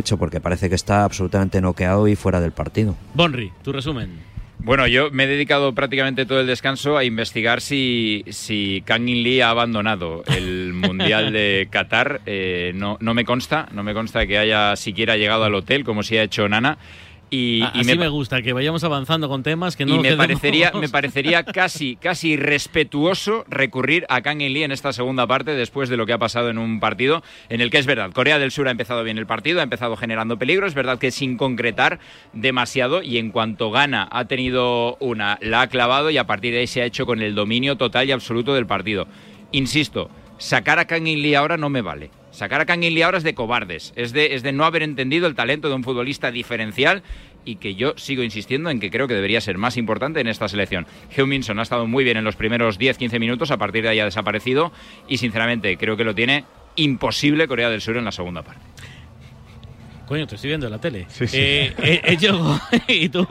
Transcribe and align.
hecho 0.00 0.18
porque 0.18 0.40
parece 0.40 0.68
que 0.68 0.74
está 0.74 1.04
absolutamente 1.04 1.60
noqueado 1.60 2.06
y 2.06 2.16
fuera 2.16 2.40
del 2.40 2.52
partido. 2.52 2.96
Bonri, 3.14 3.50
tu 3.62 3.72
resumen. 3.72 4.10
Bueno, 4.58 4.86
yo 4.86 5.10
me 5.10 5.24
he 5.24 5.26
dedicado 5.26 5.74
prácticamente 5.74 6.26
todo 6.26 6.40
el 6.40 6.46
descanso 6.46 6.96
a 6.96 7.04
investigar 7.04 7.60
si, 7.60 8.24
si 8.28 8.82
Kang 8.84 9.08
In 9.08 9.22
Lee 9.22 9.40
ha 9.40 9.50
abandonado 9.50 10.22
el 10.26 10.72
Mundial 10.74 11.32
de 11.32 11.68
Qatar. 11.70 12.20
Eh, 12.26 12.72
no, 12.74 12.98
no 13.00 13.14
me 13.14 13.24
consta, 13.24 13.68
no 13.72 13.82
me 13.82 13.94
consta 13.94 14.26
que 14.26 14.38
haya 14.38 14.74
siquiera 14.76 15.16
llegado 15.16 15.44
al 15.44 15.54
hotel 15.54 15.84
como 15.84 16.02
si 16.02 16.16
ha 16.16 16.22
hecho 16.22 16.48
Nana. 16.48 16.78
Y, 17.28 17.60
A- 17.62 17.68
Así 17.68 17.98
me, 17.98 18.06
gusta, 18.08 18.40
que 18.40 18.52
vayamos 18.52 18.84
avanzando 18.84 19.28
con 19.28 19.42
temas 19.42 19.74
que 19.74 19.84
no 19.84 19.96
y 19.96 19.98
me 19.98 20.02
quedemos- 20.10 20.26
parecería, 20.26 20.70
me 20.72 20.88
parecería 20.88 21.42
casi, 21.42 21.96
casi 21.96 22.36
respetuoso 22.36 23.44
recurrir 23.48 24.06
a 24.08 24.20
Kang 24.22 24.40
In 24.42 24.52
Lee 24.52 24.62
en 24.62 24.70
esta 24.70 24.92
segunda 24.92 25.26
parte 25.26 25.50
después 25.52 25.88
de 25.88 25.96
lo 25.96 26.06
que 26.06 26.12
ha 26.12 26.18
pasado 26.18 26.50
en 26.50 26.58
un 26.58 26.78
partido 26.78 27.24
en 27.48 27.60
el 27.60 27.70
que 27.70 27.78
es 27.78 27.86
verdad, 27.86 28.12
Corea 28.12 28.38
del 28.38 28.52
Sur 28.52 28.68
ha 28.68 28.70
empezado 28.70 29.02
bien 29.02 29.18
el 29.18 29.26
partido, 29.26 29.58
ha 29.58 29.64
empezado 29.64 29.96
generando 29.96 30.38
peligro, 30.38 30.66
es 30.68 30.74
verdad 30.74 30.98
que 30.98 31.10
sin 31.10 31.36
concretar 31.36 31.98
demasiado 32.32 33.02
y 33.02 33.18
en 33.18 33.30
cuanto 33.32 33.70
gana 33.72 34.06
ha 34.12 34.26
tenido 34.26 34.96
una, 35.00 35.38
la 35.40 35.62
ha 35.62 35.66
clavado 35.66 36.10
y 36.10 36.18
a 36.18 36.26
partir 36.28 36.52
de 36.52 36.60
ahí 36.60 36.66
se 36.68 36.82
ha 36.82 36.84
hecho 36.84 37.06
con 37.06 37.22
el 37.22 37.34
dominio 37.34 37.76
total 37.76 38.08
y 38.08 38.12
absoluto 38.12 38.54
del 38.54 38.66
partido. 38.66 39.08
Insisto, 39.50 40.10
sacar 40.38 40.78
a 40.78 40.84
Kang 40.84 41.06
In 41.08 41.22
Lee 41.22 41.34
ahora 41.34 41.56
no 41.56 41.70
me 41.70 41.82
vale. 41.82 42.10
Sacar 42.36 42.70
a 42.70 42.76
Lee 42.76 43.00
ahora 43.00 43.16
es 43.16 43.24
de 43.24 43.34
cobardes, 43.34 43.94
es 43.96 44.12
de, 44.12 44.34
es 44.34 44.42
de 44.42 44.52
no 44.52 44.66
haber 44.66 44.82
entendido 44.82 45.26
el 45.26 45.34
talento 45.34 45.70
de 45.70 45.74
un 45.74 45.82
futbolista 45.82 46.30
diferencial 46.30 47.02
y 47.46 47.56
que 47.56 47.76
yo 47.76 47.94
sigo 47.96 48.22
insistiendo 48.22 48.68
en 48.68 48.78
que 48.78 48.90
creo 48.90 49.08
que 49.08 49.14
debería 49.14 49.40
ser 49.40 49.56
más 49.56 49.78
importante 49.78 50.20
en 50.20 50.26
esta 50.26 50.46
selección. 50.46 50.86
Heung-Min 51.16 51.44
Son 51.44 51.58
ha 51.60 51.62
estado 51.62 51.86
muy 51.86 52.04
bien 52.04 52.18
en 52.18 52.24
los 52.24 52.36
primeros 52.36 52.78
10-15 52.78 53.18
minutos, 53.20 53.50
a 53.50 53.56
partir 53.56 53.84
de 53.84 53.88
ahí 53.88 54.00
ha 54.00 54.04
desaparecido 54.04 54.70
y 55.08 55.16
sinceramente 55.16 55.78
creo 55.78 55.96
que 55.96 56.04
lo 56.04 56.14
tiene 56.14 56.44
imposible 56.74 57.48
Corea 57.48 57.70
del 57.70 57.80
Sur 57.80 57.96
en 57.96 58.04
la 58.04 58.12
segunda 58.12 58.42
parte. 58.42 58.60
Coño, 60.06 60.26
te 60.26 60.36
estoy 60.36 60.48
viendo 60.48 60.66
en 60.66 60.72
la 60.72 60.78
tele. 60.78 61.06
Sí, 61.08 61.26
sí. 61.26 61.36
Eh, 61.38 61.72
eh, 61.78 62.00
eh, 62.04 62.16
yo- 62.16 62.58
¿Y 62.88 63.08
tú? 63.08 63.26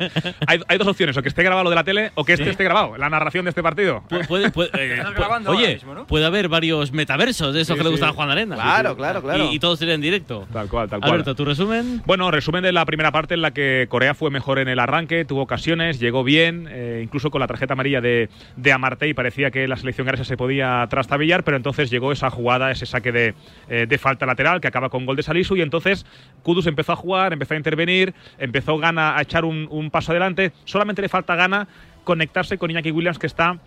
Hay, 0.46 0.60
hay 0.66 0.78
dos 0.78 0.88
opciones, 0.88 1.16
o 1.16 1.22
que 1.22 1.28
esté 1.28 1.42
grabado 1.42 1.64
lo 1.64 1.70
de 1.70 1.76
la 1.76 1.84
tele 1.84 2.10
o 2.14 2.24
que 2.24 2.32
este 2.32 2.44
Sí. 2.44 2.50
esté 2.50 2.64
grabado, 2.64 2.96
la 2.96 3.08
narración 3.08 3.44
de 3.44 3.50
este 3.50 3.62
partido. 3.62 4.02
Pu- 4.08 4.26
puede- 4.26 4.50
puede- 4.50 4.70
eh, 4.74 5.02
pu- 5.16 5.48
oye, 5.48 5.74
mismo, 5.74 5.94
¿no? 5.94 6.06
puede 6.06 6.24
haber 6.26 6.48
varios 6.48 6.92
metaversos 6.92 7.54
de 7.54 7.60
esos 7.60 7.74
Sí, 7.74 7.78
que 7.78 7.84
le 7.84 7.88
sí. 7.90 7.92
gustan 7.92 8.10
a 8.10 8.12
Juan 8.12 8.30
Arena. 8.30 8.56
Claro, 8.56 8.96
claro, 8.96 9.22
claro. 9.22 9.44
Y, 9.50 9.56
y 9.56 9.58
todo 9.58 9.76
sería 9.76 9.94
en 9.94 10.00
directo. 10.00 10.46
Tal 10.52 10.68
cual, 10.68 10.88
tal 10.88 11.00
cual. 11.00 11.12
Alberto, 11.12 11.34
¿tu 11.34 11.44
resumen? 11.44 12.02
Bueno, 12.06 12.30
resumen 12.30 12.62
de 12.62 12.72
la 12.72 12.84
primera 12.86 13.12
parte 13.12 13.34
en 13.34 13.42
la 13.42 13.52
que 13.52 13.86
Corea 13.88 14.14
fue 14.14 14.30
mejor 14.30 14.58
en 14.58 14.68
el 14.68 14.78
arranque, 14.80 15.24
tuvo 15.24 15.42
ocasiones, 15.42 16.00
llegó 16.00 16.24
bien, 16.24 16.68
eh, 16.70 17.00
incluso 17.04 17.30
con 17.30 17.40
la 17.40 17.46
tarjeta 17.46 17.74
amarilla 17.74 18.00
de, 18.00 18.28
de 18.56 18.72
Amartey 18.72 19.14
parecía 19.14 19.50
que 19.50 19.68
la 19.68 19.76
selección 19.76 20.06
garesa 20.06 20.24
se 20.24 20.36
podía 20.36 20.84
trastabillar, 20.90 21.44
pero 21.44 21.56
entonces 21.56 21.90
llegó 21.90 22.10
esa 22.12 22.30
jugada, 22.30 22.70
ese 22.70 22.86
saque 22.86 23.12
de, 23.12 23.34
eh, 23.68 23.86
de 23.88 23.98
falta 23.98 24.26
lateral 24.26 24.60
que 24.60 24.68
acaba 24.68 24.88
con 24.88 25.06
gol 25.06 25.16
de 25.16 25.22
Salisu 25.22 25.56
y 25.56 25.62
entonces 25.62 26.04
Kudus 26.46 26.68
empezó 26.68 26.92
a 26.92 26.96
jugar, 26.96 27.32
empezó 27.32 27.54
a 27.54 27.56
intervenir, 27.56 28.14
empezó 28.38 28.78
Gana 28.78 29.16
a 29.16 29.22
echar 29.22 29.44
un, 29.44 29.90
paso 29.90 30.12
adelante, 30.12 30.52
solamente 30.64 31.02
le 31.02 31.08
falta 31.08 31.34
Gana 31.34 31.66
conectarse 32.04 32.56
con 32.56 32.70
Iñaki 32.70 32.92
Williams 32.92 33.18
que 33.18 33.26
está, 33.26 33.58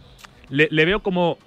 le, 0.48 0.86
veo 0.86 1.02
como 1.02 1.38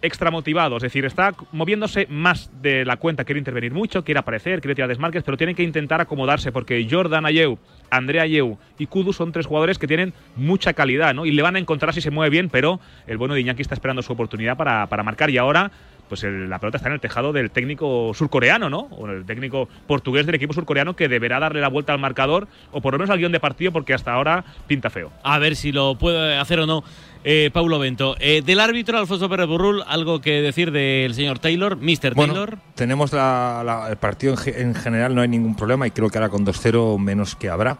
extra 0.00 0.30
motivado, 0.30 0.76
es 0.76 0.84
decir, 0.84 1.04
está 1.04 1.34
moviéndose 1.50 2.06
más 2.08 2.52
de 2.62 2.84
la 2.84 2.98
cuenta, 2.98 3.24
quiere 3.24 3.40
intervenir 3.40 3.72
mucho, 3.72 4.04
quiere 4.04 4.20
aparecer, 4.20 4.60
quiere 4.60 4.76
tirar 4.76 4.88
desmarques, 4.88 5.24
pero 5.24 5.36
tiene 5.36 5.56
que 5.56 5.64
intentar 5.64 6.00
acomodarse 6.00 6.52
porque 6.52 6.86
Jordan 6.88 7.26
Ayew, 7.26 7.58
Andrea 7.90 8.22
Ayew 8.22 8.56
y 8.78 8.86
Kudu 8.86 9.12
son 9.12 9.32
tres 9.32 9.46
jugadores 9.46 9.78
que 9.78 9.88
tienen 9.88 10.14
mucha 10.36 10.72
calidad, 10.74 11.14
¿no? 11.14 11.26
Y 11.26 11.32
le 11.32 11.42
van 11.42 11.56
a 11.56 11.58
encontrar 11.58 11.94
si 11.94 12.00
se 12.00 12.12
mueve 12.12 12.30
bien, 12.30 12.48
pero 12.48 12.78
el 13.08 13.18
bueno 13.18 13.34
de 13.34 13.40
Iñaki 13.40 13.62
está 13.62 13.74
esperando 13.74 14.02
su 14.02 14.12
oportunidad 14.12 14.56
para, 14.56 14.86
para 14.86 15.02
marcar 15.02 15.30
y 15.30 15.38
ahora 15.38 15.72
pues 16.08 16.22
el- 16.24 16.48
la 16.48 16.58
pelota 16.58 16.76
está 16.78 16.88
en 16.88 16.94
el 16.94 17.00
tejado 17.00 17.32
del 17.32 17.50
técnico 17.50 18.12
surcoreano, 18.14 18.68
¿no? 18.70 18.80
O 18.92 19.06
el 19.08 19.24
técnico 19.24 19.68
portugués 19.86 20.26
del 20.26 20.34
equipo 20.34 20.52
surcoreano 20.52 20.94
que 20.96 21.08
deberá 21.08 21.38
darle 21.40 21.60
la 21.60 21.68
vuelta 21.68 21.92
al 21.92 21.98
marcador 21.98 22.48
o 22.72 22.80
por 22.80 22.92
lo 22.94 22.98
menos 22.98 23.10
al 23.10 23.18
guion 23.18 23.32
de 23.32 23.40
partido 23.40 23.72
porque 23.72 23.94
hasta 23.94 24.12
ahora 24.12 24.44
pinta 24.66 24.90
feo. 24.90 25.10
A 25.22 25.38
ver 25.38 25.56
si 25.56 25.72
lo 25.72 25.96
puede 25.98 26.36
hacer 26.38 26.60
o 26.60 26.66
no. 26.66 26.84
Eh, 27.28 27.50
Paulo 27.52 27.80
Bento. 27.80 28.14
Eh, 28.20 28.42
del 28.46 28.60
árbitro 28.60 28.98
Alfonso 28.98 29.28
Pérez 29.28 29.48
Burrul, 29.48 29.82
algo 29.88 30.20
que 30.20 30.40
decir 30.42 30.70
del 30.70 31.12
señor 31.12 31.40
Taylor, 31.40 31.76
Mr. 31.76 32.14
Bueno, 32.14 32.34
Taylor. 32.34 32.58
tenemos 32.76 33.12
la- 33.12 33.62
la- 33.64 33.88
el 33.90 33.96
partido 33.96 34.34
en, 34.34 34.38
ge- 34.38 34.60
en 34.62 34.74
general, 34.76 35.12
no 35.14 35.22
hay 35.22 35.28
ningún 35.28 35.56
problema 35.56 35.88
y 35.88 35.90
creo 35.90 36.08
que 36.08 36.18
ahora 36.18 36.28
con 36.30 36.44
2-0 36.44 36.98
menos 36.98 37.34
que 37.34 37.48
habrá. 37.50 37.78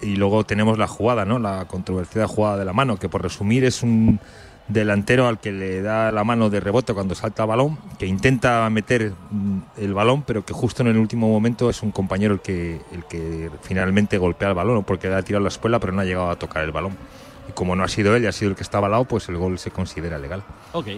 Y 0.00 0.16
luego 0.16 0.44
tenemos 0.44 0.78
la 0.78 0.86
jugada, 0.86 1.24
¿no? 1.26 1.38
La 1.38 1.66
controvertida 1.66 2.26
jugada 2.28 2.56
de 2.56 2.64
la 2.64 2.72
mano, 2.72 2.96
que 2.98 3.08
por 3.10 3.20
resumir 3.22 3.64
es 3.64 3.82
un 3.82 4.20
delantero 4.68 5.26
al 5.26 5.40
que 5.40 5.50
le 5.50 5.82
da 5.82 6.12
la 6.12 6.24
mano 6.24 6.50
de 6.50 6.60
rebote 6.60 6.94
cuando 6.94 7.14
salta 7.14 7.44
el 7.44 7.48
balón, 7.48 7.78
que 7.98 8.06
intenta 8.06 8.68
meter 8.70 9.12
mm, 9.30 9.58
el 9.78 9.94
balón, 9.94 10.22
pero 10.22 10.44
que 10.44 10.52
justo 10.52 10.82
en 10.82 10.88
el 10.88 10.98
último 10.98 11.28
momento 11.28 11.70
es 11.70 11.82
un 11.82 11.90
compañero 11.90 12.34
el 12.34 12.40
que, 12.40 12.80
el 12.92 13.04
que 13.04 13.50
finalmente 13.62 14.18
golpea 14.18 14.48
el 14.48 14.54
balón, 14.54 14.74
¿no? 14.76 14.82
porque 14.82 15.08
le 15.08 15.14
ha 15.14 15.22
tirado 15.22 15.42
la 15.42 15.48
espuela, 15.48 15.80
pero 15.80 15.92
no 15.92 16.02
ha 16.02 16.04
llegado 16.04 16.30
a 16.30 16.36
tocar 16.36 16.64
el 16.64 16.72
balón. 16.72 16.96
Y 17.48 17.52
como 17.52 17.74
no 17.74 17.82
ha 17.82 17.88
sido 17.88 18.14
él 18.14 18.24
y 18.24 18.26
ha 18.26 18.32
sido 18.32 18.50
el 18.50 18.56
que 18.56 18.62
estaba 18.62 18.86
al 18.86 18.92
lado, 18.92 19.04
pues 19.06 19.28
el 19.28 19.36
gol 19.38 19.58
se 19.58 19.70
considera 19.70 20.18
legal. 20.18 20.42
Ok. 20.72 20.88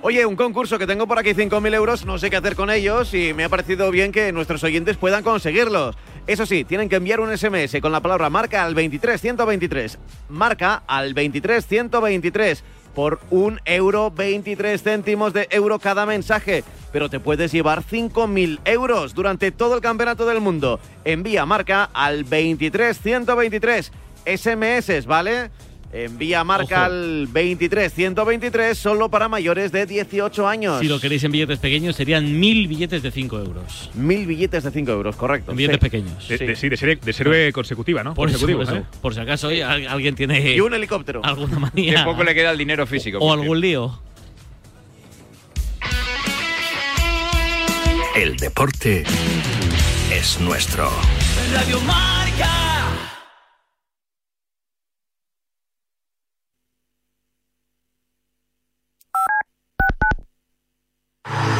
Oye, 0.00 0.24
un 0.24 0.36
concurso 0.36 0.78
que 0.78 0.86
tengo 0.86 1.08
por 1.08 1.18
aquí 1.18 1.30
5.000 1.30 1.74
euros, 1.74 2.06
no 2.06 2.18
sé 2.18 2.30
qué 2.30 2.36
hacer 2.36 2.54
con 2.54 2.70
ellos 2.70 3.12
y 3.14 3.34
me 3.34 3.42
ha 3.42 3.48
parecido 3.48 3.90
bien 3.90 4.12
que 4.12 4.30
nuestros 4.30 4.62
oyentes 4.62 4.96
puedan 4.96 5.24
conseguirlos. 5.24 5.96
Eso 6.28 6.46
sí, 6.46 6.62
tienen 6.62 6.88
que 6.88 6.96
enviar 6.96 7.18
un 7.18 7.36
SMS 7.36 7.80
con 7.82 7.90
la 7.90 8.00
palabra 8.00 8.30
marca 8.30 8.64
al 8.64 8.74
23123. 8.74 9.98
Marca 10.28 10.84
al 10.86 11.14
23123 11.14 12.62
por 12.98 13.20
un 13.30 13.60
euro 13.64 14.10
23 14.10 14.82
céntimos 14.82 15.32
de 15.32 15.46
euro 15.52 15.78
cada 15.78 16.04
mensaje. 16.04 16.64
Pero 16.90 17.08
te 17.08 17.20
puedes 17.20 17.52
llevar 17.52 17.84
5.000 17.84 18.58
euros 18.64 19.14
durante 19.14 19.52
todo 19.52 19.76
el 19.76 19.80
campeonato 19.80 20.26
del 20.26 20.40
mundo. 20.40 20.80
Envía 21.04 21.46
marca 21.46 21.88
al 21.92 22.24
23123. 22.24 23.92
SMS, 24.26 25.06
¿vale? 25.06 25.52
Envía 25.90 26.44
marca 26.44 26.84
al 26.84 27.26
23123 27.32 28.76
solo 28.76 29.08
para 29.08 29.26
mayores 29.28 29.72
de 29.72 29.86
18 29.86 30.46
años. 30.46 30.80
Si 30.80 30.86
lo 30.86 31.00
queréis 31.00 31.24
en 31.24 31.32
billetes 31.32 31.58
pequeños, 31.60 31.96
serían 31.96 32.38
mil 32.38 32.68
billetes 32.68 33.02
de 33.02 33.10
5 33.10 33.38
euros. 33.38 33.90
Mil 33.94 34.26
billetes 34.26 34.64
de 34.64 34.70
5 34.70 34.90
euros, 34.92 35.16
correcto. 35.16 35.52
En 35.52 35.56
billetes 35.56 35.76
Sí. 35.76 35.80
pequeños. 35.80 36.28
De, 36.28 36.36
Sí. 36.38 36.44
de- 36.46 36.76
serie, 36.76 36.96
de 37.02 37.12
serie 37.14 37.52
consecutiva, 37.52 38.04
¿no? 38.04 38.12
Por, 38.12 38.28
Consecutivo, 38.28 38.62
eso. 38.64 38.76
¿eh? 38.76 38.82
Por 39.00 39.14
si 39.14 39.20
acaso 39.20 39.48
hoy 39.48 39.62
alguien 39.62 40.14
tiene 40.14 40.54
Y 40.54 40.60
un 40.60 40.74
helicóptero. 40.74 41.22
alguna 41.24 41.54
Que 41.54 41.60
manía 41.60 42.04
poco 42.04 42.22
le 42.22 42.34
queda 42.34 42.50
el 42.50 42.58
dinero 42.58 42.86
físico. 42.86 43.16
o 43.18 43.32
algún 43.32 43.58
lío. 43.58 43.98
El 48.14 48.36
deporte 48.36 49.04
es 50.12 50.38
nuestro. 50.40 50.90
Radio 51.54 51.80
Marca. 51.80 52.77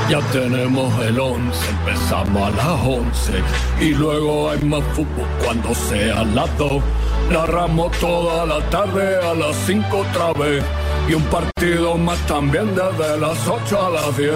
Ya 0.09 0.21
tenemos 0.33 1.05
el 1.05 1.21
11, 1.21 1.69
empezamos 1.69 2.43
a 2.43 2.51
las 2.57 2.81
11 2.83 3.43
y 3.79 3.91
luego 3.91 4.51
hay 4.51 4.59
más 4.65 4.83
fútbol 4.95 5.29
cuando 5.45 5.75
sea 5.75 6.25
las 6.25 6.57
2. 6.57 6.83
Narramos 7.31 7.93
toda 7.99 8.47
la 8.47 8.59
tarde 8.71 9.19
a 9.23 9.35
las 9.35 9.55
5 9.67 9.99
otra 9.99 10.33
vez 10.33 10.65
y 11.11 11.13
un 11.13 11.25
partido 11.25 11.99
más 11.99 12.19
también 12.27 12.75
desde 12.75 13.19
las 13.21 13.47
8 13.47 13.87
a 13.87 13.91
las 13.91 14.17
10. 14.17 14.33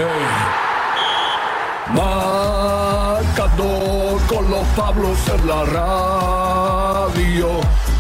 Marcador 1.95 4.21
con 4.27 4.51
los 4.51 4.67
Pablos 4.77 5.17
en 5.35 5.49
la 5.49 5.65
radio. 5.65 7.49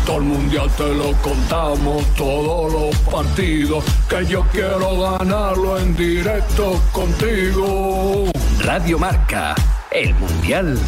Todo 0.07 0.19
el 0.19 0.25
mundial 0.25 0.69
te 0.77 0.95
lo 0.95 1.13
contamos, 1.23 2.05
todos 2.17 2.73
los 2.73 2.97
partidos. 3.11 3.85
Que 4.09 4.27
yo 4.27 4.45
quiero 4.51 5.01
ganarlo 5.19 5.79
en 5.79 5.97
directo 5.97 6.81
contigo. 6.93 8.31
Radio 8.61 8.99
Marca. 8.99 9.55
El 9.93 10.15
mundial 10.15 10.79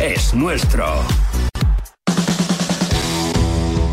es 0.00 0.32
nuestro. 0.34 0.86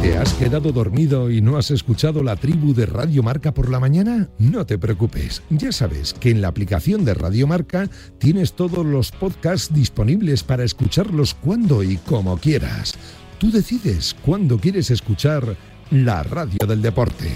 ¿Te 0.02 0.18
has 0.18 0.34
quedado 0.36 0.72
dormido 0.72 1.30
y 1.30 1.42
no 1.42 1.58
has 1.58 1.72
escuchado 1.72 2.24
la 2.24 2.38
tribu 2.38 2.74
de 2.74 2.86
Radio 2.86 3.22
Marca 3.22 3.54
por 3.54 3.70
la 3.70 3.82
mañana? 3.82 4.30
No 4.40 4.66
te 4.66 4.78
preocupes, 4.78 5.44
ya 5.50 5.74
sabes 5.74 6.14
que 6.14 6.32
en 6.32 6.42
la 6.42 6.48
aplicación 6.48 7.04
de 7.04 7.14
Radio 7.14 7.48
Marca 7.48 7.90
tienes 8.18 8.54
todos 8.54 8.86
los 8.86 9.12
podcasts 9.12 9.74
disponibles 9.74 10.44
para 10.44 10.64
escucharlos 10.64 11.34
cuando 11.34 11.84
y 11.84 11.98
como 11.98 12.38
quieras. 12.38 12.98
Tú 13.39 13.50
decides 13.51 14.18
cuándo 14.21 14.59
quieres 14.59 14.91
escuchar 14.91 15.56
la 15.91 16.24
radio 16.24 16.68
del 16.68 16.81
deporte. 16.81 17.31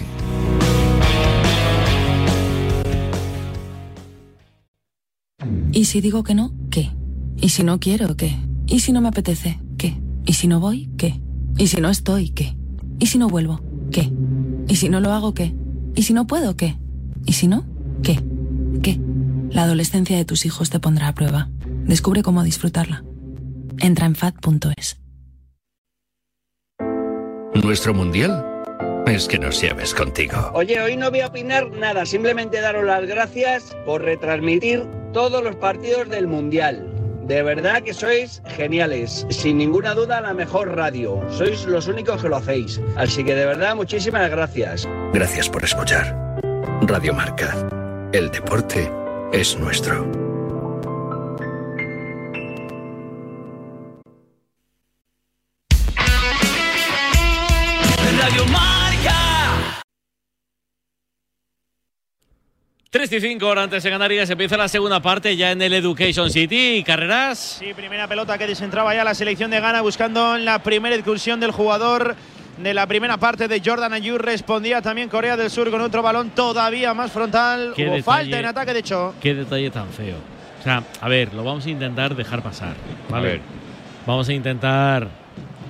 ¿Y 5.71 5.85
si 5.85 6.01
digo 6.01 6.23
que 6.23 6.35
no? 6.35 6.53
¿Qué? 6.69 6.91
¿Y 7.37 7.49
si 7.49 7.63
no 7.63 7.79
quiero? 7.79 8.17
¿Qué? 8.17 8.35
¿Y 8.67 8.81
si 8.81 8.91
no 8.91 8.99
me 8.99 9.07
apetece? 9.07 9.61
¿Qué? 9.77 9.97
¿Y 10.25 10.33
si 10.33 10.49
no 10.49 10.59
voy? 10.59 10.89
¿Qué? 10.97 11.21
¿Y 11.57 11.67
si 11.67 11.79
no 11.79 11.89
estoy? 11.89 12.31
¿Qué? 12.31 12.57
¿Y 12.99 13.05
si 13.05 13.17
no 13.17 13.29
vuelvo? 13.29 13.61
¿Qué? 13.89 14.11
¿Y 14.67 14.75
si 14.75 14.89
no 14.89 14.99
lo 14.99 15.13
hago? 15.13 15.33
¿Qué? 15.33 15.55
¿Y 15.95 16.03
si 16.03 16.13
no 16.13 16.27
puedo? 16.27 16.57
¿Qué? 16.57 16.77
¿Y 17.25 17.31
si 17.31 17.47
no? 17.47 17.65
¿Qué? 18.03 18.21
¿Qué? 18.81 18.99
La 19.51 19.63
adolescencia 19.63 20.17
de 20.17 20.25
tus 20.25 20.45
hijos 20.45 20.69
te 20.69 20.81
pondrá 20.81 21.07
a 21.07 21.15
prueba. 21.15 21.49
Descubre 21.87 22.23
cómo 22.23 22.43
disfrutarla. 22.43 23.05
Entra 23.79 24.05
en 24.05 24.15
FAD.es. 24.15 25.02
Nuestro 27.61 27.93
mundial 27.93 28.43
es 29.05 29.27
que 29.27 29.37
nos 29.37 29.61
lleves 29.61 29.93
contigo. 29.93 30.51
Oye, 30.53 30.81
hoy 30.81 30.97
no 30.97 31.11
voy 31.11 31.21
a 31.21 31.27
opinar 31.27 31.69
nada, 31.71 32.05
simplemente 32.05 32.59
daros 32.59 32.83
las 32.83 33.05
gracias 33.05 33.75
por 33.85 34.01
retransmitir 34.01 34.85
todos 35.13 35.43
los 35.43 35.55
partidos 35.57 36.09
del 36.09 36.27
Mundial. 36.27 36.89
De 37.27 37.43
verdad 37.43 37.83
que 37.83 37.93
sois 37.93 38.41
geniales, 38.47 39.25
sin 39.29 39.57
ninguna 39.57 39.93
duda 39.93 40.19
la 40.19 40.33
mejor 40.33 40.75
radio. 40.75 41.23
Sois 41.29 41.65
los 41.65 41.87
únicos 41.87 42.21
que 42.21 42.29
lo 42.29 42.37
hacéis. 42.37 42.81
Así 42.97 43.23
que 43.23 43.35
de 43.35 43.45
verdad 43.45 43.75
muchísimas 43.75 44.29
gracias. 44.29 44.87
Gracias 45.13 45.47
por 45.47 45.63
escuchar. 45.63 46.17
Radio 46.81 47.13
Marca. 47.13 47.55
El 48.11 48.29
deporte 48.29 48.91
es 49.31 49.57
nuestro. 49.57 50.22
3 62.93 63.11
y 63.11 63.19
5 63.21 63.47
horas 63.47 63.63
antes 63.63 63.81
de 63.81 63.89
Canarias 63.89 64.29
empieza 64.29 64.55
la 64.55 64.67
segunda 64.67 64.99
parte 64.99 65.35
ya 65.35 65.49
en 65.51 65.59
el 65.63 65.73
Education 65.73 66.29
City. 66.29 66.83
¿Carreras? 66.85 67.57
Sí, 67.59 67.73
primera 67.73 68.07
pelota 68.07 68.37
que 68.37 68.45
desentraba 68.45 68.93
ya 68.93 69.03
la 69.03 69.15
selección 69.15 69.49
de 69.49 69.59
Ghana 69.59 69.81
buscando 69.81 70.37
la 70.37 70.61
primera 70.61 70.95
incursión 70.95 71.39
del 71.39 71.49
jugador 71.49 72.15
de 72.59 72.71
la 72.75 72.85
primera 72.85 73.17
parte 73.17 73.47
de 73.47 73.63
Jordan 73.65 73.93
Ayur. 73.93 74.23
Respondía 74.23 74.79
también 74.83 75.09
Corea 75.09 75.35
del 75.35 75.49
Sur 75.49 75.71
con 75.71 75.81
otro 75.81 76.03
balón 76.03 76.29
todavía 76.35 76.93
más 76.93 77.11
frontal. 77.11 77.73
Qué 77.75 77.81
Hubo 77.87 77.95
detalle. 77.95 78.03
falta 78.03 78.39
en 78.39 78.45
ataque 78.45 78.73
de 78.75 78.79
hecho. 78.81 79.15
Qué 79.19 79.33
detalle 79.33 79.71
tan 79.71 79.89
feo. 79.89 80.17
O 80.59 80.63
sea, 80.63 80.83
a 81.01 81.09
ver, 81.09 81.33
lo 81.33 81.43
vamos 81.43 81.65
a 81.65 81.71
intentar 81.71 82.15
dejar 82.15 82.43
pasar. 82.43 82.75
¿vale? 83.09 83.27
A 83.27 83.31
ver. 83.31 83.41
Vamos 84.05 84.29
a 84.29 84.33
intentar 84.33 85.07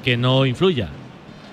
que 0.04 0.18
no 0.18 0.46
influya 0.46 0.90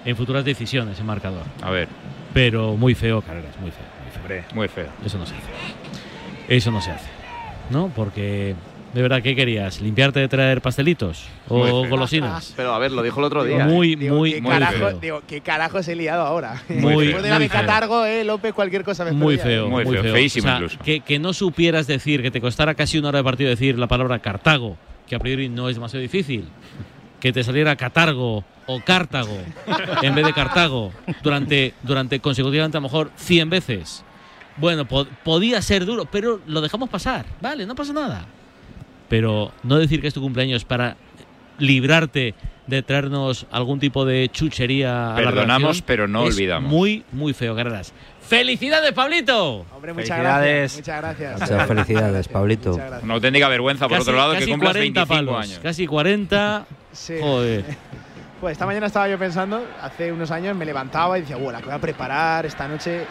en 0.05 0.17
futuras 0.17 0.45
decisiones 0.45 0.99
en 0.99 1.07
marcador. 1.07 1.45
A 1.63 1.71
ver. 1.71 1.87
Pero 2.35 2.75
muy 2.77 2.97
feo, 2.97 3.23
Carreras, 3.23 3.57
muy 3.61 3.71
feo. 3.71 3.90
Muy 4.31 4.39
feo. 4.43 4.45
Muy 4.55 4.69
feo. 4.69 4.87
Eso 5.05 5.19
no 5.19 5.27
se 5.27 5.35
hace. 5.35 5.45
Eso 6.49 6.71
no 6.71 6.81
se 6.81 6.91
hace. 6.91 7.09
¿No? 7.71 7.89
Porque, 7.95 8.55
de 8.95 9.03
verdad, 9.03 9.23
¿qué 9.23 9.37
querías? 9.37 9.81
¿Limpiarte 9.81 10.19
de 10.21 10.27
traer 10.29 10.61
pastelitos? 10.61 11.27
¿O 11.49 11.87
golosinas? 11.89 12.53
Pero 12.57 12.75
a 12.75 12.79
ver, 12.81 12.91
lo 12.91 13.03
dijo 13.03 13.21
el 13.21 13.25
otro 13.27 13.45
día. 13.45 13.65
Muy, 13.65 13.95
Digo, 13.95 14.17
muy, 14.17 14.33
¿qué 14.35 14.41
muy 14.41 14.51
carajo, 14.51 14.73
feo. 14.73 14.93
digo, 15.01 15.23
¿qué 15.29 15.41
carajos 15.41 15.87
he 15.89 15.95
liado 15.95 16.23
ahora? 16.27 16.61
Muy, 16.69 17.05
Después 17.07 17.23
de 17.23 17.29
la 17.29 17.37
muy 17.37 17.45
de 17.45 17.49
feo. 17.51 17.61
Catargo, 17.61 18.05
eh, 18.05 18.25
López, 18.25 18.53
cualquier 18.53 18.83
cosa 18.83 19.05
me 19.05 19.13
Muy 19.13 19.39
feo, 19.39 19.67
eh. 19.67 19.69
muy, 19.69 19.85
Muy 19.85 19.95
feo, 19.95 20.03
feo. 20.03 20.13
feísimo 20.15 20.45
O 20.47 20.49
sea, 20.49 20.55
incluso. 20.57 20.79
Que, 20.85 21.01
que 21.01 21.19
no 21.21 21.33
supieras 21.33 21.87
decir, 21.87 22.23
que 22.23 22.31
te 22.33 22.41
costara 22.41 22.75
casi 22.75 22.99
una 22.99 23.09
hora 23.11 23.19
de 23.19 23.25
partido 23.25 23.51
decir 23.51 23.79
la 23.79 23.87
palabra 23.87 24.19
Cartago, 24.19 24.77
que 25.07 25.15
a 25.15 25.19
priori 25.21 25.49
no 25.49 25.69
es 25.69 25.77
demasiado 25.77 26.03
difícil. 26.03 26.49
Que 27.21 27.33
te 27.33 27.45
saliera 27.45 27.77
Catargo 27.77 28.45
o 28.67 28.81
Cártago 28.81 29.37
en 30.03 30.15
vez 30.15 30.25
de 30.25 30.33
Cartago 30.33 30.91
durante, 31.23 31.75
durante 31.83 32.19
consecutivamente 32.21 32.79
a 32.79 32.81
lo 32.81 32.85
mejor 32.89 33.11
100 33.17 33.51
veces. 33.51 34.05
Bueno, 34.61 34.85
po- 34.87 35.07
podía 35.25 35.61
ser 35.63 35.85
duro, 35.87 36.05
pero 36.05 36.41
lo 36.47 36.61
dejamos 36.61 36.89
pasar. 36.91 37.25
Vale, 37.41 37.67
no 37.67 37.75
pasa 37.75 37.93
nada. 37.93 38.25
Pero 39.09 39.53
no 39.63 39.79
decir 39.79 40.01
que 40.01 40.07
es 40.09 40.15
tu 40.15 40.21
cumpleaños 40.21 40.65
para 40.65 40.97
librarte 41.59 42.35
de 42.67 42.83
traernos 42.83 43.47
algún 43.51 43.81
tipo 43.81 44.05
de 44.05 44.29
chuchería 44.33 45.09
a 45.17 45.21
la 45.21 45.31
Perdonamos, 45.31 45.83
pero 45.83 46.07
no 46.07 46.25
es 46.27 46.35
olvidamos. 46.37 46.71
Muy, 46.71 47.05
muy 47.11 47.33
feo, 47.33 47.57
Carreras. 47.57 47.93
¡Felicidades, 48.21 48.93
Pablito! 48.93 49.67
Hombre, 49.75 49.93
muchas 49.93 50.11
Felicidades. 50.11 50.77
gracias. 50.77 50.77
Muchas 50.77 51.01
gracias. 51.01 51.41
Muchas 51.51 51.67
felicidades, 51.67 52.29
Pablito. 52.29 52.71
Muchas 52.71 52.87
gracias. 52.87 53.03
Una 53.05 53.15
auténtica 53.15 53.49
vergüenza, 53.49 53.89
por 53.89 53.99
otro 53.99 54.17
lado, 54.17 54.33
que 54.35 54.39
casi 54.39 54.51
cumplas 54.53 54.73
40 54.75 55.01
25 55.05 55.09
palos, 55.33 55.45
años. 55.45 55.61
Casi 55.63 55.87
40. 55.89 56.67
Sí. 56.93 57.15
Joder. 57.21 57.65
Pues 58.41 58.53
esta 58.53 58.65
mañana 58.65 58.87
estaba 58.87 59.07
yo 59.07 59.19
pensando, 59.19 59.63
hace 59.83 60.11
unos 60.11 60.31
años 60.31 60.57
me 60.57 60.65
levantaba 60.65 61.19
y 61.19 61.21
decía, 61.21 61.37
bueno, 61.37 61.53
la 61.53 61.59
que 61.59 61.67
voy 61.67 61.75
a 61.75 61.79
preparar 61.79 62.47
esta 62.47 62.67
noche. 62.67 63.05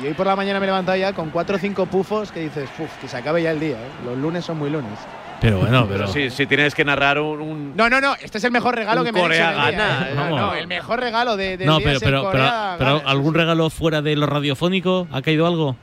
Y, 0.00 0.04
y 0.04 0.06
hoy 0.06 0.14
por 0.14 0.26
la 0.28 0.36
mañana 0.36 0.60
me 0.60 0.66
he 0.66 0.68
levantado 0.68 0.96
ya 0.96 1.12
con 1.12 1.30
cuatro 1.30 1.56
o 1.56 1.58
cinco 1.58 1.86
pufos 1.86 2.30
que 2.30 2.38
dices, 2.40 2.70
puf, 2.76 2.88
que 3.00 3.08
se 3.08 3.16
acabe 3.16 3.42
ya 3.42 3.50
el 3.50 3.58
día. 3.58 3.74
¿eh? 3.76 3.88
Los 4.04 4.16
lunes 4.16 4.44
son 4.44 4.58
muy 4.58 4.70
lunes. 4.70 4.92
Pero 5.40 5.58
bueno, 5.58 5.86
pero. 5.88 6.06
Sí, 6.06 6.30
si 6.30 6.46
tienes 6.46 6.72
que 6.74 6.84
narrar 6.84 7.18
un. 7.18 7.40
un- 7.40 7.76
No, 7.76 7.90
no, 7.90 8.00
no, 8.00 8.14
este 8.22 8.38
es 8.38 8.44
el 8.44 8.52
mejor 8.52 8.76
regalo 8.76 9.02
que 9.02 9.10
me 9.12 9.20
han 9.20 9.32
hecho 9.32 9.34
en 9.34 9.40
el 9.42 9.54
Corea 9.54 9.70
día, 9.70 9.78
gana, 9.78 10.06
¿eh? 10.08 10.12
eh, 10.12 10.14
No, 10.14 10.36
no, 10.36 10.54
el 10.54 10.66
mejor 10.68 11.00
regalo 11.00 11.36
de, 11.36 11.56
del 11.56 11.66
no, 11.66 11.78
día 11.78 11.84
pero, 11.86 11.96
es 11.96 12.02
el 12.02 12.06
pero, 12.08 12.18
pero, 12.20 12.30
Corea 12.30 12.74
pero 12.78 12.96
gana, 12.98 13.10
¿algún 13.10 13.34
regalo 13.34 13.70
fuera 13.70 14.02
de 14.02 14.14
lo 14.16 14.26
radiofónico? 14.26 15.08
¿Ha 15.12 15.20
caído 15.20 15.46
algo? 15.48 15.76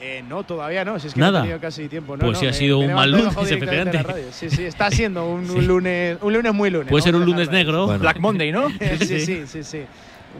Eh, 0.00 0.22
no, 0.28 0.44
todavía 0.44 0.84
no, 0.84 0.98
si 1.00 1.08
es 1.08 1.14
que 1.14 1.20
Nada. 1.20 1.32
no 1.32 1.38
he 1.38 1.42
tenido 1.42 1.60
casi 1.60 1.88
tiempo. 1.88 2.16
No, 2.16 2.20
Pues 2.26 2.34
no, 2.34 2.40
sí 2.40 2.46
ha 2.46 2.52
sido 2.52 2.78
me 2.80 2.86
un 2.88 2.94
mal 2.94 3.10
lunes, 3.10 3.34
efectivamente. 3.36 4.26
Sí, 4.32 4.48
sí, 4.48 4.64
está 4.64 4.90
siendo 4.90 5.28
un, 5.28 5.46
Sí. 5.50 5.60
lunes, 5.60 6.18
un 6.20 6.32
lunes 6.32 6.54
muy 6.54 6.70
lunes. 6.70 6.88
Puede 6.88 7.02
ser 7.02 7.16
un 7.16 7.24
lunes 7.24 7.50
negro. 7.50 7.86
Bueno. 7.86 8.00
Black 8.00 8.18
Monday, 8.20 8.52
¿no? 8.52 8.68
sí, 9.00 9.20
sí, 9.20 9.46
sí, 9.46 9.64
sí. 9.64 9.80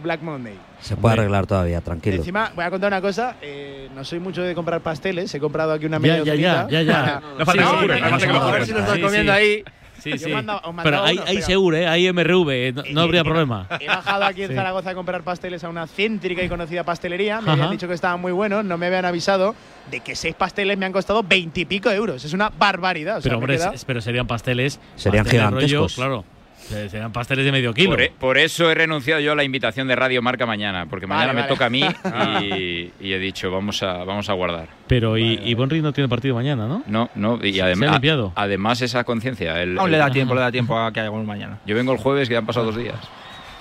Black 0.02 0.22
Monday. 0.22 0.55
Se 0.81 0.94
puede 0.96 1.14
arreglar 1.14 1.46
todavía, 1.46 1.81
tranquilo. 1.81 2.19
Encima, 2.19 2.52
voy 2.55 2.64
a 2.64 2.70
contar 2.70 2.88
una 2.93 3.00
cosa. 3.00 3.34
eh, 3.43 3.88
no 3.96 4.05
soy 4.05 4.20
mucho 4.20 4.43
de 4.43 4.55
comprar 4.55 4.81
pasteles. 4.81 5.34
He 5.34 5.40
comprado 5.40 5.72
aquí 5.72 5.87
una 5.87 5.96
Ya, 5.96 6.00
media 6.02 6.19
ya, 6.19 6.34
ya, 6.34 6.62
docenita. 6.62 6.69
ya, 6.70 6.82
ya. 6.82 7.22
No 7.38 7.44
falta 7.44 8.94
que 8.94 9.00
comiendo 9.00 9.32
ahí. 9.32 9.64
Sí, 10.02 10.10
Yo 10.12 10.18
sí. 10.18 10.24
os 10.26 10.30
mandaba 10.30 10.62
Pero 10.82 11.02
hay, 11.02 11.16
uno, 11.16 11.24
hay 11.26 11.34
pero- 11.36 11.46
seguro, 11.46 11.76
¿eh? 11.76 11.86
Hay 11.88 12.06
MRV, 12.12 12.72
no, 12.74 12.82
no 12.92 13.00
habría 13.00 13.24
problema. 13.24 13.66
He 13.80 13.86
bajado 13.88 14.24
aquí 14.24 14.42
en 14.42 14.48
Sí. 14.50 14.54
Zaragoza 14.54 14.90
a 14.90 14.94
comprar 14.94 15.22
pasteles 15.22 15.64
a 15.64 15.68
una 15.68 15.86
céntrica 15.86 16.42
y 16.42 16.48
conocida 16.48 16.84
pastelería. 16.84 17.40
Me 17.40 17.44
Ajá. 17.50 17.52
habían 17.54 17.70
dicho 17.70 17.88
que 17.88 17.94
estaban 17.94 18.20
muy 18.20 18.32
buenos. 18.32 18.64
No 18.64 18.78
me 18.78 18.86
habían 18.86 19.04
avisado 19.04 19.54
de 19.90 20.00
que 20.00 20.14
seis 20.14 20.34
pasteles 20.34 20.78
me 20.78 20.86
han 20.86 20.92
costado 20.92 21.22
veintipico 21.22 21.90
euros. 21.90 22.24
Es 22.24 22.32
una 22.32 22.50
barbaridad. 22.50 23.18
O 23.18 23.20
sea, 23.20 23.30
Pero 23.30 23.38
hombre, 23.38 23.56
quedado- 23.56 23.72
es- 23.74 23.84
pero 23.84 24.00
serían 24.00 24.26
pasteles. 24.26 24.78
Serían 24.96 25.24
pasteles 25.24 25.44
rollo, 25.50 25.58
gigantescos. 25.66 25.94
claro. 25.94 26.24
Serían 26.69 27.12
pasteles 27.12 27.44
de 27.44 27.53
medio 27.53 27.73
kilo. 27.75 27.91
Por, 27.91 28.00
e- 28.03 28.12
por 28.19 28.38
eso 28.38 28.70
he 28.70 28.75
renunciado 28.75 29.20
yo 29.20 29.32
a 29.32 29.35
la 29.35 29.44
invitación 29.44 29.88
de 29.88 29.97
Radio 29.97 30.20
Marca 30.23 30.44
mañana, 30.47 30.87
porque 30.88 31.06
Vale, 31.06 31.19
mañana 31.26 31.32
me 31.32 31.41
vale. 31.43 31.53
toca 31.53 31.67
a 31.67 31.70
mí 31.70 31.82
y, 32.47 32.91
y 33.00 33.12
he 33.12 33.19
dicho, 33.19 33.50
vamos 33.50 33.82
a, 33.82 34.05
vamos 34.05 34.29
a 34.29 34.32
guardar. 34.35 34.69
Pero 34.87 35.17
y, 35.17 35.37
Vale, 35.37 35.49
y 35.50 35.55
Bonri 35.55 35.81
no 35.81 35.93
tiene 35.93 36.09
partido 36.09 36.35
mañana, 36.35 36.67
¿no? 36.67 36.82
No, 36.87 37.11
no, 37.15 37.38
y 37.44 37.55
Se 37.55 37.62
además, 37.62 38.00
además 38.35 38.82
esa 38.82 39.05
conciencia. 39.05 39.61
el- 39.62 39.79
Aún 39.79 39.91
le 39.91 39.99
da 39.99 40.11
tiempo, 40.11 40.35
le 40.35 40.41
da 40.43 40.53
tiempo 40.53 40.79
a 40.79 40.93
que 40.93 41.00
haya 41.00 41.09
gol 41.09 41.25
mañana. 41.25 41.59
Yo 41.67 41.75
vengo 41.75 41.93
el 41.93 41.99
jueves, 41.99 42.29
que 42.29 42.32
ya 42.35 42.38
han 42.41 42.47
pasado 42.47 42.67
dos 42.67 42.76
días. 42.76 42.97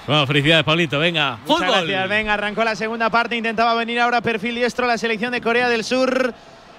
Bueno, 0.05 0.25
felicidades, 0.25 0.63
Pablito. 0.63 0.99
Venga, 0.99 1.37
Muchas 1.45 1.67
fútbol. 1.67 1.85
gracias. 1.87 2.09
Venga, 2.09 2.33
arrancó 2.35 2.63
la 2.63 2.75
segunda 2.75 3.09
parte. 3.09 3.35
Intentaba 3.35 3.73
venir 3.75 3.99
ahora 3.99 4.21
perfil 4.21 4.55
diestro 4.55 4.87
la 4.87 4.97
selección 4.97 5.33
de 5.33 5.41
Corea 5.41 5.67
del 5.67 5.83
Sur. 5.83 6.33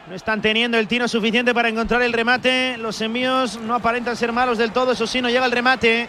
No 0.08 0.14
están 0.14 0.40
teniendo 0.40 0.78
el 0.78 0.88
tino 0.88 1.06
suficiente 1.06 1.52
para 1.52 1.68
encontrar 1.68 2.00
el 2.02 2.12
remate. 2.12 2.78
Los 2.78 3.00
envíos 3.02 3.60
no 3.60 3.74
aparentan 3.74 4.16
ser 4.16 4.32
malos 4.32 4.56
del 4.56 4.72
todo. 4.72 4.92
Eso 4.92 5.06
sí, 5.06 5.20
no 5.20 5.28
llega 5.28 5.44
el 5.44 5.52
remate. 5.52 6.08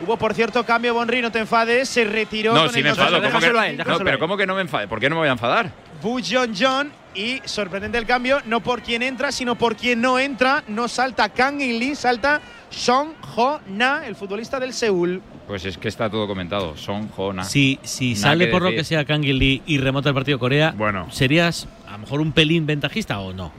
Hubo, 0.00 0.16
por 0.16 0.34
cierto, 0.34 0.64
cambio. 0.64 0.94
Bonri, 0.94 1.20
no 1.20 1.32
te 1.32 1.40
enfades. 1.40 1.88
Se 1.88 2.04
retiró. 2.04 2.54
No, 2.54 2.60
con 2.62 2.70
sí 2.72 2.78
el 2.78 2.84
me 2.84 2.90
enfado. 2.90 3.20
¿cómo 3.20 3.40
que- 3.40 3.46
a 3.46 3.48
él, 3.48 3.76
no, 3.76 3.84
déjaselo 3.84 3.94
a 3.94 3.98
pero 3.98 4.10
él. 4.12 4.18
¿cómo 4.20 4.36
que 4.36 4.46
no 4.46 4.54
me 4.54 4.60
enfade? 4.62 4.86
¿Por 4.86 5.00
qué 5.00 5.10
no 5.10 5.16
me 5.16 5.20
voy 5.20 5.28
a 5.28 5.32
enfadar? 5.32 5.70
Bu 6.00 6.20
John 6.26 6.52
John. 6.58 6.92
Y 7.12 7.42
sorprendente 7.44 7.98
el 7.98 8.06
cambio, 8.06 8.40
no 8.44 8.60
por 8.60 8.82
quien 8.82 9.02
entra, 9.02 9.32
sino 9.32 9.56
por 9.56 9.74
quien 9.74 10.00
no 10.00 10.20
entra. 10.20 10.62
No 10.68 10.86
salta 10.86 11.28
Kang 11.28 11.60
In 11.60 11.80
Lee, 11.80 11.96
salta 11.96 12.40
Song 12.70 13.08
Ho 13.34 13.58
Na, 13.66 14.06
el 14.06 14.14
futbolista 14.14 14.60
del 14.60 14.72
Seúl. 14.72 15.20
Pues 15.50 15.64
es 15.64 15.78
que 15.78 15.88
está 15.88 16.08
todo 16.08 16.28
comentado. 16.28 16.76
Son 16.76 17.08
Jona. 17.08 17.42
Si, 17.42 17.80
si 17.82 18.14
sale 18.14 18.46
por 18.46 18.62
lo 18.62 18.70
que 18.70 18.84
sea 18.84 19.04
Kang 19.04 19.24
Lee 19.24 19.60
y 19.66 19.78
remota 19.78 20.08
el 20.10 20.14
partido 20.14 20.38
Corea, 20.38 20.72
Bueno. 20.76 21.08
¿serías 21.10 21.66
a 21.88 21.92
lo 21.94 21.98
mejor 21.98 22.20
un 22.20 22.30
pelín 22.30 22.66
ventajista 22.66 23.18
o 23.18 23.32
no? 23.32 23.50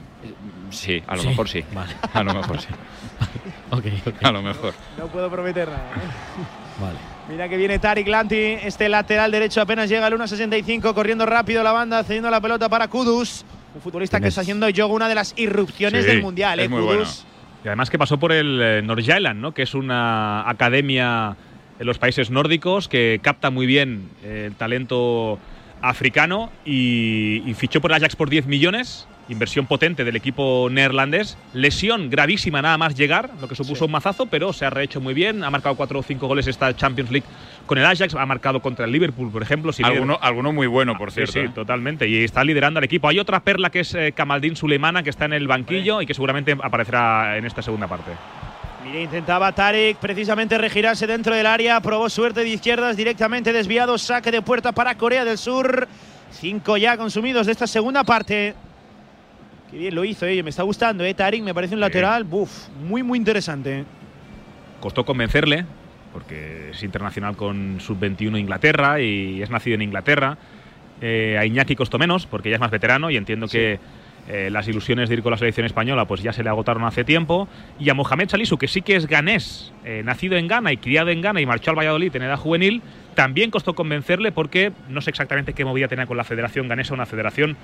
Sí, 0.70 1.02
a 1.06 1.16
lo 1.16 1.20
Sí. 1.20 1.28
mejor 1.28 1.48
sí. 1.50 1.62
Vale. 1.74 1.92
A 2.14 2.22
lo 2.22 2.32
mejor 2.32 2.58
sí. 2.62 2.68
A 4.22 4.32
lo 4.32 4.40
mejor. 4.40 4.72
No 4.96 5.06
puedo 5.08 5.30
prometer 5.30 5.68
nada. 5.68 5.82
¿eh? 5.94 6.80
Vale. 6.80 6.98
Mira 7.28 7.46
que 7.50 7.58
viene 7.58 7.78
Tarik 7.78 8.08
Lanti, 8.08 8.36
este 8.38 8.88
lateral 8.88 9.30
derecho 9.30 9.60
apenas 9.60 9.90
llega 9.90 10.06
al 10.06 10.14
1.65, 10.14 10.94
corriendo 10.94 11.26
rápido 11.26 11.62
la 11.62 11.72
banda, 11.72 12.02
cediendo 12.04 12.30
la 12.30 12.40
pelota 12.40 12.70
para 12.70 12.88
Kudus, 12.88 13.44
un 13.74 13.82
futbolista 13.82 14.18
que 14.18 14.28
está 14.28 14.40
haciendo 14.40 14.66
yo 14.70 14.88
una 14.88 15.08
de 15.10 15.14
las 15.14 15.34
irrupciones 15.36 16.06
Sí, 16.06 16.10
del 16.10 16.22
Mundial, 16.22 16.58
es 16.58 16.66
¿eh? 16.66 16.68
muy 16.70 16.80
Kudus. 16.80 17.26
Y 17.62 17.68
además 17.68 17.90
que 17.90 17.98
pasó 17.98 18.18
por 18.18 18.32
el 18.32 18.58
eh, 18.62 18.80
Nordsjælland, 18.82 19.38
¿no? 19.38 19.52
que 19.52 19.62
es 19.64 19.74
una 19.74 20.48
academia 20.48 21.36
en 21.78 21.86
los 21.86 21.98
países 21.98 22.30
nórdicos 22.30 22.88
que 22.88 23.20
capta 23.22 23.50
muy 23.50 23.66
bien 23.66 24.08
eh, 24.24 24.44
el 24.48 24.54
talento 24.54 25.38
africano 25.80 26.50
y, 26.64 27.42
y 27.44 27.54
fichó 27.54 27.80
por 27.80 27.90
el 27.90 27.96
Ajax 27.96 28.14
por 28.14 28.30
10 28.30 28.46
millones, 28.46 29.08
inversión 29.28 29.66
potente 29.66 30.04
del 30.04 30.14
equipo 30.14 30.68
neerlandés. 30.70 31.36
Lesión 31.54 32.08
gravísima 32.08 32.62
nada 32.62 32.78
más 32.78 32.94
llegar, 32.94 33.30
lo 33.40 33.48
que 33.48 33.56
supuso 33.56 33.76
Sí. 33.80 33.84
un 33.86 33.90
mazazo, 33.92 34.26
pero 34.26 34.52
se 34.52 34.64
ha 34.64 34.70
rehecho 34.70 35.00
muy 35.00 35.12
bien. 35.14 35.42
Ha 35.42 35.50
marcado 35.50 35.74
4 35.74 35.98
o 35.98 36.02
5 36.04 36.26
goles 36.28 36.46
esta 36.46 36.76
Champions 36.76 37.10
League 37.10 37.26
con 37.66 37.78
el 37.78 37.84
Ajax, 37.86 38.14
ha 38.14 38.26
marcado 38.26 38.60
contra 38.60 38.84
el 38.84 38.92
Liverpool, 38.92 39.30
por 39.32 39.42
ejemplo. 39.42 39.72
si 39.72 39.82
Alguno, 39.82 40.18
alguno 40.22 40.52
muy 40.52 40.66
bueno, 40.68 40.96
por 40.96 41.10
Sí, 41.10 41.16
cierto. 41.16 41.32
sí, 41.32 41.38
¿eh? 41.40 41.48
totalmente. 41.52 42.06
Y 42.08 42.22
está 42.22 42.44
liderando 42.44 42.78
al 42.78 42.84
equipo. 42.84 43.08
Hay 43.08 43.18
otra 43.18 43.40
perla 43.40 43.70
que 43.70 43.80
es 43.80 43.92
eh, 43.94 44.12
Kamaldin 44.12 44.54
Suleimana, 44.54 45.02
que 45.02 45.10
está 45.10 45.24
en 45.24 45.32
el 45.32 45.48
banquillo 45.48 46.00
y 46.00 46.06
que 46.06 46.14
seguramente 46.14 46.56
aparecerá 46.62 47.36
en 47.38 47.44
esta 47.44 47.60
segunda 47.62 47.88
parte. 47.88 48.12
Mira, 48.84 49.00
intentaba 49.00 49.52
Tarik 49.52 49.98
precisamente 49.98 50.58
regirarse 50.58 51.06
dentro 51.06 51.34
del 51.36 51.46
área, 51.46 51.80
probó 51.80 52.10
suerte 52.10 52.40
de 52.40 52.48
izquierdas, 52.48 52.96
directamente 52.96 53.52
desviado, 53.52 53.96
saque 53.96 54.32
de 54.32 54.42
puerta 54.42 54.72
para 54.72 54.96
Corea 54.96 55.24
del 55.24 55.38
Sur. 55.38 55.86
Cinco 56.32 56.76
ya 56.76 56.96
consumidos 56.96 57.46
de 57.46 57.52
esta 57.52 57.66
segunda 57.66 58.02
parte. 58.02 58.54
Qué 59.70 59.76
bien 59.78 59.94
lo 59.94 60.04
hizo, 60.04 60.26
eh. 60.26 60.42
me 60.42 60.50
está 60.50 60.64
gustando, 60.64 61.04
eh. 61.04 61.14
Tarik 61.14 61.44
me 61.44 61.54
parece 61.54 61.74
un 61.74 61.80
lateral, 61.80 62.24
buf, 62.24 62.68
muy, 62.84 63.02
muy 63.02 63.18
interesante. 63.18 63.84
costó 64.80 65.04
convencerle, 65.04 65.64
porque 66.12 66.70
es 66.70 66.82
internacional 66.82 67.36
con 67.36 67.78
sub-21 67.80 68.38
Inglaterra 68.40 69.00
y 69.00 69.42
es 69.42 69.50
nacido 69.50 69.76
en 69.76 69.82
Inglaterra. 69.82 70.36
Eh, 71.00 71.36
a 71.38 71.44
Iñaki 71.44 71.76
costó 71.76 71.98
menos, 71.98 72.26
porque 72.26 72.50
ya 72.50 72.56
es 72.56 72.60
más 72.60 72.70
veterano 72.70 73.10
y 73.10 73.16
entiendo 73.16 73.46
que 73.46 73.78
eh, 74.28 74.50
las 74.50 74.68
ilusiones 74.68 75.08
de 75.08 75.16
ir 75.16 75.22
con 75.22 75.32
la 75.32 75.38
selección 75.38 75.66
española 75.66 76.04
pues 76.04 76.22
ya 76.22 76.32
se 76.32 76.42
le 76.42 76.48
agotaron 76.48 76.84
hace 76.84 77.04
tiempo. 77.04 77.48
Y 77.78 77.90
a 77.90 77.94
Mohamed 77.94 78.28
Salisu, 78.28 78.56
que 78.56 78.68
sí 78.68 78.82
que 78.82 78.96
es 78.96 79.06
ganés, 79.06 79.72
eh, 79.84 80.02
nacido 80.04 80.36
en 80.36 80.48
Ghana 80.48 80.72
y 80.72 80.76
criado 80.76 81.10
en 81.10 81.20
Ghana 81.20 81.40
y 81.40 81.46
marchó 81.46 81.70
al 81.70 81.78
Valladolid 81.78 82.14
en 82.14 82.22
edad 82.22 82.38
juvenil, 82.38 82.82
también 83.14 83.50
costó 83.50 83.74
convencerle 83.74 84.32
porque 84.32 84.72
no 84.88 85.00
sé 85.00 85.10
exactamente 85.10 85.52
qué 85.52 85.64
movía 85.64 85.88
tener 85.88 86.06
con 86.06 86.16
la 86.16 86.24
federación 86.24 86.68
ganesa, 86.68 86.94
una 86.94 87.06
federación 87.06 87.56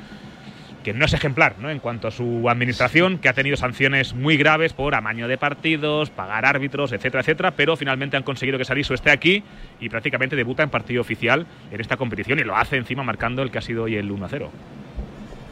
que 0.84 0.92
no 0.92 1.04
es 1.04 1.12
ejemplar 1.12 1.56
¿no? 1.58 1.70
en 1.70 1.80
cuanto 1.80 2.08
a 2.08 2.10
su 2.10 2.48
administración, 2.48 3.18
que 3.18 3.28
ha 3.28 3.32
tenido 3.32 3.56
sanciones 3.56 4.14
muy 4.14 4.36
graves 4.36 4.72
por 4.72 4.94
amaño 4.94 5.28
de 5.28 5.36
partidos, 5.36 6.10
pagar 6.10 6.46
árbitros, 6.46 6.92
etcétera, 6.92 7.20
etcétera, 7.20 7.50
pero 7.52 7.76
finalmente 7.76 8.16
han 8.16 8.22
conseguido 8.22 8.58
que 8.58 8.64
Salisu 8.64 8.94
esté 8.94 9.10
aquí 9.10 9.42
y 9.80 9.88
prácticamente 9.88 10.36
debuta 10.36 10.62
en 10.62 10.70
partido 10.70 11.00
oficial 11.00 11.46
en 11.70 11.80
esta 11.80 11.96
competición 11.96 12.38
y 12.38 12.44
lo 12.44 12.56
hace 12.56 12.76
encima 12.76 13.02
marcando 13.02 13.42
el 13.42 13.50
que 13.50 13.58
ha 13.58 13.62
sido 13.62 13.84
hoy 13.84 13.96
el 13.96 14.10
1-0. 14.10 14.48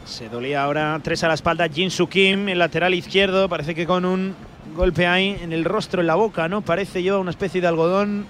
Se 0.07 0.29
dolía 0.29 0.63
ahora 0.63 0.99
tres 1.03 1.25
a 1.25 1.29
la 1.29 1.35
espalda 1.35 1.69
Jin 1.69 1.91
Soo 1.91 2.09
Kim, 2.09 2.49
el 2.49 2.61
lateral 2.61 2.95
izquierdo, 2.95 3.49
parece 3.49 3.75
que 3.75 3.87
con 3.87 4.05
un 4.05 4.35
golpe 4.77 5.07
ahí 5.07 5.37
en 5.43 5.53
el 5.53 5.65
rostro, 5.65 6.01
en 6.01 6.07
la 6.07 6.15
boca, 6.15 6.49
¿no? 6.49 6.63
Parece 6.63 7.03
yo 7.03 7.21
una 7.21 7.31
especie 7.31 7.61
de 7.61 7.67
algodón. 7.67 8.25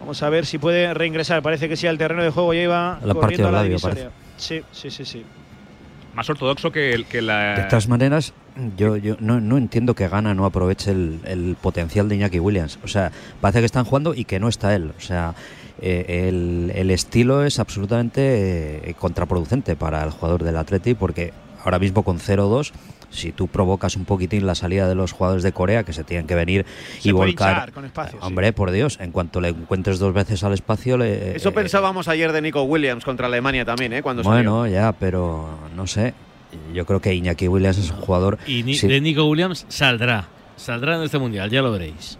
Vamos 0.00 0.22
a 0.22 0.28
ver 0.28 0.44
si 0.44 0.58
puede 0.58 0.92
reingresar. 0.92 1.42
Parece 1.42 1.68
que 1.68 1.76
sí 1.76 1.86
al 1.86 1.96
terreno 1.96 2.22
de 2.22 2.30
juego 2.30 2.52
ya 2.52 2.62
iba 2.62 2.98
La 3.02 3.14
parte 3.14 3.20
corriendo 3.20 3.48
a 3.48 3.52
la 3.52 3.58
labio, 3.58 3.70
divisoria. 3.70 4.10
Sí, 4.36 4.60
sí, 4.70 4.90
sí, 4.90 5.04
sí. 5.04 5.24
Más 6.14 6.28
ortodoxo 6.28 6.70
que, 6.70 6.92
el, 6.92 7.06
que 7.06 7.22
la. 7.22 7.54
De 7.54 7.62
todas 7.64 7.88
maneras, 7.88 8.34
yo, 8.76 8.96
yo 8.96 9.16
no, 9.20 9.40
no 9.40 9.56
entiendo 9.56 9.94
que 9.94 10.08
Gana 10.08 10.34
no 10.34 10.44
aproveche 10.44 10.90
el, 10.90 11.20
el 11.24 11.56
potencial 11.60 12.08
de 12.08 12.16
Iñaki 12.16 12.38
Williams. 12.38 12.78
O 12.84 12.88
sea, 12.88 13.12
parece 13.40 13.60
que 13.60 13.66
están 13.66 13.84
jugando 13.84 14.14
y 14.14 14.24
que 14.24 14.40
no 14.40 14.48
está 14.48 14.74
él. 14.74 14.92
O 14.98 15.00
sea, 15.00 15.34
eh, 15.82 16.28
el, 16.28 16.72
el 16.74 16.90
estilo 16.90 17.44
es 17.44 17.58
absolutamente 17.58 18.90
eh, 18.90 18.94
contraproducente 18.98 19.76
para 19.76 20.02
el 20.04 20.10
jugador 20.10 20.42
del 20.44 20.56
Atleti 20.56 20.94
porque 20.94 21.32
ahora 21.64 21.78
mismo 21.78 22.02
con 22.02 22.18
0-2 22.18 22.72
si 23.10 23.32
tú 23.32 23.48
provocas 23.48 23.96
un 23.96 24.04
poquitín 24.04 24.46
la 24.46 24.54
salida 24.54 24.88
de 24.88 24.94
los 24.94 25.10
jugadores 25.12 25.42
de 25.42 25.50
Corea 25.52 25.82
que 25.82 25.92
se 25.92 26.04
tienen 26.04 26.26
que 26.28 26.34
venir 26.36 26.64
Se 27.00 27.08
y 27.08 27.12
volcar 27.12 27.72
con 27.72 27.84
espacio, 27.84 28.18
sí. 28.20 28.24
hombre 28.26 28.52
por 28.52 28.70
Dios 28.70 28.98
en 29.00 29.10
cuanto 29.10 29.40
le 29.40 29.48
encuentres 29.48 29.98
dos 29.98 30.14
veces 30.14 30.44
al 30.44 30.52
espacio 30.52 30.96
le, 30.96 31.34
Eso 31.36 31.48
eh, 31.48 31.52
pensábamos 31.52 32.06
ayer 32.08 32.30
de 32.32 32.40
Nico 32.40 32.62
Williams 32.62 33.04
contra 33.04 33.26
Alemania 33.26 33.64
también, 33.64 33.92
¿eh? 33.92 34.02
Cuando 34.02 34.22
bueno 34.22 34.66
ya 34.68 34.92
pero 34.92 35.48
no 35.74 35.86
sé 35.86 36.14
yo 36.72 36.84
creo 36.86 37.00
que 37.00 37.14
Iñaki 37.14 37.48
Williams 37.48 37.78
es 37.78 37.90
un 37.90 37.96
jugador 37.96 38.38
Y 38.46 38.62
ni- 38.62 38.74
sí, 38.74 38.86
de 38.88 39.00
Nico 39.00 39.24
Williams 39.24 39.66
saldrá. 39.68 40.28
Saldrá 40.56 40.96
en 40.96 41.02
este 41.02 41.18
mundial, 41.18 41.48
ya 41.48 41.62
lo 41.62 41.72
veréis. 41.72 42.18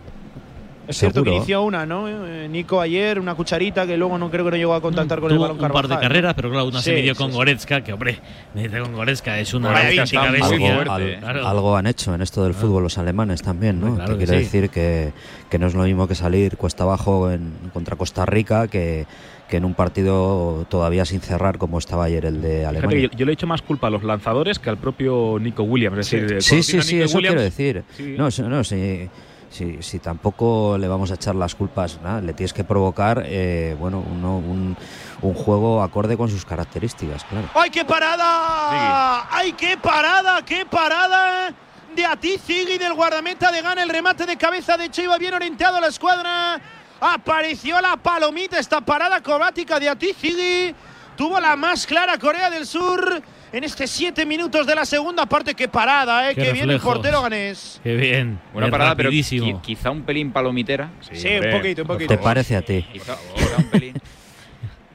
Es 0.90 0.98
cierto 0.98 1.22
que 1.22 1.30
Seguro. 1.30 1.36
inició 1.36 1.62
una, 1.62 1.86
¿no? 1.86 2.06
Eh, 2.08 2.48
Nico 2.48 2.80
ayer, 2.80 3.18
una 3.18 3.34
cucharita 3.34 3.86
que 3.86 3.96
luego 3.96 4.18
no 4.18 4.30
creo 4.30 4.44
que 4.44 4.50
no 4.52 4.56
llegó 4.56 4.74
a 4.74 4.80
contactar 4.80 5.20
con 5.20 5.32
el 5.32 5.38
balón 5.38 5.60
un 5.64 5.70
par 5.70 5.88
de 5.88 5.98
carreras, 5.98 6.34
pero 6.34 6.50
claro, 6.50 6.66
una 6.66 6.78
Sí, 6.80 6.90
se 6.90 6.94
midió 6.96 7.14
sí, 7.14 7.18
con 7.18 7.30
sí. 7.30 7.36
Goretzka, 7.36 7.80
que 7.82 7.92
hombre, 7.92 8.18
medirte 8.54 8.80
con 8.80 8.92
Goretzka 8.94 9.38
es 9.40 9.54
una 9.54 9.68
Goretzka 9.70 10.02
auténtica 10.02 10.30
bestia. 10.30 10.56
algo, 10.56 10.74
fuerte, 10.84 11.14
al- 11.14 11.20
Claro. 11.20 11.46
algo 11.48 11.76
han 11.76 11.86
hecho 11.86 12.14
en 12.14 12.22
esto 12.22 12.44
del 12.44 12.54
fútbol 12.54 12.82
los 12.82 12.98
alemanes 12.98 13.42
también, 13.42 13.80
¿no? 13.80 13.94
Claro 13.94 14.14
que 14.14 14.18
que 14.20 14.24
quiero 14.26 14.38
sí. 14.40 14.44
decir 14.44 14.70
que, 14.70 15.12
que 15.48 15.58
no 15.58 15.66
es 15.66 15.74
lo 15.74 15.84
mismo 15.84 16.06
que 16.08 16.14
salir 16.14 16.56
cuesta 16.56 16.84
abajo 16.84 17.30
en, 17.30 17.52
contra 17.72 17.96
Costa 17.96 18.26
Rica 18.26 18.68
que, 18.68 19.06
que 19.48 19.56
en 19.56 19.64
un 19.64 19.74
partido 19.74 20.66
todavía 20.68 21.04
sin 21.04 21.20
cerrar 21.20 21.58
como 21.58 21.78
estaba 21.78 22.04
ayer 22.04 22.24
el 22.26 22.42
de 22.42 22.66
Alemania. 22.66 22.96
que 22.96 23.02
yo, 23.14 23.18
yo 23.18 23.26
le 23.26 23.32
he 23.32 23.34
hecho 23.34 23.46
más 23.46 23.62
culpa 23.62 23.86
a 23.86 23.90
los 23.90 24.02
lanzadores 24.04 24.58
que 24.58 24.70
al 24.70 24.78
propio 24.78 25.38
Nico 25.40 25.62
Williams. 25.62 25.98
Es 25.98 26.10
decir, 26.10 26.42
Sí, 26.42 26.62
sí, 26.62 26.82
sí, 26.82 26.94
Nico 26.96 27.04
eso 27.06 27.16
Williams, 27.16 27.34
quiero 27.34 27.42
decir. 27.42 27.82
sí. 27.96 28.14
No, 28.18 28.28
no, 28.48 28.64
si, 28.64 29.08
si, 29.50 29.82
si 29.82 29.98
tampoco 29.98 30.78
le 30.78 30.88
vamos 30.88 31.10
a 31.10 31.14
echar 31.14 31.34
las 31.34 31.54
culpas, 31.54 32.00
nada, 32.02 32.20
le 32.20 32.32
tienes 32.32 32.52
que 32.52 32.64
provocar 32.64 33.22
eh, 33.26 33.76
bueno, 33.78 33.98
uno- 33.98 34.38
un, 34.38 34.76
un 35.22 35.34
juego 35.34 35.82
acorde 35.82 36.16
con 36.16 36.28
sus 36.28 36.44
características, 36.44 37.24
claro. 37.24 37.48
¡Ay, 37.54 37.70
qué 37.70 37.84
parada! 37.84 39.26
¡Ay, 39.30 39.52
qué 39.52 39.76
parada! 39.76 40.44
¡Qué 40.44 40.64
parada! 40.66 41.52
De 41.94 42.06
Ati 42.06 42.38
Ziggy 42.38 42.78
del 42.78 42.94
guardameta 42.94 43.50
de 43.50 43.60
gana 43.62 43.82
el 43.82 43.88
remate 43.88 44.24
de 44.24 44.36
cabeza 44.36 44.76
de 44.76 44.84
hecho 44.84 45.02
iba 45.02 45.18
bien 45.18 45.34
orientado 45.34 45.76
a 45.78 45.80
la 45.80 45.88
escuadra. 45.88 46.60
Apareció 47.00 47.80
la 47.80 47.96
palomita, 47.96 48.58
esta 48.58 48.80
parada 48.80 49.16
acrobática 49.16 49.80
de 49.80 49.88
Ati 49.88 50.12
Ziggy. 50.14 50.74
Tuvo 51.16 51.40
la 51.40 51.56
más 51.56 51.86
clara 51.86 52.16
Corea 52.18 52.48
del 52.48 52.64
Sur 52.66 53.20
en 53.52 53.64
este 53.64 53.86
siete 53.86 54.24
minutos 54.26 54.66
de 54.66 54.74
la 54.74 54.84
segunda 54.84 55.26
parte. 55.26 55.54
¡Qué 55.54 55.68
parada, 55.68 56.30
eh! 56.30 56.34
Qué 56.34 56.42
¡Qué 56.44 56.52
bien 56.52 56.70
el 56.70 56.80
portero 56.80 57.22
ganés! 57.22 57.80
Qué 57.82 57.94
bien. 57.96 58.38
Buena 58.52 58.66
es 58.68 58.70
parada, 58.70 58.94
pero 58.94 59.08
rapidísimo. 59.08 59.60
quizá 59.62 59.90
un 59.90 60.02
pelín 60.02 60.30
palomitera. 60.32 60.90
Sí, 61.12 61.26
un 61.42 61.50
poquito, 61.50 61.82
un 61.82 61.88
poquito. 61.88 62.08
¿Te 62.14 62.18
parece 62.18 62.56
a 62.56 62.62
ti? 62.62 62.84
Quizá, 62.92 63.16
un 63.58 63.64
pelín. 63.70 63.94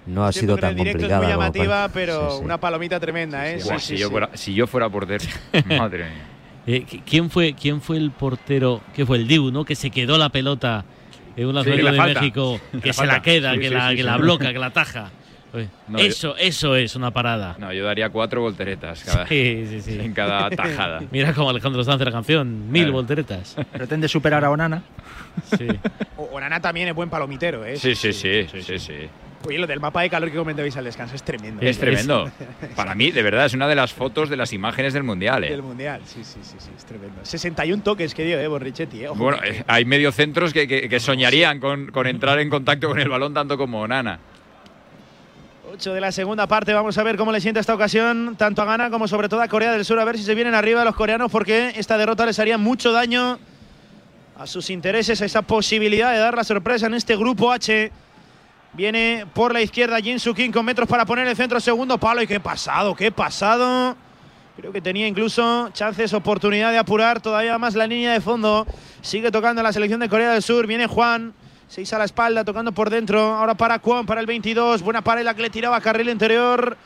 No 0.08 0.24
ha 0.24 0.32
Siento 0.32 0.54
sido 0.54 0.56
que 0.58 0.62
tan 0.62 0.78
complicada. 0.78 1.16
es 1.16 1.22
muy 1.24 1.28
llamativa, 1.32 1.90
pero 1.92 2.30
Sí, 2.30 2.38
sí. 2.38 2.44
una 2.46 2.60
palomita 2.60 3.00
tremenda, 3.00 3.50
¿eh? 3.50 3.60
Buah, 3.64 3.80
Sí, 3.80 3.88
si, 3.88 3.96
sí, 3.96 4.02
yo 4.02 4.12
fuera, 4.12 4.30
si 4.36 4.54
yo 4.54 4.68
fuera 4.68 4.88
portero, 4.88 5.26
madre 5.66 6.04
mía. 6.04 6.14
Eh, 6.68 6.86
¿qui- 6.88 7.02
¿quién, 7.04 7.32
fue, 7.32 7.54
¿Quién 7.56 7.82
fue 7.82 7.98
el 7.98 8.12
portero? 8.12 8.82
¿Qué 8.96 9.04
fue 9.04 9.18
el 9.18 9.28
Dibu, 9.28 9.50
no? 9.50 9.66
Que 9.66 9.74
se 9.74 9.90
quedó 9.90 10.20
la 10.20 10.30
pelota 10.30 10.86
en 11.36 11.48
una 11.48 11.64
Sí, 11.64 11.72
que 11.72 11.78
zona 11.78 11.92
de 11.92 11.98
falta. 11.98 12.20
México, 12.22 12.60
Que 12.72 12.80
que 12.82 12.94
se 12.94 13.06
la 13.08 13.22
queda, 13.24 13.54
Sí, 13.54 13.60
que, 13.62 13.68
sí, 13.70 13.74
la, 13.74 13.90
sí, 13.90 13.96
que 13.96 14.02
sí. 14.04 14.06
la 14.08 14.18
bloca, 14.18 14.54
que 14.54 14.60
la 14.60 14.70
taja. 14.70 15.10
No, 15.88 16.00
yo- 16.00 16.06
eso, 16.06 16.38
eso 16.38 16.76
es 16.76 16.96
una 16.96 17.12
parada. 17.12 17.56
No, 17.60 17.72
yo 17.74 17.86
daría 17.86 18.10
cuatro 18.10 18.42
volteretas 18.42 19.04
cada, 19.04 19.28
Sí, 19.28 19.66
sí, 19.70 19.82
sí. 19.82 20.00
en 20.00 20.14
cada 20.14 20.50
tajada. 20.50 21.02
Mira 21.12 21.34
como 21.34 21.50
Alejandro 21.50 21.84
Sanz 21.84 22.02
la 22.02 22.12
canción, 22.12 22.72
mil 22.72 22.84
Claro. 22.84 22.94
volteretas. 22.94 23.56
Pretende 23.72 24.08
superar 24.08 24.44
a 24.46 24.50
Onana. 24.52 24.84
Sí. 25.58 25.68
O- 26.18 26.30
Onana 26.34 26.60
también 26.62 26.88
es 26.88 26.96
buen 26.96 27.10
palomitero, 27.10 27.66
¿eh? 27.66 27.78
Sí, 27.78 27.96
sí, 27.96 28.14
sí, 28.14 28.48
sí, 28.62 28.80
sí. 28.80 28.94
Oye, 29.48 29.60
lo 29.60 29.68
del 29.68 29.80
mapa 29.80 30.02
de 30.02 30.10
calor 30.10 30.32
que 30.32 30.38
comentabais 30.38 30.76
al 30.76 30.86
descanso 30.86 31.14
es 31.16 31.22
tremendo. 31.22 31.62
Es 31.62 31.78
tremendo. 31.78 32.32
Para 32.76 32.96
mí, 32.96 33.12
de 33.12 33.22
verdad, 33.22 33.46
es 33.46 33.54
una 33.54 33.68
de 33.68 33.76
las 33.76 33.94
fotos 33.94 34.28
de 34.28 34.38
las 34.38 34.52
imágenes 34.54 34.92
del 34.94 35.04
Mundial. 35.04 35.44
¿eh? 35.44 35.52
Del 35.52 35.62
Mundial, 35.62 36.02
sí, 36.06 36.24
sí, 36.24 36.40
sí, 36.42 36.56
sí, 36.58 36.72
es 36.76 36.84
tremendo. 36.84 37.20
61 37.22 37.84
toques 37.84 38.16
que 38.16 38.24
dio, 38.26 38.40
eh, 38.40 38.48
Borrichetti, 38.48 39.04
eh. 39.04 39.10
Ojo. 39.10 39.22
Bueno, 39.24 39.38
eh, 39.44 39.64
hay 39.68 39.86
mediocentros 39.86 40.52
que, 40.52 40.68
que, 40.68 40.90
que 40.90 41.00
soñarían 41.00 41.60
con, 41.60 41.92
con 41.92 42.08
entrar 42.08 42.40
en 42.40 42.50
contacto 42.50 42.88
con 42.88 43.00
el 43.00 43.08
balón 43.08 43.36
tanto 43.36 43.56
como 43.56 43.82
Onana. 43.82 44.18
8 45.76 45.94
de 45.94 46.00
la 46.00 46.14
segunda 46.14 46.48
parte, 46.48 46.74
vamos 46.74 46.98
a 46.98 47.04
ver 47.04 47.18
cómo 47.18 47.34
le 47.34 47.42
sienta 47.42 47.60
esta 47.60 47.76
ocasión 47.76 48.38
tanto 48.38 48.62
a 48.62 48.66
Ghana 48.66 48.90
como 48.90 49.10
sobre 49.10 49.28
todo 49.28 49.42
a 49.42 49.50
Corea 49.50 49.74
del 49.74 49.84
Sur, 49.84 50.00
a 50.00 50.06
ver 50.06 50.18
si 50.18 50.24
se 50.24 50.34
vienen 50.34 50.56
arriba 50.56 50.86
los 50.86 50.96
coreanos 50.96 51.30
porque 51.30 51.74
esta 51.76 51.98
derrota 51.98 52.26
les 52.26 52.40
haría 52.40 52.58
mucho 52.58 52.94
daño 52.94 53.38
a 54.38 54.48
sus 54.48 54.70
intereses, 54.70 55.22
a 55.22 55.26
esa 55.26 55.42
posibilidad 55.42 56.14
de 56.14 56.20
dar 56.20 56.34
la 56.34 56.46
sorpresa 56.46 56.86
en 56.88 56.94
este 56.94 57.18
grupo 57.18 57.52
H. 57.52 57.92
Viene 58.72 59.26
por 59.34 59.52
la 59.52 59.62
izquierda 59.62 60.00
Jin 60.00 60.18
Soo 60.18 60.34
Kim 60.34 60.50
con 60.50 60.64
metros 60.64 60.88
para 60.88 61.06
poner 61.06 61.28
el 61.28 61.36
centro 61.36 61.60
segundo 61.60 61.98
palo 61.98 62.22
y 62.22 62.28
qué 62.28 62.40
pasado, 62.40 62.96
qué 62.96 63.12
pasado. 63.12 63.98
Creo 64.56 64.72
que 64.72 64.80
tenía 64.80 65.08
incluso 65.08 65.72
chances, 65.74 66.14
oportunidad 66.14 66.72
de 66.72 66.78
apurar 66.78 67.20
todavía 67.20 67.58
más 67.58 67.76
la 67.76 67.86
línea 67.86 68.14
de 68.14 68.22
fondo. 68.22 68.66
Sigue 69.02 69.30
tocando 69.30 69.62
la 69.62 69.74
selección 69.74 70.00
de 70.00 70.08
Corea 70.08 70.32
del 70.32 70.42
Sur. 70.42 70.68
Viene 70.68 70.88
Juan. 70.88 71.34
Seis 71.68 71.92
a 71.94 71.98
la 71.98 72.06
espalda, 72.06 72.44
tocando 72.44 72.72
por 72.72 72.90
dentro. 72.90 73.20
Ahora 73.20 73.56
para 73.56 73.80
Juan, 73.80 74.06
para 74.06 74.22
el 74.22 74.28
22. 74.28 74.84
Buena 74.84 75.02
la 75.24 75.34
que 75.34 75.42
le 75.42 75.50
tiraba 75.50 75.82
carril 75.82 76.10
interior. 76.10 76.78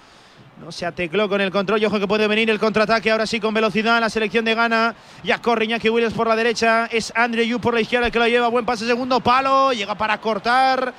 No 0.62 0.72
se 0.72 0.86
atecló 0.86 1.28
con 1.28 1.42
el 1.42 1.52
control. 1.52 1.82
Y 1.82 1.86
ojo 1.86 2.00
que 2.00 2.08
puede 2.08 2.28
venir 2.28 2.50
el 2.50 2.60
contraataque. 2.60 3.12
Ahora 3.12 3.28
sí 3.28 3.40
con 3.40 3.54
velocidad. 3.54 4.00
La 4.00 4.10
selección 4.10 4.46
de 4.46 4.56
Ghana. 4.56 4.96
Ya 5.24 5.42
corre 5.42 5.66
Iñaki 5.66 5.90
Williams 5.90 6.14
por 6.14 6.28
la 6.28 6.36
derecha. 6.36 6.88
Es 6.92 7.12
Andrew 7.16 7.60
por 7.60 7.74
la 7.74 7.82
izquierda 7.82 8.08
el 8.08 8.12
que 8.12 8.20
lo 8.20 8.28
lleva. 8.28 8.48
Buen 8.48 8.66
pase, 8.66 8.88
segundo 8.88 9.20
palo. 9.20 9.74
Llega 9.74 9.96
para 9.96 10.18
cortar. 10.20 10.94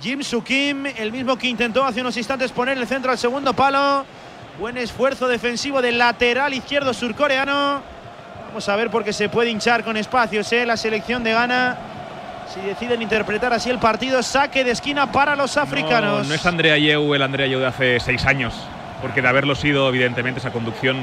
Jim 0.00 0.22
Soo 0.22 0.42
Kim, 0.42 0.86
el 0.86 1.12
mismo 1.12 1.36
que 1.36 1.48
intentó 1.48 1.84
hace 1.84 2.00
unos 2.00 2.16
instantes 2.16 2.50
poner 2.52 2.78
el 2.78 2.86
centro 2.86 3.10
al 3.10 3.18
segundo 3.18 3.52
palo. 3.52 4.04
Buen 4.58 4.76
esfuerzo 4.76 5.28
defensivo 5.28 5.82
del 5.82 5.98
lateral 5.98 6.54
izquierdo 6.54 6.94
surcoreano. 6.94 7.82
Vamos 8.48 8.68
a 8.68 8.76
ver 8.76 8.90
porque 8.90 9.12
se 9.12 9.28
puede 9.28 9.50
hinchar 9.50 9.84
con 9.84 9.96
espacios 9.96 10.52
¿eh? 10.52 10.66
la 10.66 10.76
selección 10.76 11.24
de 11.24 11.32
Ghana. 11.32 11.93
Si 12.54 12.60
deciden 12.60 13.02
interpretar 13.02 13.52
así 13.52 13.68
el 13.68 13.78
partido, 13.78 14.22
saque 14.22 14.62
de 14.62 14.70
esquina 14.70 15.10
para 15.10 15.34
los 15.34 15.56
africanos. 15.56 16.22
No, 16.22 16.28
no 16.28 16.34
es 16.34 16.46
Andrea 16.46 16.78
Yeu 16.78 17.14
el 17.14 17.22
Andrea 17.22 17.46
Yeu 17.48 17.58
de 17.58 17.66
hace 17.66 17.98
seis 18.00 18.24
años, 18.26 18.54
porque 19.02 19.20
de 19.22 19.28
haberlo 19.28 19.54
sido, 19.56 19.88
evidentemente, 19.88 20.38
esa 20.38 20.50
conducción. 20.52 20.98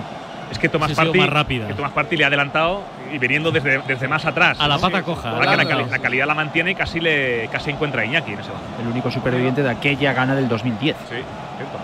Es 0.50 0.60
que 0.60 0.68
Tomás 0.70 0.92
Partey, 0.94 1.20
más 1.22 1.30
rápida. 1.30 1.68
que 1.68 1.74
Tomás 1.74 1.92
Partey 1.92 2.18
le 2.18 2.24
ha 2.26 2.28
adelantado 2.28 2.84
y 3.14 3.18
viniendo 3.18 3.52
desde, 3.52 3.80
desde 3.88 4.08
más 4.08 4.26
atrás. 4.26 4.58
A 4.60 4.68
la 4.68 4.78
pata 4.78 5.02
coja. 5.02 5.30
Ahora 5.32 5.52
que 5.52 5.58
la, 5.58 5.66
cali- 5.66 5.90
la 5.90 6.00
calidad 6.00 6.28
la 6.28 6.36
mantiene 6.36 6.72
y 6.72 6.76
casi, 6.76 7.00
le, 7.00 7.48
casi 7.50 7.72
encuentra 7.72 8.02
a 8.02 8.06
Iñaki 8.06 8.34
en 8.34 8.40
ese 8.40 8.50
balón. 8.50 8.66
El 8.82 8.88
único 8.88 9.10
superviviente 9.12 9.64
de 9.64 9.70
aquella 9.70 10.12
gana 10.14 10.36
del 10.36 10.48
2010. 10.50 10.96
Sí, 10.98 11.06
cierto. 11.10 11.78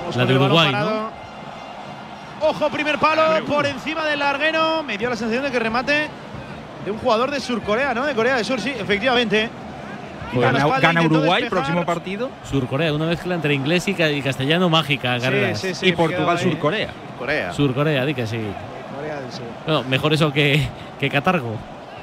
Vamos 0.00 0.16
La 0.16 0.24
de 0.26 0.34
Uruguay, 0.34 0.70
parado. 0.72 1.10
Ojo, 2.40 2.68
primer 2.70 2.98
palo 2.98 3.44
por 3.46 3.66
encima 3.66 4.04
del 4.04 4.18
larguero. 4.20 4.82
Me 4.82 4.96
dio 4.98 5.08
la 5.10 5.16
sensación 5.16 5.44
de 5.44 5.50
que 5.50 5.58
remate 5.58 6.08
de 6.88 6.92
un 6.92 6.98
jugador 6.98 7.30
de 7.30 7.38
Surcorea, 7.38 7.92
¿no? 7.92 8.06
De 8.06 8.14
Corea 8.14 8.36
del 8.36 8.44
Sur, 8.46 8.60
sí, 8.60 8.70
efectivamente. 8.70 9.50
Gana, 10.32 10.58
espalda, 10.58 10.78
gana 10.80 11.02
Uruguay, 11.02 11.42
despejar. 11.42 11.48
próximo 11.50 11.84
partido. 11.84 12.30
Surcorea, 12.50 12.92
una 12.94 13.06
mezcla 13.06 13.34
entre 13.34 13.52
inglés 13.54 13.86
y, 13.88 13.94
ca- 13.94 14.10
y 14.10 14.22
castellano 14.22 14.68
mágica. 14.70 15.20
Sí, 15.20 15.28
sí, 15.54 15.74
sí, 15.74 15.86
y 15.88 15.92
Portugal. 15.92 16.38
Surcorea. 16.38 16.88
Corea. 17.18 17.52
Surcorea, 17.52 18.04
di 18.06 18.14
que 18.14 18.26
sí. 18.26 18.40
Corea 18.96 19.20
del 19.20 19.30
Sur. 19.32 19.42
Bueno, 19.66 19.84
mejor 19.84 20.12
eso 20.14 20.32
que, 20.32 20.66
que 20.98 21.10
Catargo. 21.10 21.56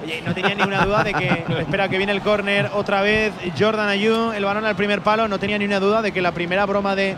Oye, 0.04 0.22
no 0.24 0.34
tenía 0.36 0.54
ninguna 0.54 0.86
duda 0.86 1.04
de 1.04 1.14
que. 1.14 1.46
espera, 1.60 1.90
que 1.90 1.98
viene 1.98 2.12
el 2.12 2.22
córner 2.22 2.70
otra 2.74 3.02
vez. 3.02 3.32
Jordan 3.60 3.90
Ayew, 3.90 4.34
el 4.34 4.46
balón 4.46 4.66
al 4.66 4.76
primer 4.76 5.02
palo. 5.02 5.28
No 5.28 5.40
tenía 5.40 5.58
ni 5.58 5.66
una 5.66 5.80
duda 5.80 6.02
de 6.04 6.12
que 6.12 6.22
la 6.22 6.32
primera 6.32 6.66
broma 6.68 6.96
de 6.96 7.16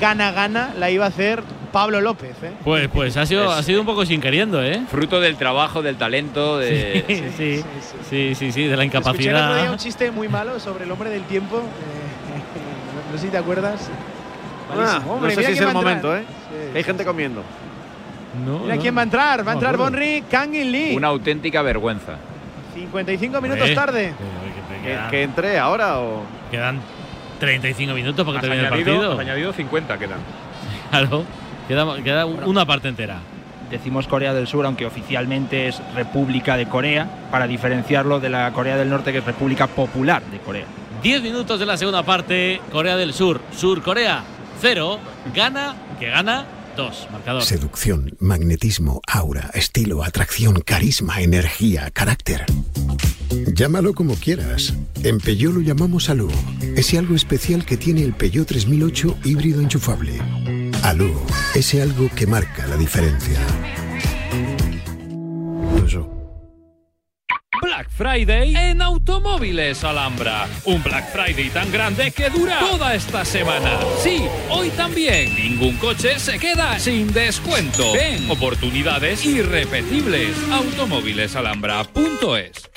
gana-gana 0.00 0.70
la 0.78 0.90
iba 0.90 1.04
a 1.04 1.08
hacer 1.08 1.42
Pablo 1.76 2.00
López. 2.00 2.34
¿eh? 2.42 2.52
Pues, 2.64 2.88
pues 2.88 3.18
ha 3.18 3.26
sido, 3.26 3.50
ha 3.50 3.62
sido 3.62 3.80
un 3.80 3.86
poco 3.86 4.06
sin 4.06 4.18
queriendo, 4.18 4.64
¿eh? 4.64 4.80
Fruto 4.90 5.20
del 5.20 5.36
trabajo, 5.36 5.82
del 5.82 5.96
talento, 5.96 6.56
de. 6.56 7.04
Sí, 7.06 7.22
sí, 7.36 7.64
sí, 8.08 8.34
sí, 8.34 8.50
sí, 8.52 8.62
de 8.66 8.78
la 8.78 8.84
Escuché 8.84 8.98
otro 8.98 9.12
día 9.12 9.30
un 9.32 9.36
incapacidad. 9.42 9.76
chiste 9.76 10.10
muy 10.10 10.26
malo 10.26 10.58
sobre 10.58 10.84
el 10.84 10.90
hombre 10.90 11.10
del 11.10 11.24
tiempo. 11.24 11.58
eh, 11.58 11.60
no 13.12 13.18
sé 13.18 13.26
si 13.26 13.30
te 13.30 13.36
acuerdas. 13.36 13.90
Ah. 14.74 15.02
Hombre, 15.06 15.34
no 15.36 15.42
sé 15.42 15.46
si 15.48 15.52
es 15.52 15.60
el 15.60 15.74
momento. 15.74 16.16
¿eh? 16.16 16.24
Hay 16.74 16.82
gente 16.82 17.04
comiendo. 17.04 17.42
Mira 18.62 18.78
quién 18.78 18.96
va 18.96 19.00
a 19.00 19.04
entrar. 19.04 19.46
Va 19.46 19.50
a 19.50 19.54
entrar. 19.56 19.76
Bonri 19.76 20.24
Kangin 20.30 20.72
Lee. 20.72 20.96
Una 20.96 21.08
auténtica 21.08 21.60
vergüenza. 21.60 22.16
55 22.72 23.38
minutos 23.42 23.60
Hombre, 23.60 23.74
tarde. 23.74 24.14
¿Que, 24.82 24.98
que 25.10 25.22
entre 25.24 25.58
ahora 25.58 25.98
o.? 25.98 26.22
Quedan 26.50 26.80
35 27.38 27.92
minutos 27.92 28.24
para 28.24 28.40
que 28.40 28.46
termine 28.46 28.60
el 28.62 28.66
has 28.66 28.70
partido. 28.70 29.18
añadido 29.18 29.52
50 29.52 29.98
quedan. 29.98 30.20
Claro, 30.90 31.24
queda, 31.68 32.02
queda 32.02 32.26
una 32.26 32.66
parte 32.66 32.88
entera. 32.88 33.20
Decimos 33.70 34.06
Corea 34.06 34.32
del 34.32 34.46
Sur, 34.46 34.64
aunque 34.64 34.86
oficialmente 34.86 35.68
es 35.68 35.82
República 35.94 36.56
de 36.56 36.66
Corea, 36.66 37.28
para 37.30 37.46
diferenciarlo 37.46 38.20
de 38.20 38.30
la 38.30 38.52
Corea 38.52 38.76
del 38.76 38.88
Norte, 38.88 39.12
que 39.12 39.18
es 39.18 39.24
República 39.24 39.66
Popular 39.66 40.22
de 40.30 40.38
Corea. 40.38 40.66
10 41.02 41.22
minutos 41.22 41.58
de 41.58 41.66
la 41.66 41.76
segunda 41.76 42.02
parte. 42.02 42.60
Corea 42.70 42.96
del 42.96 43.12
Sur. 43.12 43.40
Sur 43.56 43.82
Corea 43.82 44.22
0. 44.60 44.98
Gana, 45.34 45.74
que 45.98 46.06
gana 46.06 46.46
2. 46.76 47.08
Marcador. 47.12 47.42
Seducción, 47.42 48.16
magnetismo, 48.20 49.00
aura, 49.06 49.50
estilo, 49.54 50.04
atracción, 50.04 50.60
carisma, 50.60 51.20
energía, 51.20 51.90
carácter. 51.90 52.44
Llámalo 53.54 53.94
como 53.94 54.14
quieras. 54.14 54.74
En 55.02 55.18
Peugeot 55.18 55.54
lo 55.54 55.60
llamamos 55.60 56.10
Alú. 56.10 56.30
Ese 56.76 56.98
algo 56.98 57.14
especial 57.14 57.64
que 57.64 57.76
tiene 57.76 58.02
el 58.02 58.12
Peugeot 58.12 58.46
3008 58.46 59.18
híbrido 59.24 59.60
enchufable. 59.60 60.20
Alú, 60.86 61.10
ese 61.56 61.82
algo 61.82 62.08
que 62.14 62.28
marca 62.28 62.64
la 62.68 62.76
diferencia. 62.76 63.40
Black 67.60 67.90
Friday 67.90 68.54
en 68.54 68.80
Automóviles 68.80 69.82
Alhambra. 69.82 70.46
Un 70.64 70.80
Black 70.84 71.12
Friday 71.12 71.50
tan 71.50 71.72
grande 71.72 72.12
que 72.12 72.30
dura 72.30 72.60
toda 72.60 72.94
esta 72.94 73.24
semana. 73.24 73.80
Sí, 74.00 74.26
hoy 74.48 74.70
también. 74.70 75.34
Ningún 75.34 75.76
coche 75.78 76.20
se 76.20 76.38
queda 76.38 76.78
sin 76.78 77.12
descuento. 77.12 77.92
Ven, 77.92 78.30
oportunidades 78.30 79.26
irrepetibles. 79.26 80.36
Automóvilesalhambra.es. 80.52 82.70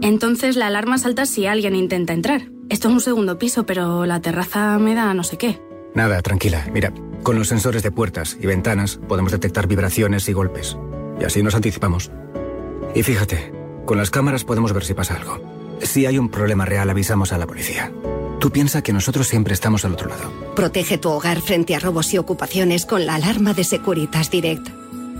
Entonces 0.00 0.54
la 0.54 0.68
alarma 0.68 0.96
salta 0.96 1.26
si 1.26 1.46
alguien 1.46 1.74
intenta 1.74 2.12
entrar. 2.12 2.42
Esto 2.68 2.86
es 2.86 2.94
un 2.94 3.00
segundo 3.00 3.36
piso, 3.36 3.66
pero 3.66 4.06
la 4.06 4.20
terraza 4.20 4.78
me 4.78 4.94
da 4.94 5.12
no 5.12 5.24
sé 5.24 5.38
qué. 5.38 5.58
Nada, 5.94 6.20
tranquila. 6.22 6.66
Mira, 6.72 6.92
con 7.22 7.38
los 7.38 7.48
sensores 7.48 7.82
de 7.82 7.90
puertas 7.90 8.36
y 8.40 8.46
ventanas 8.46 9.00
podemos 9.08 9.32
detectar 9.32 9.66
vibraciones 9.66 10.28
y 10.28 10.32
golpes. 10.32 10.76
Y 11.20 11.24
así 11.24 11.42
nos 11.42 11.54
anticipamos. 11.54 12.10
Y 12.94 13.02
fíjate, 13.02 13.52
con 13.86 13.98
las 13.98 14.10
cámaras 14.10 14.44
podemos 14.44 14.72
ver 14.72 14.84
si 14.84 14.94
pasa 14.94 15.16
algo. 15.16 15.40
Si 15.82 16.06
hay 16.06 16.18
un 16.18 16.28
problema 16.28 16.64
real, 16.64 16.90
avisamos 16.90 17.32
a 17.32 17.38
la 17.38 17.46
policía. 17.46 17.92
Tú 18.38 18.50
piensa 18.50 18.82
que 18.82 18.92
nosotros 18.92 19.28
siempre 19.28 19.52
estamos 19.52 19.84
al 19.84 19.92
otro 19.92 20.08
lado. 20.08 20.32
Protege 20.56 20.96
tu 20.98 21.10
hogar 21.10 21.40
frente 21.40 21.74
a 21.74 21.78
robos 21.78 22.12
y 22.14 22.18
ocupaciones 22.18 22.86
con 22.86 23.04
la 23.04 23.16
alarma 23.16 23.52
de 23.52 23.64
Securitas 23.64 24.30
Direct. 24.30 24.66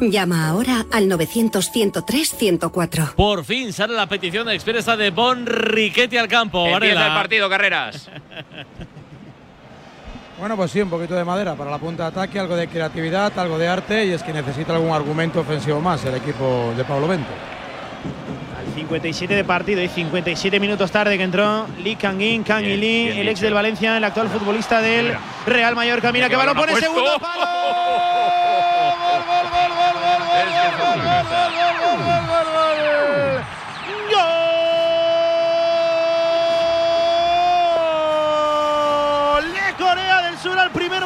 Llama 0.01 0.49
ahora 0.49 0.87
al 0.91 1.11
900-103-104. 1.11 3.15
Por 3.15 3.45
fin 3.45 3.75
sale 3.75 3.95
la 3.95 4.09
petición 4.09 4.49
expresa 4.49 4.97
de 4.97 5.11
Bon 5.11 5.45
Riquetti 5.45 6.17
al 6.17 6.29
campo. 6.29 6.61
Empieza 6.67 6.79
Varela. 6.95 7.07
el 7.09 7.13
partido, 7.13 7.51
carreras. 7.51 8.09
Bueno, 10.41 10.57
pues 10.57 10.71
sí, 10.71 10.81
un 10.81 10.89
poquito 10.89 11.15
de 11.15 11.23
madera 11.23 11.55
para 11.55 11.71
la 11.71 11.77
punta 11.77 12.05
de 12.05 12.09
ataque, 12.09 12.41
algo 12.41 12.57
de 12.57 12.67
creatividad, 12.67 13.31
algo 13.39 13.59
de 13.59 13.69
arte 13.69 14.07
y 14.07 14.13
es 14.13 14.23
que 14.23 14.33
necesita 14.33 14.75
algún 14.75 14.91
argumento 14.91 15.41
ofensivo 15.41 15.83
más 15.83 16.03
el 16.07 16.15
equipo 16.15 16.73
de 16.79 16.83
Pablo 16.83 17.07
Bento. 17.07 17.29
Al 18.59 18.75
57 18.75 19.35
de 19.35 19.45
partido 19.45 19.83
y 19.83 19.89
57 19.89 20.59
minutos 20.59 20.91
tarde 20.91 21.19
que 21.19 21.25
entró 21.25 21.67
Lee 21.85 21.95
Kang-in, 21.95 22.43
Kang 22.43 22.65
Bien, 22.65 22.81
Lee, 22.81 23.05
bien 23.09 23.19
el 23.19 23.29
ex 23.29 23.41
dicho. 23.41 23.45
del 23.45 23.55
Valencia, 23.55 23.95
el 23.95 24.03
actual 24.03 24.31
futbolista 24.31 24.81
del 24.81 25.15
Real 25.45 25.77
Mallorca. 25.77 26.11
Mira 26.11 26.27
Mira 26.27 26.29
que 26.29 26.31
qué 26.31 26.37
balón 26.37 26.57
pone 26.57 26.75
segundo 26.81 27.19
palo. 27.21 27.45
¡Gol 30.81 31.70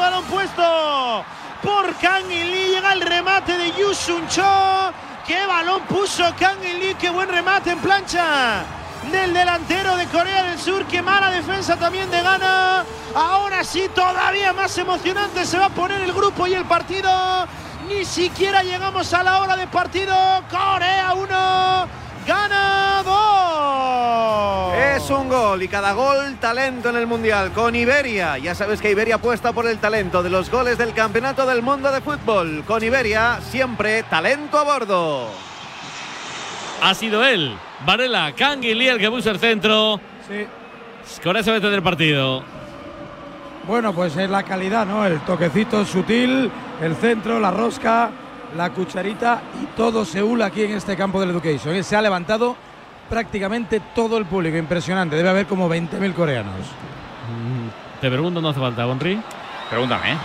balón 0.04 0.24
puesto 0.24 1.24
por 1.62 1.94
Kang 1.96 2.30
In 2.30 2.50
Lee. 2.50 2.74
Llega 2.74 2.92
el 2.92 3.00
remate 3.00 3.56
de 3.56 3.72
Yu 3.72 3.94
Sun 3.94 4.28
Cho. 4.28 4.92
¡Qué 5.26 5.46
balón 5.46 5.80
puso 5.88 6.24
Kang 6.38 6.62
In 6.62 6.78
Lee! 6.78 6.94
¡Qué 7.00 7.08
buen 7.08 7.28
remate 7.28 7.70
en 7.70 7.78
plancha! 7.78 8.64
Del 9.10 9.32
delantero 9.32 9.96
de 9.96 10.06
Corea 10.06 10.42
del 10.44 10.58
Sur, 10.58 10.84
qué 10.86 11.00
mala 11.02 11.30
defensa 11.30 11.76
también 11.76 12.10
de 12.10 12.20
Ghana. 12.20 12.84
Ahora 13.14 13.64
sí, 13.64 13.88
todavía 13.94 14.52
más 14.52 14.76
emocionante 14.76 15.44
se 15.46 15.58
va 15.58 15.66
a 15.66 15.70
poner 15.70 16.00
el 16.02 16.12
grupo 16.12 16.46
y 16.46 16.54
el 16.54 16.64
partido. 16.64 17.10
Ni 17.88 18.04
siquiera 18.04 18.62
llegamos 18.62 19.12
a 19.14 19.22
la 19.22 19.40
hora 19.40 19.56
de 19.56 19.66
partido. 19.66 20.14
Corea 20.50 21.14
1, 21.14 21.86
2. 22.26 22.34
Es 24.96 25.10
un 25.10 25.28
gol 25.28 25.62
y 25.62 25.68
cada 25.68 25.92
gol 25.92 26.36
talento 26.40 26.88
en 26.88 26.96
el 26.96 27.06
Mundial 27.06 27.52
con 27.52 27.76
Iberia. 27.76 28.38
Ya 28.38 28.54
sabes 28.54 28.80
que 28.80 28.90
Iberia 28.90 29.16
apuesta 29.16 29.52
por 29.52 29.66
el 29.66 29.78
talento 29.78 30.22
de 30.22 30.30
los 30.30 30.50
goles 30.50 30.78
del 30.78 30.94
Campeonato 30.94 31.44
del 31.46 31.60
Mundo 31.62 31.92
de 31.92 32.00
Fútbol. 32.00 32.64
Con 32.66 32.82
Iberia 32.82 33.40
siempre 33.42 34.04
talento 34.04 34.58
a 34.58 34.64
bordo. 34.64 35.28
Ha 36.82 36.94
sido 36.94 37.22
él, 37.24 37.54
Varela, 37.86 38.32
Kang 38.34 38.62
Lee 38.62 38.88
el 38.88 38.98
que 38.98 39.10
puso 39.10 39.30
el 39.30 39.38
centro. 39.38 40.00
Sí. 40.28 40.46
Corea 41.22 41.42
se 41.42 41.52
mete 41.52 41.68
del 41.68 41.82
partido. 41.82 42.42
Bueno, 43.66 43.94
pues 43.94 44.16
es 44.16 44.28
la 44.28 44.42
calidad, 44.42 44.86
¿no? 44.86 45.06
El 45.06 45.20
toquecito 45.20 45.84
sutil, 45.84 46.50
el 46.82 46.96
centro, 46.96 47.40
la 47.40 47.50
rosca, 47.50 48.10
la 48.56 48.70
cucharita 48.70 49.42
y 49.62 49.66
todo 49.76 50.04
Seúl 50.04 50.42
aquí 50.42 50.62
en 50.62 50.72
este 50.72 50.96
campo 50.96 51.20
del 51.20 51.30
Education. 51.30 51.82
Se 51.82 51.96
ha 51.96 52.02
levantado 52.02 52.56
prácticamente 53.08 53.80
todo 53.94 54.18
el 54.18 54.26
público, 54.26 54.56
impresionante. 54.56 55.16
Debe 55.16 55.28
haber 55.28 55.46
como 55.46 55.68
20.000 55.68 56.14
coreanos. 56.14 56.54
Te 58.00 58.10
pregunto, 58.10 58.40
no 58.40 58.48
hace 58.48 58.60
falta, 58.60 58.84
Bonri. 58.84 59.20
Pregúntame. 59.70 60.16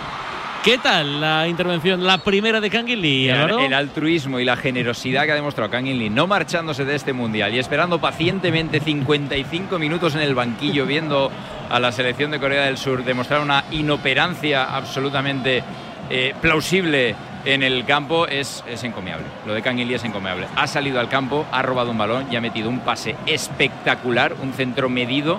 ¿Qué 0.62 0.76
tal 0.76 1.22
la 1.22 1.48
intervención, 1.48 2.04
la 2.04 2.18
primera 2.18 2.60
de 2.60 2.68
Kang 2.68 2.86
Lee, 2.86 3.30
El, 3.30 3.34
Álvaro? 3.34 3.60
el 3.60 3.72
altruismo 3.72 4.38
y 4.38 4.44
la 4.44 4.56
generosidad 4.56 5.24
que 5.24 5.32
ha 5.32 5.34
demostrado 5.34 5.70
Kang 5.70 5.86
In 5.86 5.98
Lee, 5.98 6.10
no 6.10 6.26
marchándose 6.26 6.84
de 6.84 6.96
este 6.96 7.14
mundial 7.14 7.54
y 7.54 7.58
esperando 7.58 7.98
pacientemente 7.98 8.78
55 8.78 9.78
minutos 9.78 10.14
en 10.16 10.20
el 10.20 10.34
banquillo 10.34 10.84
viendo 10.84 11.30
a 11.70 11.80
la 11.80 11.90
selección 11.92 12.30
de 12.30 12.38
Corea 12.38 12.66
del 12.66 12.76
Sur 12.76 13.02
demostrar 13.04 13.40
una 13.40 13.64
inoperancia 13.70 14.64
absolutamente 14.64 15.64
eh, 16.10 16.34
plausible 16.42 17.14
en 17.44 17.62
el 17.62 17.84
campo 17.84 18.26
es, 18.26 18.64
es 18.68 18.84
encomiable. 18.84 19.26
Lo 19.46 19.54
de 19.54 19.62
Lee 19.72 19.94
es 19.94 20.04
encomiable. 20.04 20.46
Ha 20.56 20.66
salido 20.66 21.00
al 21.00 21.08
campo, 21.08 21.46
ha 21.52 21.62
robado 21.62 21.90
un 21.90 21.98
balón 21.98 22.26
y 22.30 22.36
ha 22.36 22.40
metido 22.40 22.68
un 22.68 22.80
pase 22.80 23.16
espectacular, 23.26 24.34
un 24.42 24.52
centro 24.52 24.88
medido 24.88 25.38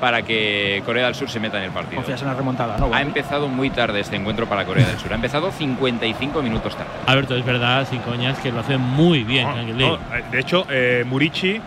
para 0.00 0.22
que 0.22 0.82
Corea 0.84 1.06
del 1.06 1.14
Sur 1.14 1.30
se 1.30 1.40
meta 1.40 1.58
en 1.58 1.64
el 1.64 1.70
partido. 1.70 1.96
Confías 1.96 2.20
en 2.22 2.28
la 2.28 2.34
remontada, 2.34 2.76
¿no? 2.78 2.92
Ha 2.92 3.00
empezado 3.00 3.48
muy 3.48 3.70
tarde 3.70 4.00
este 4.00 4.16
encuentro 4.16 4.46
para 4.46 4.64
Corea 4.64 4.86
del 4.86 4.98
Sur. 4.98 5.12
Ha 5.12 5.16
empezado 5.16 5.50
55 5.50 6.42
minutos 6.42 6.76
tarde. 6.76 6.90
Alberto, 7.06 7.36
es 7.36 7.44
verdad, 7.44 7.86
sin 7.88 8.00
coñas, 8.00 8.38
que 8.38 8.52
lo 8.52 8.60
hace 8.60 8.76
muy 8.76 9.24
bien 9.24 9.46
No, 9.78 9.96
no, 9.96 9.98
de 10.30 10.40
hecho, 10.40 10.66
eh, 10.68 11.04
Murici 11.06 11.60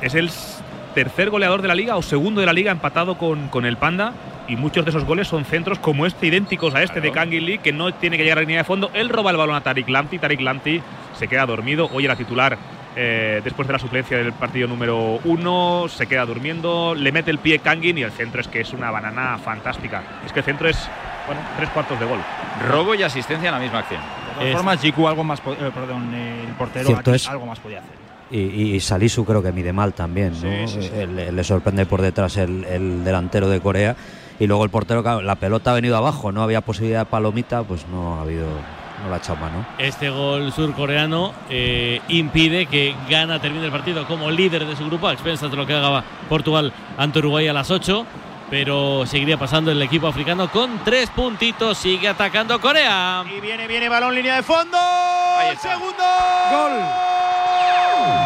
es 0.00 0.14
el 0.14 0.30
tercer 0.94 1.30
goleador 1.30 1.62
de 1.62 1.68
la 1.68 1.74
liga 1.74 1.96
o 1.96 2.02
segundo 2.02 2.40
de 2.40 2.46
la 2.46 2.52
liga 2.52 2.70
empatado 2.70 3.18
con, 3.18 3.48
con 3.48 3.66
el 3.66 3.76
Panda. 3.76 4.12
Y 4.48 4.56
muchos 4.56 4.84
de 4.84 4.90
esos 4.90 5.04
goles 5.04 5.26
son 5.28 5.44
centros 5.44 5.78
como 5.78 6.06
este, 6.06 6.26
idénticos 6.28 6.74
a 6.74 6.82
este 6.82 7.00
de 7.00 7.10
Kang 7.10 7.32
In 7.32 7.44
Lee, 7.46 7.58
que 7.58 7.72
no 7.72 7.92
tiene 7.94 8.16
que 8.16 8.22
llegar 8.22 8.38
a 8.38 8.40
la 8.42 8.46
línea 8.46 8.58
de 8.58 8.64
fondo. 8.64 8.90
Él 8.94 9.08
roba 9.08 9.30
el 9.32 9.36
balón 9.36 9.56
a 9.56 9.60
Tarik 9.60 9.88
Lamptey. 9.88 10.18
Tarik 10.18 10.40
Lamptey 10.40 10.80
se 11.18 11.26
queda 11.26 11.46
dormido. 11.46 11.90
Hoy 11.92 12.04
era 12.04 12.14
titular 12.14 12.56
eh, 12.94 13.40
después 13.42 13.66
de 13.66 13.72
la 13.72 13.78
suplencia 13.80 14.16
del 14.18 14.32
partido 14.32 14.68
número 14.68 15.18
uno. 15.24 15.86
Se 15.88 16.06
queda 16.06 16.24
durmiendo. 16.24 16.94
Le 16.94 17.10
mete 17.10 17.30
el 17.32 17.38
pie 17.38 17.58
Kangin 17.58 17.98
y 17.98 18.02
el 18.02 18.12
centro 18.12 18.40
es 18.40 18.46
que 18.46 18.60
es 18.60 18.72
una 18.72 18.90
banana 18.92 19.36
fantástica. 19.42 20.02
Es 20.24 20.32
que 20.32 20.38
el 20.40 20.44
centro 20.44 20.68
es, 20.68 20.78
bueno, 21.26 21.40
tres 21.56 21.68
cuartos 21.70 21.98
de 21.98 22.06
gol. 22.06 22.20
Robo 22.68 22.94
y 22.94 23.02
asistencia 23.02 23.48
en 23.48 23.54
la 23.54 23.60
misma 23.60 23.80
acción. 23.80 24.00
De 24.00 24.40
todas 24.42 24.52
formas, 24.54 24.80
Jiku 24.80 25.08
algo 25.08 25.24
más, 25.24 25.40
po- 25.40 25.54
eh, 25.54 25.70
perdón, 25.74 26.14
el 26.14 26.54
portero 26.54 26.86
Cierto 26.86 27.10
aquí 27.10 27.16
es. 27.16 27.28
algo 27.28 27.46
más 27.46 27.58
podía 27.58 27.78
hacer. 27.80 28.06
Y, 28.30 28.74
y 28.74 28.80
Salisu 28.80 29.24
creo 29.24 29.42
que 29.42 29.52
mide 29.52 29.72
mal 29.72 29.92
también, 29.94 30.32
¿no? 30.42 30.48
Le, 31.06 31.30
le 31.32 31.44
sorprende 31.44 31.86
por 31.86 32.02
detrás 32.02 32.36
el, 32.36 32.64
el 32.64 33.04
delantero 33.04 33.48
de 33.48 33.60
Corea. 33.60 33.94
Y 34.38 34.46
luego 34.46 34.64
el 34.64 34.70
portero, 34.70 35.02
claro, 35.02 35.22
la 35.22 35.36
pelota 35.36 35.70
ha 35.70 35.74
venido 35.74 35.96
abajo, 35.96 36.32
no 36.32 36.42
había 36.42 36.60
posibilidad 36.60 37.00
de 37.00 37.06
palomita, 37.06 37.62
pues 37.62 37.86
no 37.88 38.16
ha 38.16 38.22
habido. 38.22 38.46
no 39.02 39.08
la 39.08 39.16
ha 39.16 39.18
echado 39.18 39.36
mano. 39.38 39.66
Este 39.78 40.10
gol 40.10 40.52
surcoreano 40.52 41.32
eh, 41.48 42.00
impide 42.08 42.66
que 42.66 42.94
Ghana 43.08 43.40
termine 43.40 43.66
el 43.66 43.72
partido 43.72 44.06
como 44.06 44.30
líder 44.30 44.66
de 44.66 44.76
su 44.76 44.84
grupo, 44.86 45.08
a 45.08 45.12
expensas 45.12 45.50
de 45.50 45.56
lo 45.56 45.66
que 45.66 45.74
haga 45.74 46.04
Portugal 46.28 46.72
ante 46.98 47.18
Uruguay 47.20 47.48
a 47.48 47.52
las 47.52 47.70
8. 47.70 48.06
Pero 48.48 49.04
seguiría 49.06 49.36
pasando 49.36 49.72
el 49.72 49.82
equipo 49.82 50.06
africano 50.06 50.48
con 50.48 50.78
tres 50.84 51.10
puntitos. 51.10 51.78
Sigue 51.78 52.08
atacando 52.08 52.60
Corea. 52.60 53.24
Y 53.36 53.40
viene, 53.40 53.66
viene 53.66 53.88
balón, 53.88 54.14
línea 54.14 54.36
de 54.36 54.42
fondo. 54.44 54.78
Segundo. 55.60 56.04
Gol. 56.52 56.72
¡Gol! 56.72 58.25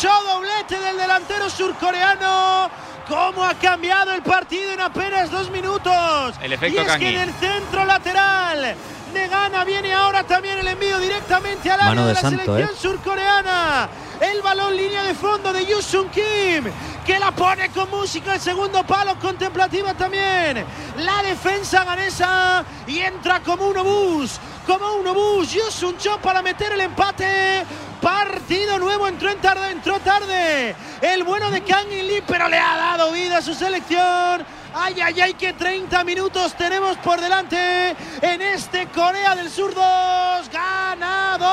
Show 0.00 0.22
doblete 0.32 0.78
del 0.78 0.96
delantero 0.96 1.50
surcoreano. 1.50 2.70
¿Cómo 3.08 3.42
ha 3.42 3.54
cambiado 3.54 4.12
el 4.12 4.22
partido 4.22 4.70
en 4.70 4.80
apenas 4.80 5.28
dos 5.28 5.50
minutos? 5.50 6.36
El 6.40 6.52
efecto 6.52 6.82
y 6.82 6.84
es 6.84 6.96
que 6.98 7.08
en 7.08 7.20
el 7.22 7.32
centro 7.34 7.84
lateral 7.84 8.76
de 9.12 9.28
Ghana 9.28 9.64
viene 9.64 9.92
ahora 9.92 10.22
también 10.22 10.58
el 10.58 10.68
envío 10.68 11.00
directamente 11.00 11.68
al 11.68 11.80
área 11.80 11.88
Mano 11.88 12.02
de, 12.02 12.08
de 12.08 12.14
la 12.14 12.20
santo, 12.20 12.44
selección 12.44 12.70
¿eh? 12.70 12.78
surcoreana. 12.80 13.88
El 14.20 14.40
balón 14.40 14.76
línea 14.76 15.02
de 15.02 15.14
fondo 15.14 15.52
de 15.52 15.66
Yusun 15.66 16.08
Kim, 16.10 16.64
que 17.04 17.18
la 17.18 17.32
pone 17.32 17.70
con 17.70 17.90
música 17.90 18.34
el 18.34 18.40
segundo 18.40 18.84
palo, 18.84 19.18
contemplativa 19.18 19.94
también. 19.94 20.64
La 20.98 21.22
defensa 21.24 21.82
ganesa 21.82 22.64
y 22.86 23.00
entra 23.00 23.40
como 23.40 23.66
un 23.66 23.78
obús, 23.78 24.38
como 24.64 24.94
un 24.94 25.08
obús. 25.08 25.50
Yusun 25.50 25.98
Cho 25.98 26.18
para 26.18 26.40
meter 26.40 26.72
el 26.72 26.82
empate. 26.82 27.64
Partido 28.00 28.78
nuevo, 28.78 29.08
entró 29.08 29.30
en 29.30 29.38
tarde, 29.38 29.70
entró 29.70 29.98
tarde. 30.00 30.74
El 31.00 31.24
bueno 31.24 31.50
de 31.50 31.62
Kang 31.62 31.90
In 31.90 32.06
Lee, 32.06 32.22
pero 32.26 32.48
le 32.48 32.58
ha 32.58 32.76
dado 32.76 33.12
vida 33.12 33.38
a 33.38 33.42
su 33.42 33.54
selección. 33.54 34.46
Ay, 34.74 35.00
ay, 35.00 35.20
ay, 35.20 35.34
que 35.34 35.54
30 35.54 36.04
minutos 36.04 36.54
tenemos 36.54 36.96
por 36.98 37.20
delante 37.20 37.96
en 38.20 38.42
este 38.42 38.86
Corea 38.88 39.34
del 39.34 39.50
Sur 39.50 39.74
2. 39.74 40.50
¡Ganador! 40.52 41.48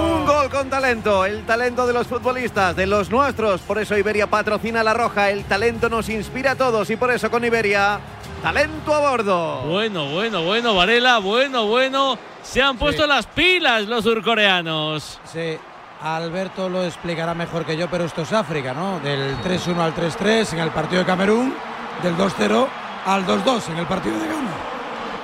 Un 0.00 0.26
gol 0.26 0.50
con 0.50 0.68
talento, 0.68 1.24
el 1.24 1.46
talento 1.46 1.86
de 1.86 1.92
los 1.92 2.06
futbolistas, 2.06 2.76
de 2.76 2.86
los 2.86 3.10
nuestros. 3.10 3.62
Por 3.62 3.78
eso 3.78 3.96
Iberia 3.96 4.26
patrocina 4.26 4.82
la 4.82 4.92
roja. 4.92 5.30
El 5.30 5.44
talento 5.44 5.88
nos 5.88 6.08
inspira 6.08 6.50
a 6.52 6.56
todos 6.56 6.90
y 6.90 6.96
por 6.96 7.10
eso 7.10 7.30
con 7.30 7.44
Iberia, 7.44 8.00
talento 8.42 8.94
a 8.94 9.00
bordo. 9.00 9.62
Bueno, 9.62 10.10
bueno, 10.10 10.42
bueno, 10.42 10.74
Varela, 10.74 11.18
bueno, 11.18 11.66
bueno. 11.66 12.18
Se 12.44 12.62
han 12.62 12.76
puesto 12.76 13.06
las 13.06 13.26
pilas 13.26 13.86
los 13.86 14.04
surcoreanos. 14.04 15.20
Sí, 15.24 15.56
Alberto 16.02 16.68
lo 16.68 16.84
explicará 16.84 17.34
mejor 17.34 17.64
que 17.64 17.76
yo, 17.76 17.88
pero 17.88 18.04
esto 18.04 18.22
es 18.22 18.32
África, 18.32 18.72
¿no? 18.74 19.00
Del 19.00 19.36
3-1 19.38 19.78
al 19.80 19.94
3-3 19.94 20.52
en 20.52 20.58
el 20.60 20.70
partido 20.70 21.00
de 21.00 21.06
Camerún, 21.06 21.54
del 22.02 22.16
2-0 22.16 22.66
al 23.06 23.26
2-2 23.26 23.70
en 23.70 23.78
el 23.78 23.86
partido 23.86 24.18
de 24.18 24.26
Ghana. 24.26 24.50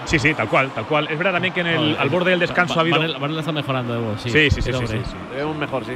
Sí, 0.06 0.18
sí, 0.18 0.34
tal 0.34 0.48
cual, 0.48 0.70
tal 0.70 0.86
cual. 0.86 1.06
Es 1.10 1.16
verdad 1.18 1.32
también 1.34 1.54
que 1.54 1.60
en 1.60 1.66
el, 1.68 1.96
al 1.98 2.08
borde 2.08 2.30
del 2.30 2.40
descanso 2.40 2.78
ha 2.78 2.80
habido. 2.80 2.98
Varela, 2.98 3.40
está 3.40 3.52
mejorando 3.52 3.92
de 3.94 4.00
voz. 4.00 4.20
Sí, 4.22 4.30
Sí, 4.30 4.50
sí, 4.50 4.62
sí, 4.62 4.62
sí, 4.62 4.72
hombre. 4.72 4.88
sí, 4.88 5.04
sí. 5.04 5.16
Debemos 5.30 5.56
mejor, 5.56 5.84
sí. 5.84 5.92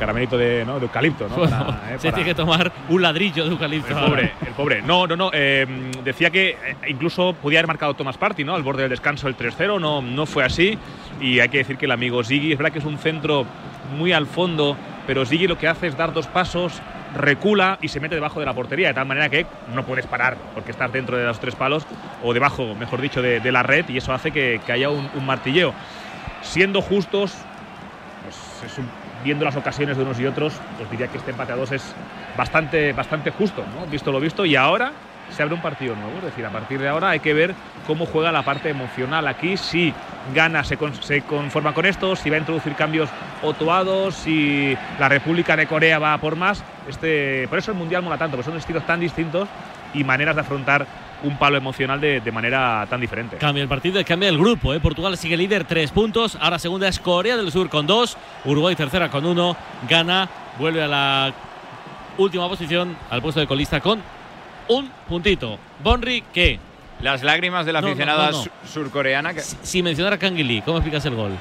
Caramelito 0.00 0.36
de, 0.38 0.64
¿no? 0.64 0.78
de 0.80 0.86
eucalipto, 0.86 1.28
¿no? 1.28 1.36
Bueno, 1.36 1.66
Para, 1.66 1.94
eh, 1.94 1.98
se 1.98 2.08
para- 2.10 2.14
tiene 2.16 2.30
que 2.30 2.34
tomar 2.34 2.72
un 2.88 3.02
ladrillo 3.02 3.44
de 3.44 3.50
eucalipto. 3.50 3.88
El 3.96 4.04
pobre, 4.06 4.32
el 4.46 4.52
pobre. 4.54 4.82
No, 4.82 5.06
no, 5.06 5.14
no. 5.14 5.30
eh, 5.32 5.66
decía 6.02 6.30
que 6.30 6.50
eh, 6.50 6.56
incluso 6.88 7.34
podía 7.34 7.58
haber 7.60 7.68
marcado 7.68 7.94
Thomas 7.94 8.16
Party, 8.16 8.42
¿no? 8.42 8.54
Al 8.56 8.62
borde 8.62 8.82
del 8.82 8.90
descanso 8.90 9.28
el 9.28 9.36
3-0. 9.36 9.78
No, 9.80 10.00
no 10.02 10.26
fue 10.26 10.42
así. 10.44 10.78
Y 11.20 11.38
hay 11.40 11.48
que 11.50 11.58
decir 11.58 11.76
que 11.76 11.84
el 11.84 11.92
amigo 11.92 12.24
Ziggy, 12.24 12.52
es 12.52 12.58
verdad 12.58 12.72
que 12.72 12.78
es 12.78 12.84
un 12.86 12.98
centro 12.98 13.44
muy 13.96 14.12
al 14.12 14.26
fondo, 14.26 14.76
pero 15.06 15.24
Ziggy 15.26 15.46
lo 15.46 15.58
que 15.58 15.68
hace 15.68 15.86
es 15.88 15.96
dar 15.96 16.12
dos 16.14 16.26
pasos, 16.26 16.80
recula 17.14 17.76
y 17.82 17.88
se 17.88 18.00
mete 18.00 18.14
debajo 18.14 18.40
de 18.40 18.46
la 18.46 18.54
portería, 18.54 18.88
de 18.88 18.94
tal 18.94 19.04
manera 19.06 19.28
que 19.28 19.44
no 19.74 19.84
puedes 19.84 20.06
parar 20.06 20.36
porque 20.54 20.70
estás 20.70 20.90
dentro 20.92 21.16
de 21.18 21.24
los 21.26 21.38
tres 21.40 21.54
palos, 21.56 21.84
o 22.22 22.32
debajo, 22.32 22.74
mejor 22.74 23.00
dicho, 23.00 23.20
de, 23.20 23.40
de 23.40 23.52
la 23.52 23.62
red, 23.62 23.84
y 23.88 23.98
eso 23.98 24.12
hace 24.14 24.30
que, 24.30 24.60
que 24.64 24.72
haya 24.72 24.88
un, 24.90 25.10
un 25.14 25.26
martilleo. 25.26 25.74
Siendo 26.42 26.80
justos, 26.80 27.34
pues 28.22 28.70
es 28.72 28.78
un- 28.78 28.88
viendo 29.24 29.44
las 29.44 29.56
ocasiones 29.56 29.96
de 29.96 30.02
unos 30.02 30.18
y 30.20 30.26
otros, 30.26 30.54
os 30.82 30.90
diría 30.90 31.08
que 31.08 31.18
este 31.18 31.30
empate 31.30 31.52
a 31.52 31.56
dos 31.56 31.72
es 31.72 31.94
bastante, 32.36 32.92
bastante 32.92 33.30
justo, 33.30 33.62
¿no? 33.78 33.86
Visto 33.86 34.12
lo 34.12 34.20
visto. 34.20 34.44
Y 34.44 34.56
ahora 34.56 34.92
se 35.30 35.42
abre 35.42 35.54
un 35.54 35.62
partido 35.62 35.94
nuevo. 35.94 36.18
Es 36.18 36.24
decir, 36.24 36.44
a 36.46 36.50
partir 36.50 36.80
de 36.80 36.88
ahora 36.88 37.10
hay 37.10 37.20
que 37.20 37.34
ver 37.34 37.54
cómo 37.86 38.06
juega 38.06 38.32
la 38.32 38.42
parte 38.42 38.68
emocional 38.68 39.26
aquí. 39.28 39.56
Si 39.56 39.92
gana, 40.34 40.64
se, 40.64 40.76
con- 40.76 40.94
se 40.94 41.22
conforma 41.22 41.72
con 41.72 41.86
esto, 41.86 42.16
si 42.16 42.30
va 42.30 42.36
a 42.36 42.40
introducir 42.40 42.74
cambios 42.74 43.08
otoados, 43.42 44.14
si 44.14 44.76
la 44.98 45.08
República 45.08 45.56
de 45.56 45.66
Corea 45.66 45.98
va 45.98 46.16
por 46.18 46.36
más. 46.36 46.62
Este, 46.88 47.46
por 47.48 47.58
eso 47.58 47.70
el 47.72 47.78
Mundial 47.78 48.02
mola 48.02 48.18
tanto, 48.18 48.36
porque 48.36 48.50
son 48.50 48.58
estilos 48.58 48.84
tan 48.86 49.00
distintos 49.00 49.48
y 49.94 50.04
maneras 50.04 50.34
de 50.34 50.40
afrontar 50.40 50.86
un 51.22 51.36
palo 51.38 51.56
emocional 51.56 52.00
de, 52.00 52.20
de 52.20 52.32
manera 52.32 52.86
tan 52.88 53.00
diferente. 53.00 53.36
Cambia 53.36 53.62
el 53.62 53.68
partido 53.68 54.00
y 54.00 54.04
cambia 54.04 54.28
el 54.28 54.38
grupo. 54.38 54.72
¿eh? 54.74 54.80
Portugal 54.80 55.16
sigue 55.16 55.36
líder, 55.36 55.64
tres 55.64 55.90
puntos. 55.90 56.36
Ahora 56.40 56.58
segunda 56.58 56.88
es 56.88 56.98
Corea 56.98 57.36
del 57.36 57.50
Sur 57.52 57.68
con 57.68 57.86
dos. 57.86 58.16
Uruguay 58.44 58.74
tercera 58.76 59.10
con 59.10 59.24
uno. 59.26 59.56
Gana, 59.88 60.28
vuelve 60.58 60.82
a 60.82 60.88
la 60.88 61.32
última 62.18 62.48
posición, 62.48 62.96
al 63.10 63.20
puesto 63.22 63.40
de 63.40 63.46
colista 63.46 63.80
con 63.80 64.00
un 64.68 64.90
puntito. 65.08 65.58
Bonri, 65.82 66.22
¿qué? 66.32 66.58
Las 67.00 67.22
lágrimas 67.22 67.64
de 67.66 67.72
la 67.72 67.80
No, 67.80 67.88
aficionada 67.88 68.30
no, 68.30 68.36
no. 68.36 68.42
su- 68.44 68.50
surcoreana. 68.72 69.32
que- 69.34 69.40
Sin 69.40 69.84
mencionar 69.84 70.12
a 70.14 70.18
Kang 70.18 70.34
Lee, 70.36 70.62
¿cómo 70.62 70.78
explicas 70.78 71.04
el 71.06 71.14
gol? 71.14 71.32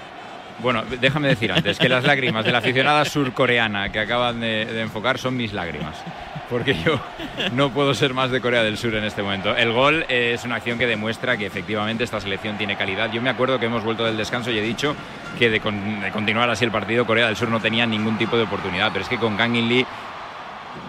Bueno, 0.62 0.84
déjame 1.00 1.30
decir 1.30 1.52
antes 1.54 1.78
que 1.80 1.88
las 1.88 2.04
lágrimas 2.04 2.44
de 2.44 2.52
la 2.52 2.58
aficionada 2.58 3.06
surcoreana 3.06 3.92
que 3.94 4.00
acaban 4.00 4.42
de, 4.42 4.66
de 4.66 4.82
enfocar 4.82 5.18
son 5.18 5.38
mis 5.38 5.54
lágrimas. 5.54 5.96
Porque 6.50 6.74
yo 6.74 7.00
no 7.54 7.70
puedo 7.72 7.94
ser 7.94 8.14
más 8.16 8.32
de 8.32 8.42
Corea 8.42 8.64
del 8.64 8.78
Sur 8.78 8.96
en 8.96 9.04
este 9.04 9.22
momento. 9.22 9.56
El 9.56 9.72
gol 9.72 10.04
es 10.10 10.44
una 10.46 10.56
acción 10.56 10.80
que 10.80 10.88
demuestra 10.88 11.38
que 11.38 11.46
efectivamente 11.46 12.04
esta 12.04 12.20
selección 12.20 12.58
tiene 12.58 12.76
calidad. 12.76 13.12
Yo 13.12 13.22
me 13.22 13.30
acuerdo 13.30 13.60
que 13.60 13.68
hemos 13.68 13.84
vuelto 13.84 14.04
del 14.04 14.18
descanso 14.18 14.50
y 14.50 14.58
he 14.58 14.62
dicho 14.62 14.96
que 15.38 15.50
de, 15.52 15.60
con- 15.60 16.02
de 16.02 16.10
continuar 16.12 16.50
así 16.50 16.66
el 16.66 16.72
partido, 16.72 17.06
Corea 17.06 17.28
del 17.28 17.36
Sur 17.36 17.50
no 17.50 17.60
tenía 17.60 17.86
ningún 17.86 18.18
tipo 18.18 18.36
de 18.36 18.44
oportunidad. 18.44 18.92
Pero 18.92 19.04
es 19.04 19.10
que 19.10 19.18
con 19.18 19.38
Kang 19.38 19.56
In 19.56 19.70
Lee 19.70 19.86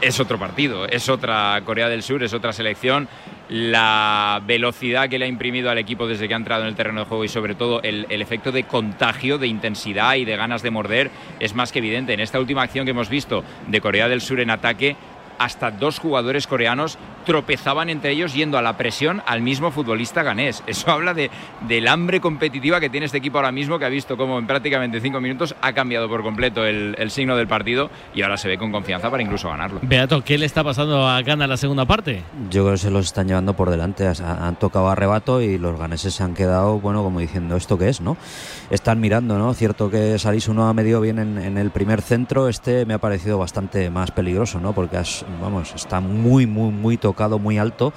es 0.01 0.19
otro 0.19 0.39
partido, 0.39 0.87
es 0.87 1.09
otra 1.11 1.61
Corea 1.65 1.89
del 1.91 2.03
Sur, 2.03 2.23
es 2.23 2.33
otra 2.33 2.55
selección. 2.55 3.07
La 3.51 4.41
velocidad 4.47 5.09
que 5.09 5.19
le 5.19 5.25
ha 5.25 5.29
imprimido 5.29 5.71
al 5.71 5.79
equipo 5.79 6.07
desde 6.07 6.29
que 6.29 6.35
ha 6.35 6.37
entrado 6.37 6.63
en 6.63 6.69
el 6.69 6.75
terreno 6.77 7.01
de 7.01 7.07
juego 7.07 7.25
y 7.25 7.29
sobre 7.29 7.55
todo 7.55 7.83
el 7.83 8.07
efecto 8.23 8.53
de 8.53 8.63
contagio, 8.65 9.37
de 9.39 9.49
intensidad 9.49 10.15
y 10.15 10.25
de 10.25 10.37
ganas 10.37 10.63
de 10.63 10.71
morder 10.71 11.11
es 11.41 11.55
más 11.55 11.73
que 11.73 11.81
evidente. 11.81 12.15
En 12.15 12.21
esta 12.21 12.39
última 12.39 12.63
acción 12.63 12.85
que 12.87 12.93
hemos 12.93 13.09
visto 13.09 13.43
de 13.67 13.81
Corea 13.81 14.09
del 14.09 14.21
Sur 14.21 14.41
en 14.41 14.51
ataque, 14.51 14.97
hasta 15.41 15.71
dos 15.73 15.99
jugadores 15.99 16.47
coreanos 16.47 16.99
tropezaban 17.25 17.89
entre 17.91 18.11
ellos 18.13 18.35
yendo 18.35 18.59
a 18.59 18.63
la 18.63 18.77
presión 18.77 19.23
al 19.27 19.41
mismo 19.43 19.71
futbolista 19.71 20.23
ganés. 20.23 20.63
Eso 20.67 20.91
habla 20.91 21.15
de, 21.15 21.31
del 21.67 21.89
hambre 21.89 22.21
competitiva 22.21 22.79
que 22.79 22.91
tiene 22.91 23.07
este 23.07 23.19
equipo 23.19 23.39
ahora 23.39 23.51
mismo, 23.53 23.79
que 23.79 23.85
ha 23.87 23.89
visto 23.89 24.17
cómo 24.17 24.39
en 24.39 24.47
prácticamente 24.47 25.01
cinco 25.01 25.21
minutos 25.21 25.55
ha 25.63 25.73
cambiado 25.73 26.09
por 26.09 26.23
completo 26.23 26.65
el, 26.65 26.95
el 26.99 27.11
signo 27.11 27.37
del 27.37 27.49
partido 27.49 27.91
y 28.15 28.23
ahora 28.23 28.37
se 28.37 28.49
ve 28.49 28.59
con 28.59 28.71
confianza 28.71 29.11
para 29.11 29.23
incluso 29.23 29.49
ganarlo. 29.49 29.81
Beato, 29.83 30.23
¿qué 30.23 30.37
le 30.39 30.47
está 30.47 30.63
pasando 30.63 31.09
a 31.09 31.21
Gana 31.23 31.45
en 31.45 31.51
la 31.51 31.57
segunda 31.57 31.85
parte? 31.87 32.23
Yo 32.51 32.63
creo 32.65 32.73
que 32.75 32.79
se 32.79 32.91
los 32.91 33.07
están 33.07 33.27
llevando 33.29 33.55
por 33.55 33.71
delante. 33.71 34.07
Han 34.07 34.57
tocado 34.57 34.89
arrebato 34.91 35.41
y 35.41 35.57
los 35.59 35.79
ganeses 35.79 36.15
se 36.15 36.23
han 36.23 36.35
quedado, 36.35 36.79
bueno, 36.81 37.03
como 37.03 37.21
diciendo, 37.21 37.57
¿esto 37.57 37.79
qué 37.79 37.89
es, 37.89 38.01
no? 38.03 38.17
Están 38.71 39.01
mirando, 39.01 39.39
¿no? 39.39 39.53
Cierto 39.55 39.91
que 39.91 40.19
Salís 40.19 40.49
uno 40.49 40.69
ha 40.69 40.75
medio 40.75 41.01
bien 41.01 41.19
en, 41.19 41.39
en 41.39 41.57
el 41.59 41.71
primer 41.71 42.03
centro. 42.03 42.49
Este 42.49 42.85
me 42.87 42.95
ha 42.95 42.99
parecido 42.99 43.39
bastante 43.39 43.89
más 43.91 44.11
peligroso, 44.11 44.61
¿no? 44.61 44.73
Porque, 44.73 44.97
has- 44.97 45.25
vamos, 45.41 45.73
está 45.75 46.01
muy, 46.01 46.47
muy, 46.47 46.71
muy 46.71 46.97
tocado, 46.97 47.39
muy 47.39 47.59
alto. 47.59 47.93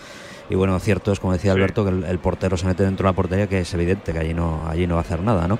Y 0.49 0.55
bueno, 0.55 0.77
cierto 0.79 1.11
es, 1.11 1.19
como 1.19 1.33
decía 1.33 1.53
Alberto, 1.53 1.85
que 1.85 1.91
el, 1.91 2.03
el 2.03 2.19
portero 2.19 2.57
se 2.57 2.65
mete 2.65 2.83
dentro 2.83 3.05
de 3.05 3.11
la 3.11 3.15
portería, 3.15 3.47
que 3.47 3.59
es 3.59 3.73
evidente 3.73 4.11
que 4.11 4.19
allí 4.19 4.33
no, 4.33 4.67
allí 4.67 4.85
no 4.87 4.95
va 4.95 5.01
a 5.01 5.03
hacer 5.03 5.21
nada, 5.21 5.47
¿no? 5.47 5.57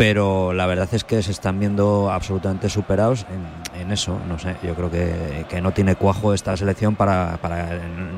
Pero 0.00 0.54
la 0.54 0.64
verdad 0.64 0.88
es 0.92 1.04
que 1.04 1.22
se 1.22 1.30
están 1.30 1.60
viendo 1.60 2.10
absolutamente 2.10 2.70
superados 2.70 3.26
en, 3.74 3.82
en 3.82 3.92
eso, 3.92 4.18
no 4.26 4.38
sé. 4.38 4.56
Yo 4.62 4.74
creo 4.74 4.90
que, 4.90 5.44
que 5.50 5.60
no 5.60 5.72
tiene 5.72 5.94
cuajo 5.94 6.32
esta 6.32 6.56
selección 6.56 6.96
para, 6.96 7.36
para 7.42 7.68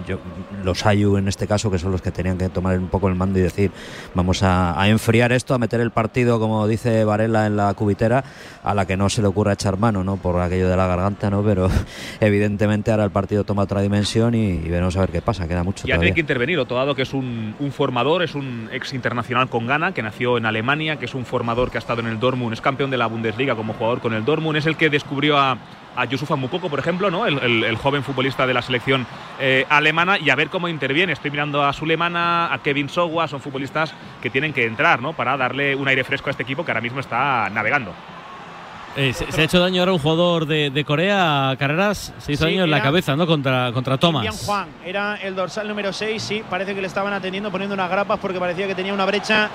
yo- 0.07 0.21
los 0.63 0.87
Ayu 0.87 1.17
en 1.17 1.27
este 1.27 1.49
caso, 1.49 1.73
que 1.73 1.81
son 1.81 1.91
los 1.91 2.01
que 2.01 2.13
tenían 2.13 2.39
que 2.39 2.49
tomar 2.51 2.79
un 2.79 2.87
poco 2.87 3.09
el 3.09 3.17
mando 3.17 3.41
y 3.41 3.43
decir, 3.43 3.73
vamos 4.15 4.45
a, 4.45 4.81
a 4.81 4.89
enfriar 4.91 5.33
esto, 5.33 5.55
a 5.55 5.59
meter 5.59 5.81
el 5.81 5.91
partido, 5.91 6.39
como 6.39 6.69
dice 6.69 7.05
Varela, 7.05 7.47
en 7.47 7.57
la 7.57 7.75
cubitera, 7.75 8.23
a 8.63 8.75
la 8.75 8.87
que 8.87 8.97
no 8.97 9.09
se 9.09 9.21
le 9.21 9.27
ocurra 9.27 9.55
echar 9.55 9.77
mano, 9.77 10.05
¿no? 10.05 10.19
Por 10.19 10.41
aquello 10.41 10.69
de 10.69 10.77
la 10.77 10.87
garganta, 10.87 11.31
¿no? 11.31 11.43
Pero 11.43 11.69
evidentemente 12.21 12.93
ahora 12.93 13.03
el 13.03 13.11
partido 13.11 13.43
toma 13.43 13.63
otra 13.65 13.81
dimensión 13.81 14.37
y, 14.37 14.51
y 14.51 14.69
veremos 14.69 14.97
a 14.97 15.01
ver 15.01 15.11
qué 15.11 15.21
pasa, 15.21 15.49
queda 15.49 15.65
mucho 15.65 15.79
Ya 15.89 15.95
todavía. 15.95 16.01
tiene 16.03 16.15
que 16.15 16.21
intervenir 16.21 16.61
Otoado, 16.61 16.95
que 16.95 17.03
es 17.03 17.13
un, 17.13 17.57
un 17.59 17.73
formador, 17.73 18.23
es 18.23 18.37
un 18.37 18.69
ex 18.71 18.93
internacional 18.95 19.49
con 19.49 19.67
Ghana, 19.67 19.93
que 19.95 20.03
nació 20.03 20.39
en 20.39 20.47
Alemania, 20.47 20.97
que 21.01 21.07
es 21.07 21.15
un 21.17 21.25
formador 21.27 21.72
que 21.73 21.79
ha 21.79 21.81
estado 21.81 22.01
en 22.01 22.07
el 22.07 22.21
Dortmund, 22.21 22.53
es 22.53 22.61
campeón 22.61 22.91
de 22.91 22.97
la 22.99 23.07
Bundesliga 23.07 23.57
como 23.57 23.73
jugador 23.73 24.01
con 24.01 24.13
el 24.15 24.25
Dortmund, 24.25 24.57
es 24.59 24.67
el 24.67 24.77
que 24.77 24.89
descubrió 24.91 25.37
a, 25.39 25.57
a 25.97 26.05
Yusufa 26.05 26.37
Mukoko, 26.37 26.69
por 26.71 26.79
ejemplo, 26.79 27.11
¿no? 27.11 27.27
el, 27.27 27.39
el- 27.41 27.65
el 27.65 27.77
joven 27.77 28.05
futbolista 28.05 28.47
de 28.47 28.55
la 28.55 28.63
selección 28.63 29.07
eh, 29.41 29.67
alemana, 29.69 30.19
y 30.19 30.31
a 30.31 30.37
ver 30.37 30.49
cómo 30.51 30.69
interviene. 30.69 31.13
Estoy 31.15 31.31
mirando 31.33 31.65
a 31.65 31.73
Sulemana, 31.73 32.53
a 32.53 32.59
Kevin 32.59 32.89
Sowa, 32.89 33.27
son 33.27 33.41
futbolistas 33.41 33.93
que 34.21 34.31
tienen 34.31 34.53
que 34.53 34.67
entrar 34.67 35.01
¿no? 35.03 35.15
para 35.15 35.37
darle 35.37 35.75
un 35.75 35.89
aire 35.89 36.05
fresco 36.05 36.29
a 36.29 36.31
este 36.33 36.45
equipo 36.45 36.65
que 36.65 36.71
ahora 36.71 36.81
mismo 36.83 37.01
está 37.01 37.49
navegando. 37.51 37.93
Eh, 38.95 39.15
se, 39.15 39.33
se 39.33 39.41
ha 39.41 39.45
hecho 39.45 39.59
daño 39.59 39.81
ahora 39.81 39.93
un 39.95 39.99
jugador 39.99 40.45
de, 40.45 40.69
de 40.69 40.85
Corea, 40.85 41.57
Carreras, 41.59 42.13
se 42.19 42.33
hizo 42.33 42.45
Sí, 42.45 42.51
daño 42.53 42.65
en 42.65 42.71
la 42.71 42.83
cabeza, 42.83 43.17
¿no? 43.17 43.27
Contra, 43.27 43.73
contra 43.73 43.97
Thomas. 43.97 44.45
Juan 44.45 44.69
era 44.85 45.17
el 45.17 45.35
dorsal 45.35 45.67
número 45.67 45.95
6, 45.95 46.23
sí, 46.23 46.43
parece 46.51 46.75
que 46.75 46.83
le 46.83 46.89
estaban 46.89 47.11
atendiendo 47.15 47.51
poniendo 47.51 47.73
unas 47.73 47.89
grapas 47.91 48.19
porque 48.21 48.39
parecía 48.39 48.67
que 48.67 48.75
tenía 48.75 48.93
una 48.93 49.07
brecha 49.07 49.49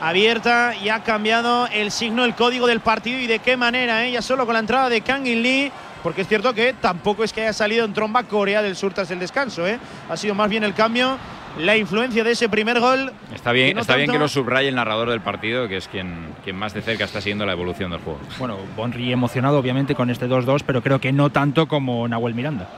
abierta 0.00 0.74
y 0.76 0.88
ha 0.88 1.02
cambiado 1.02 1.66
el 1.68 1.90
signo, 1.90 2.24
el 2.24 2.34
código 2.34 2.66
del 2.66 2.80
partido 2.80 3.18
y 3.18 3.26
de 3.26 3.38
qué 3.38 3.56
manera, 3.56 4.06
¿eh? 4.06 4.12
ya 4.12 4.22
solo 4.22 4.44
con 4.46 4.54
la 4.54 4.60
entrada 4.60 4.88
de 4.88 5.00
Kang 5.00 5.26
In 5.26 5.42
Lee, 5.42 5.72
porque 6.02 6.22
es 6.22 6.28
cierto 6.28 6.54
que 6.54 6.74
tampoco 6.74 7.24
es 7.24 7.32
que 7.32 7.42
haya 7.42 7.52
salido 7.52 7.84
en 7.84 7.92
tromba 7.92 8.24
Corea 8.24 8.62
del 8.62 8.76
Sur 8.76 8.92
tras 8.92 9.10
el 9.10 9.18
descanso, 9.18 9.66
¿eh? 9.66 9.78
ha 10.08 10.16
sido 10.16 10.34
más 10.34 10.48
bien 10.48 10.64
el 10.64 10.74
cambio, 10.74 11.18
la 11.58 11.76
influencia 11.76 12.22
de 12.22 12.32
ese 12.32 12.48
primer 12.48 12.80
gol. 12.80 13.12
Está 13.34 13.52
bien, 13.52 13.68
que 13.68 13.74
no 13.74 13.80
está 13.80 13.96
bien 13.96 14.10
que 14.10 14.18
lo 14.18 14.28
subraye 14.28 14.68
el 14.68 14.74
narrador 14.74 15.10
del 15.10 15.20
partido, 15.20 15.68
que 15.68 15.78
es 15.78 15.88
quien, 15.88 16.34
quien 16.44 16.56
más 16.56 16.74
de 16.74 16.82
cerca 16.82 17.04
está 17.04 17.20
siguiendo 17.20 17.46
la 17.46 17.52
evolución 17.52 17.90
del 17.90 18.00
juego. 18.00 18.20
Bueno, 18.38 18.58
Bonri 18.76 19.12
emocionado 19.12 19.58
obviamente 19.58 19.94
con 19.94 20.10
este 20.10 20.28
2-2, 20.28 20.62
pero 20.66 20.82
creo 20.82 21.00
que 21.00 21.12
no 21.12 21.30
tanto 21.30 21.66
como 21.66 22.06
Nahuel 22.08 22.34
Miranda. 22.34 22.68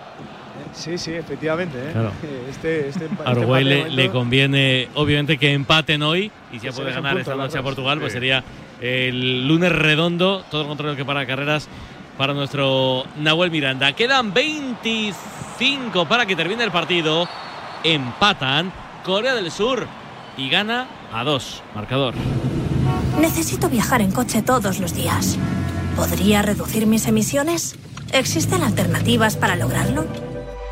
Sí, 0.79 0.97
sí, 0.97 1.13
efectivamente. 1.13 1.77
¿eh? 1.79 1.91
Claro. 1.93 2.13
Este, 2.51 2.89
este, 2.89 3.05
A 3.05 3.09
este 3.09 3.31
Uruguay 3.41 3.65
de 3.65 3.71
le, 3.71 3.77
momento- 3.79 3.97
le 3.97 4.11
conviene, 4.11 4.89
obviamente, 4.95 5.37
que 5.39 5.53
empaten 5.53 6.03
hoy 6.03 6.31
y 6.53 6.59
si 6.61 6.67
ya 6.67 6.73
puede 6.73 6.93
ganar 6.93 7.13
punto, 7.15 7.31
esta 7.31 7.35
noche 7.43 7.59
a. 7.59 7.63
Portugal, 7.63 7.99
pues 8.01 8.13
Sí. 8.13 8.17
sería 8.19 8.43
el 8.81 9.47
lunes 9.47 9.73
redondo, 9.73 10.45
todo 10.51 10.63
lo 10.63 10.69
contrario 10.69 10.97
que 10.97 11.05
para 11.05 11.27
carreras 11.27 11.69
para 12.17 12.33
nuestro 12.35 13.05
Nahuel 13.19 13.51
Miranda. 13.51 13.93
Quedan 13.93 14.33
25 14.35 16.07
para 16.09 16.27
que 16.27 16.35
termine 16.37 16.65
el 16.65 16.71
partido. 16.71 17.29
Empatan 17.85 18.73
Corea 19.05 19.35
del 19.35 19.51
Sur 19.53 19.87
y 20.37 20.49
gana 20.49 20.87
a 21.13 21.23
2. 21.25 21.63
Marcador. 21.75 22.15
Necesito 23.21 23.69
viajar 23.69 24.01
en 24.01 24.11
coche 24.13 24.43
todos 24.43 24.79
los 24.81 24.95
días. 24.95 25.39
¿Podría 25.97 26.43
reducir 26.43 26.87
mis 26.87 27.07
emisiones? 27.07 27.77
¿Existen 28.13 28.63
alternativas 28.63 29.37
para 29.37 29.55
lograrlo? 29.57 30.07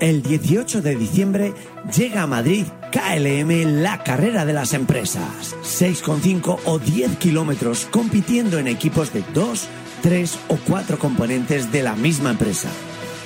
El 0.00 0.22
18 0.22 0.80
de 0.80 0.94
diciembre 0.94 1.54
llega 1.96 2.22
a 2.22 2.26
Madrid 2.28 2.64
KLM, 2.92 3.82
la 3.82 4.04
carrera 4.04 4.44
de 4.44 4.52
las 4.52 4.72
empresas. 4.72 5.56
6,5 5.64 6.60
o 6.66 6.78
10 6.78 7.16
kilómetros 7.16 7.88
compitiendo 7.90 8.58
en 8.58 8.68
equipos 8.68 9.12
de 9.12 9.24
2, 9.34 9.66
3 10.02 10.38
o 10.48 10.58
4 10.68 11.00
componentes 11.00 11.72
de 11.72 11.82
la 11.82 11.96
misma 11.96 12.30
empresa. 12.30 12.68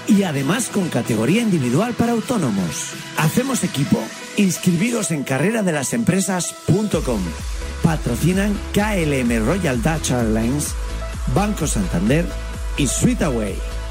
Y 0.09 0.23
además 0.23 0.71
con 0.73 0.89
categoría 0.89 1.43
individual 1.43 1.93
para 1.93 2.13
autónomos. 2.13 2.93
Hacemos 3.19 3.65
equipo. 3.65 4.03
Inscribidos 4.39 5.11
en 5.11 5.25
carreradelasempresas.com. 5.25 7.21
Patrocinan 7.83 8.59
KLM 8.73 9.45
Royal 9.45 9.83
Dutch 9.83 10.11
Airlines, 10.11 10.73
Banco 11.35 11.67
Santander 11.67 12.25
y 12.79 12.87
Sweetaway. 12.87 13.82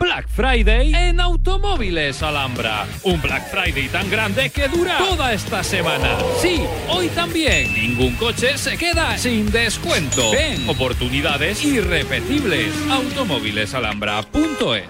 Black 0.00 0.28
Friday 0.28 0.92
en 0.94 1.20
Automóviles 1.20 2.22
Alhambra. 2.22 2.86
Un 3.04 3.20
Black 3.22 3.48
Friday 3.50 3.88
tan 3.88 4.10
grande 4.10 4.50
que 4.50 4.68
dura 4.68 4.98
toda 4.98 5.32
esta 5.32 5.62
semana. 5.62 6.16
Sí, 6.40 6.62
hoy 6.88 7.08
también. 7.08 7.72
Ningún 7.74 8.14
coche 8.16 8.58
se 8.58 8.76
queda 8.76 9.16
sin 9.16 9.50
descuento. 9.50 10.30
Ven, 10.32 10.68
oportunidades 10.68 11.64
irrepetibles. 11.64 12.74
Automóvilesalhambra.es 12.90 14.84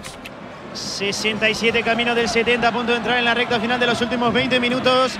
67 0.73 1.83
camino 1.83 2.13
del 2.13 2.29
70 2.29 2.67
a 2.67 2.71
punto 2.71 2.91
de 2.91 2.99
entrar 2.99 3.17
en 3.17 3.25
la 3.25 3.33
recta 3.33 3.59
final 3.59 3.79
de 3.79 3.87
los 3.87 3.99
últimos 4.01 4.31
20 4.33 4.59
minutos 4.59 5.13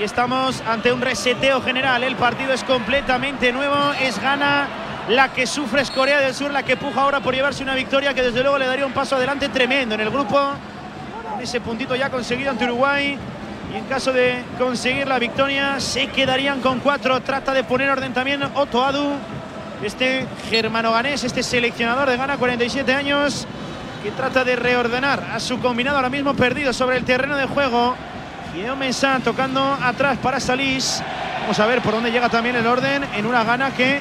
y 0.00 0.02
estamos 0.02 0.60
ante 0.66 0.92
un 0.92 1.00
reseteo 1.00 1.62
general. 1.62 2.02
El 2.02 2.16
partido 2.16 2.52
es 2.52 2.64
completamente 2.64 3.52
nuevo, 3.52 3.92
es 4.00 4.20
gana 4.20 4.68
la 5.08 5.32
que 5.32 5.46
sufre 5.46 5.82
es 5.82 5.90
Corea 5.90 6.20
del 6.20 6.34
Sur, 6.34 6.50
la 6.50 6.62
que 6.62 6.76
puja 6.76 7.02
ahora 7.02 7.20
por 7.20 7.34
llevarse 7.34 7.62
una 7.62 7.74
victoria 7.74 8.14
que 8.14 8.22
desde 8.22 8.42
luego 8.42 8.58
le 8.58 8.66
daría 8.66 8.86
un 8.86 8.92
paso 8.92 9.16
adelante 9.16 9.48
tremendo 9.48 9.94
en 9.94 10.00
el 10.00 10.10
grupo. 10.10 10.38
Con 11.30 11.40
ese 11.42 11.60
puntito 11.60 11.94
ya 11.94 12.10
conseguido 12.10 12.50
ante 12.50 12.64
Uruguay 12.64 13.18
y 13.72 13.76
en 13.76 13.84
caso 13.84 14.12
de 14.12 14.42
conseguir 14.58 15.06
la 15.06 15.18
victoria 15.18 15.78
se 15.78 16.06
quedarían 16.06 16.60
con 16.60 16.80
cuatro. 16.80 17.20
Trata 17.20 17.52
de 17.52 17.64
poner 17.64 17.90
orden 17.90 18.14
también 18.14 18.42
Otto 18.54 18.84
Adu, 18.84 19.12
este 19.82 20.26
germano-ganés, 20.48 21.24
este 21.24 21.42
seleccionador 21.42 22.08
de 22.08 22.16
Ghana, 22.16 22.38
47 22.38 22.94
años 22.94 23.46
que 24.02 24.10
trata 24.10 24.44
de 24.44 24.56
reordenar 24.56 25.22
a 25.32 25.40
su 25.40 25.60
combinado 25.60 25.96
ahora 25.96 26.10
mismo 26.10 26.34
perdido 26.34 26.72
sobre 26.72 26.96
el 26.96 27.04
terreno 27.04 27.36
de 27.36 27.46
juego. 27.46 27.94
Hideo 28.54 28.76
Mensah 28.76 29.20
tocando 29.20 29.76
atrás 29.82 30.18
para 30.22 30.40
Salís. 30.40 31.02
Vamos 31.42 31.58
a 31.58 31.66
ver 31.66 31.82
por 31.82 31.92
dónde 31.92 32.10
llega 32.10 32.28
también 32.28 32.56
el 32.56 32.66
orden 32.66 33.04
en 33.14 33.26
una 33.26 33.44
gana 33.44 33.70
que 33.70 34.00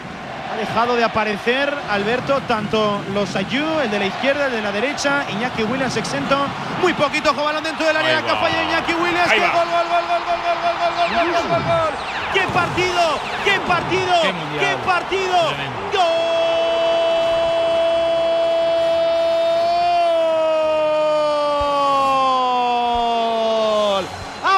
ha 0.54 0.58
dejado 0.58 0.96
de 0.96 1.04
aparecer 1.04 1.74
Alberto, 1.90 2.40
tanto 2.48 3.02
los 3.14 3.36
Ayú, 3.36 3.80
el 3.80 3.90
de 3.90 3.98
la 4.00 4.06
izquierda, 4.06 4.46
el 4.46 4.52
de 4.52 4.62
la 4.62 4.72
derecha, 4.72 5.26
Iñaki 5.30 5.64
Williams 5.64 5.98
exento. 5.98 6.46
Muy 6.82 6.94
poquito 6.94 7.32
ojo, 7.32 7.44
balón 7.44 7.64
dentro 7.64 7.88
del 7.88 7.98
área, 7.98 8.22
va. 8.22 8.36
falla 8.36 8.64
Iñaki 8.64 8.94
Williams. 8.94 9.32
¡Qué 9.32 9.40
gol, 9.40 9.50
gol, 9.50 9.66
gol, 9.66 9.88
gol, 9.90 10.22
gol, 10.28 10.40
gol, 10.44 10.58
gol, 10.62 10.76
gol, 10.78 11.10
gol, 11.10 11.26
gol, 11.34 11.48
gol, 11.50 11.64
gol! 11.64 11.94
¡Qué 12.34 12.42
partido! 12.54 13.20
¡Qué 13.44 13.60
partido! 13.62 14.22
¡Qué 14.60 14.78
partido! 14.86 15.54
¡Gol! 15.94 16.04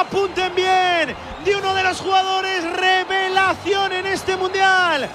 Apunten 0.00 0.54
bien 0.54 1.16
de 1.44 1.56
uno 1.56 1.74
de 1.74 1.82
los 1.84 2.00
jugadores 2.00 2.64
revelación 2.70 3.92
en 3.92 4.06
este 4.06 4.36
mundial. 4.36 5.08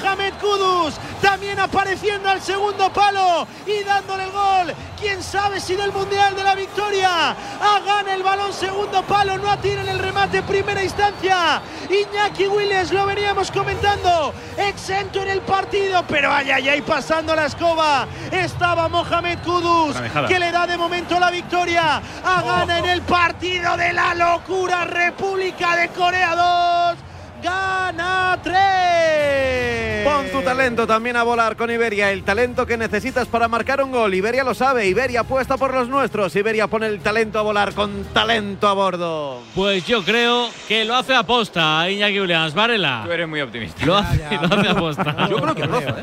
Mohamed 0.00 0.34
Kudus 0.34 0.94
también 1.20 1.58
apareciendo 1.58 2.28
al 2.28 2.40
segundo 2.40 2.92
palo 2.92 3.46
y 3.66 3.82
dándole 3.82 4.24
el 4.24 4.30
gol. 4.30 4.74
Quién 4.98 5.22
sabe 5.22 5.60
si 5.60 5.74
del 5.74 5.92
mundial 5.92 6.36
de 6.36 6.44
la 6.44 6.54
victoria. 6.54 7.34
Ah, 7.60 7.80
gana 7.84 8.14
el 8.14 8.22
balón 8.22 8.52
segundo 8.52 9.02
palo, 9.02 9.38
no 9.38 9.50
atira 9.50 9.82
en 9.82 9.88
el 9.88 9.98
remate 9.98 10.42
primera 10.42 10.82
instancia. 10.82 11.60
Iñaki 11.88 12.46
Williams 12.46 12.92
lo 12.92 13.06
veníamos 13.06 13.50
comentando, 13.50 14.32
exento 14.56 15.22
en 15.22 15.30
el 15.30 15.40
partido, 15.40 16.04
pero 16.06 16.32
ay 16.32 16.50
ay 16.50 16.68
ay 16.68 16.82
pasando 16.82 17.34
la 17.34 17.46
escoba. 17.46 18.06
Estaba 18.30 18.88
Mohamed 18.88 19.38
Kudus 19.40 19.96
que 20.28 20.38
le 20.38 20.52
da 20.52 20.66
de 20.66 20.76
momento 20.76 21.18
la 21.18 21.30
victoria. 21.30 22.00
A 22.24 22.42
gana 22.42 22.78
en 22.78 22.86
el 22.86 23.02
partido 23.02 23.76
de 23.76 23.92
la 23.92 24.14
locura 24.14 24.84
República 24.84 25.76
de 25.76 25.88
Corea 25.88 26.94
2. 26.94 26.98
Gana 27.42 28.38
3. 28.42 29.87
Pon 30.04 30.28
tu 30.30 30.42
talento 30.42 30.86
también 30.86 31.16
a 31.16 31.22
volar 31.22 31.56
con 31.56 31.70
Iberia, 31.70 32.12
el 32.12 32.22
talento 32.22 32.66
que 32.66 32.76
necesitas 32.76 33.26
para 33.28 33.48
marcar 33.48 33.82
un 33.82 33.90
gol. 33.90 34.14
Iberia 34.14 34.44
lo 34.44 34.54
sabe, 34.54 34.86
Iberia 34.86 35.20
apuesta 35.20 35.56
por 35.56 35.74
los 35.74 35.88
nuestros. 35.88 36.34
Iberia 36.36 36.66
pone 36.66 36.86
el 36.86 37.00
talento 37.00 37.38
a 37.38 37.42
volar 37.42 37.74
con 37.74 38.04
talento 38.12 38.68
a 38.68 38.72
bordo. 38.74 39.42
Pues 39.54 39.86
yo 39.86 40.04
creo 40.04 40.48
que 40.66 40.84
lo 40.84 40.94
hace 40.94 41.14
aposta 41.14 41.88
Iñaki 41.90 42.20
Williams. 42.20 42.54
Varela. 42.54 43.02
Tú 43.04 43.12
eres 43.12 43.28
muy 43.28 43.40
optimista. 43.40 43.84
Lo 43.84 43.96
hace, 43.96 44.18
lo 44.40 44.58
hace 44.58 44.68
aposta. 44.68 45.28
Yo 45.28 45.36
creo 45.36 45.54
que 45.54 45.66
roza, 45.66 45.96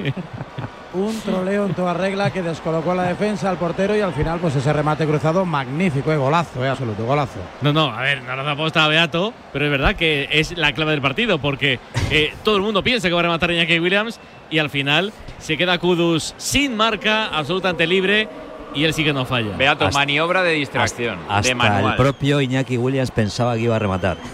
¿eh? 0.00 0.12
Un 0.94 1.20
troleo 1.20 1.66
en 1.66 1.74
toda 1.74 1.92
regla 1.92 2.30
que 2.30 2.40
descolocó 2.42 2.92
a 2.92 2.94
la 2.94 3.02
defensa, 3.02 3.50
al 3.50 3.58
portero 3.58 3.94
y 3.94 4.00
al 4.00 4.14
final, 4.14 4.38
pues 4.40 4.56
ese 4.56 4.72
remate 4.72 5.06
cruzado 5.06 5.44
magnífico, 5.44 6.10
eh, 6.10 6.16
golazo, 6.16 6.64
eh, 6.64 6.68
absoluto, 6.70 7.04
golazo. 7.04 7.38
No, 7.60 7.74
no, 7.74 7.92
a 7.92 8.00
ver, 8.00 8.22
no 8.22 8.34
lo 8.34 8.40
hace 8.40 8.50
aposta 8.52 8.84
a 8.84 8.88
Beato, 8.88 9.34
pero 9.52 9.66
es 9.66 9.70
verdad 9.70 9.94
que 9.96 10.28
es 10.32 10.56
la 10.56 10.72
clave 10.72 10.92
del 10.92 11.02
partido 11.02 11.38
porque 11.38 11.78
eh, 12.10 12.32
todo 12.42 12.56
el 12.56 12.62
mundo 12.62 12.82
piensa 12.82 13.08
que 13.08 13.12
va 13.14 13.20
a 13.20 13.24
rematar 13.24 13.50
Iñaki 13.50 13.78
Williams 13.80 14.18
y 14.50 14.58
al 14.60 14.70
final 14.70 15.12
se 15.38 15.58
queda 15.58 15.76
Kudus 15.78 16.34
sin 16.38 16.74
marca, 16.74 17.26
absolutamente 17.26 17.86
libre 17.86 18.26
y 18.74 18.84
él 18.84 18.94
sí 18.94 19.04
que 19.04 19.12
no 19.12 19.26
falla. 19.26 19.56
Beato, 19.58 19.84
Hasta- 19.86 19.98
maniobra 19.98 20.42
de 20.42 20.52
distracción. 20.52 21.18
de 21.18 21.24
Hasta 21.34 21.54
manual. 21.54 21.92
el 21.92 21.96
propio 21.96 22.40
Iñaki 22.40 22.78
Williams 22.78 23.10
pensaba 23.10 23.56
que 23.56 23.60
iba 23.60 23.76
a 23.76 23.78
rematar. 23.78 24.16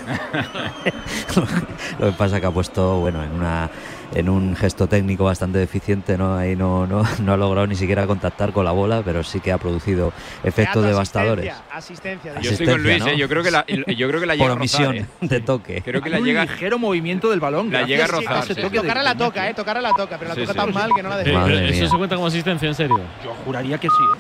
Lo 1.98 2.06
que 2.06 2.12
pasa 2.12 2.40
que 2.40 2.46
ha 2.46 2.50
puesto, 2.52 2.98
bueno, 3.00 3.22
en 3.24 3.32
una 3.32 3.68
en 4.14 4.28
un 4.28 4.54
gesto 4.56 4.86
técnico 4.86 5.24
bastante 5.24 5.58
deficiente, 5.58 6.16
¿no? 6.16 6.36
Ahí 6.36 6.54
no, 6.56 6.86
no, 6.86 7.02
no 7.22 7.32
ha 7.32 7.36
logrado 7.36 7.66
ni 7.66 7.74
siquiera 7.74 8.06
contactar 8.06 8.52
con 8.52 8.64
la 8.64 8.70
bola, 8.72 9.02
pero 9.04 9.22
sí 9.24 9.40
que 9.40 9.52
ha 9.52 9.58
producido 9.58 10.12
efectos 10.44 10.84
devastadores. 10.84 11.52
Asistencia. 11.72 12.32
asistencia. 12.32 12.40
Yo 12.40 12.50
estoy 12.52 12.66
con 12.66 12.82
Luis, 12.82 13.04
¿eh? 13.06 13.16
yo 13.16 13.28
creo 13.28 13.42
que 13.42 13.50
la, 13.50 13.66
yo 13.66 14.08
creo 14.08 14.20
que 14.20 14.26
la 14.26 14.34
llega 14.36 14.44
Por 14.48 14.56
a 14.58 14.60
rozar, 14.62 14.86
omisión 14.86 14.96
¿eh? 14.96 15.26
de 15.26 15.40
toque. 15.40 15.82
Creo 15.82 16.00
que 16.00 16.10
la 16.10 16.18
Un 16.20 16.24
llega 16.24 16.42
ligero 16.44 16.78
movimiento 16.78 17.30
del 17.30 17.40
balón. 17.40 17.70
La 17.72 17.82
llega 17.82 18.04
a 18.04 18.08
a 18.08 18.10
rozar, 18.10 18.44
sí. 18.46 18.54
de- 18.54 18.70
Tocará 18.70 19.02
la 19.02 19.14
toca, 19.16 19.50
eh, 19.50 19.54
tocará 19.54 19.80
la 19.80 19.92
toca, 19.92 20.16
pero 20.18 20.28
la 20.30 20.34
Sí, 20.34 20.40
toca 20.42 20.52
sí, 20.52 20.58
tan 20.58 20.68
sí. 20.68 20.72
mal 20.74 20.90
que 20.94 21.02
no 21.02 21.08
la 21.08 21.16
deja. 21.18 21.52
¿Eso 21.52 21.80
mía. 21.82 21.88
se 21.90 21.96
cuenta 21.96 22.14
como 22.16 22.26
asistencia 22.28 22.68
en 22.68 22.74
serio? 22.74 23.00
Yo 23.24 23.34
juraría 23.44 23.78
que 23.78 23.88
sí. 23.88 23.94
¿eh? 24.14 24.18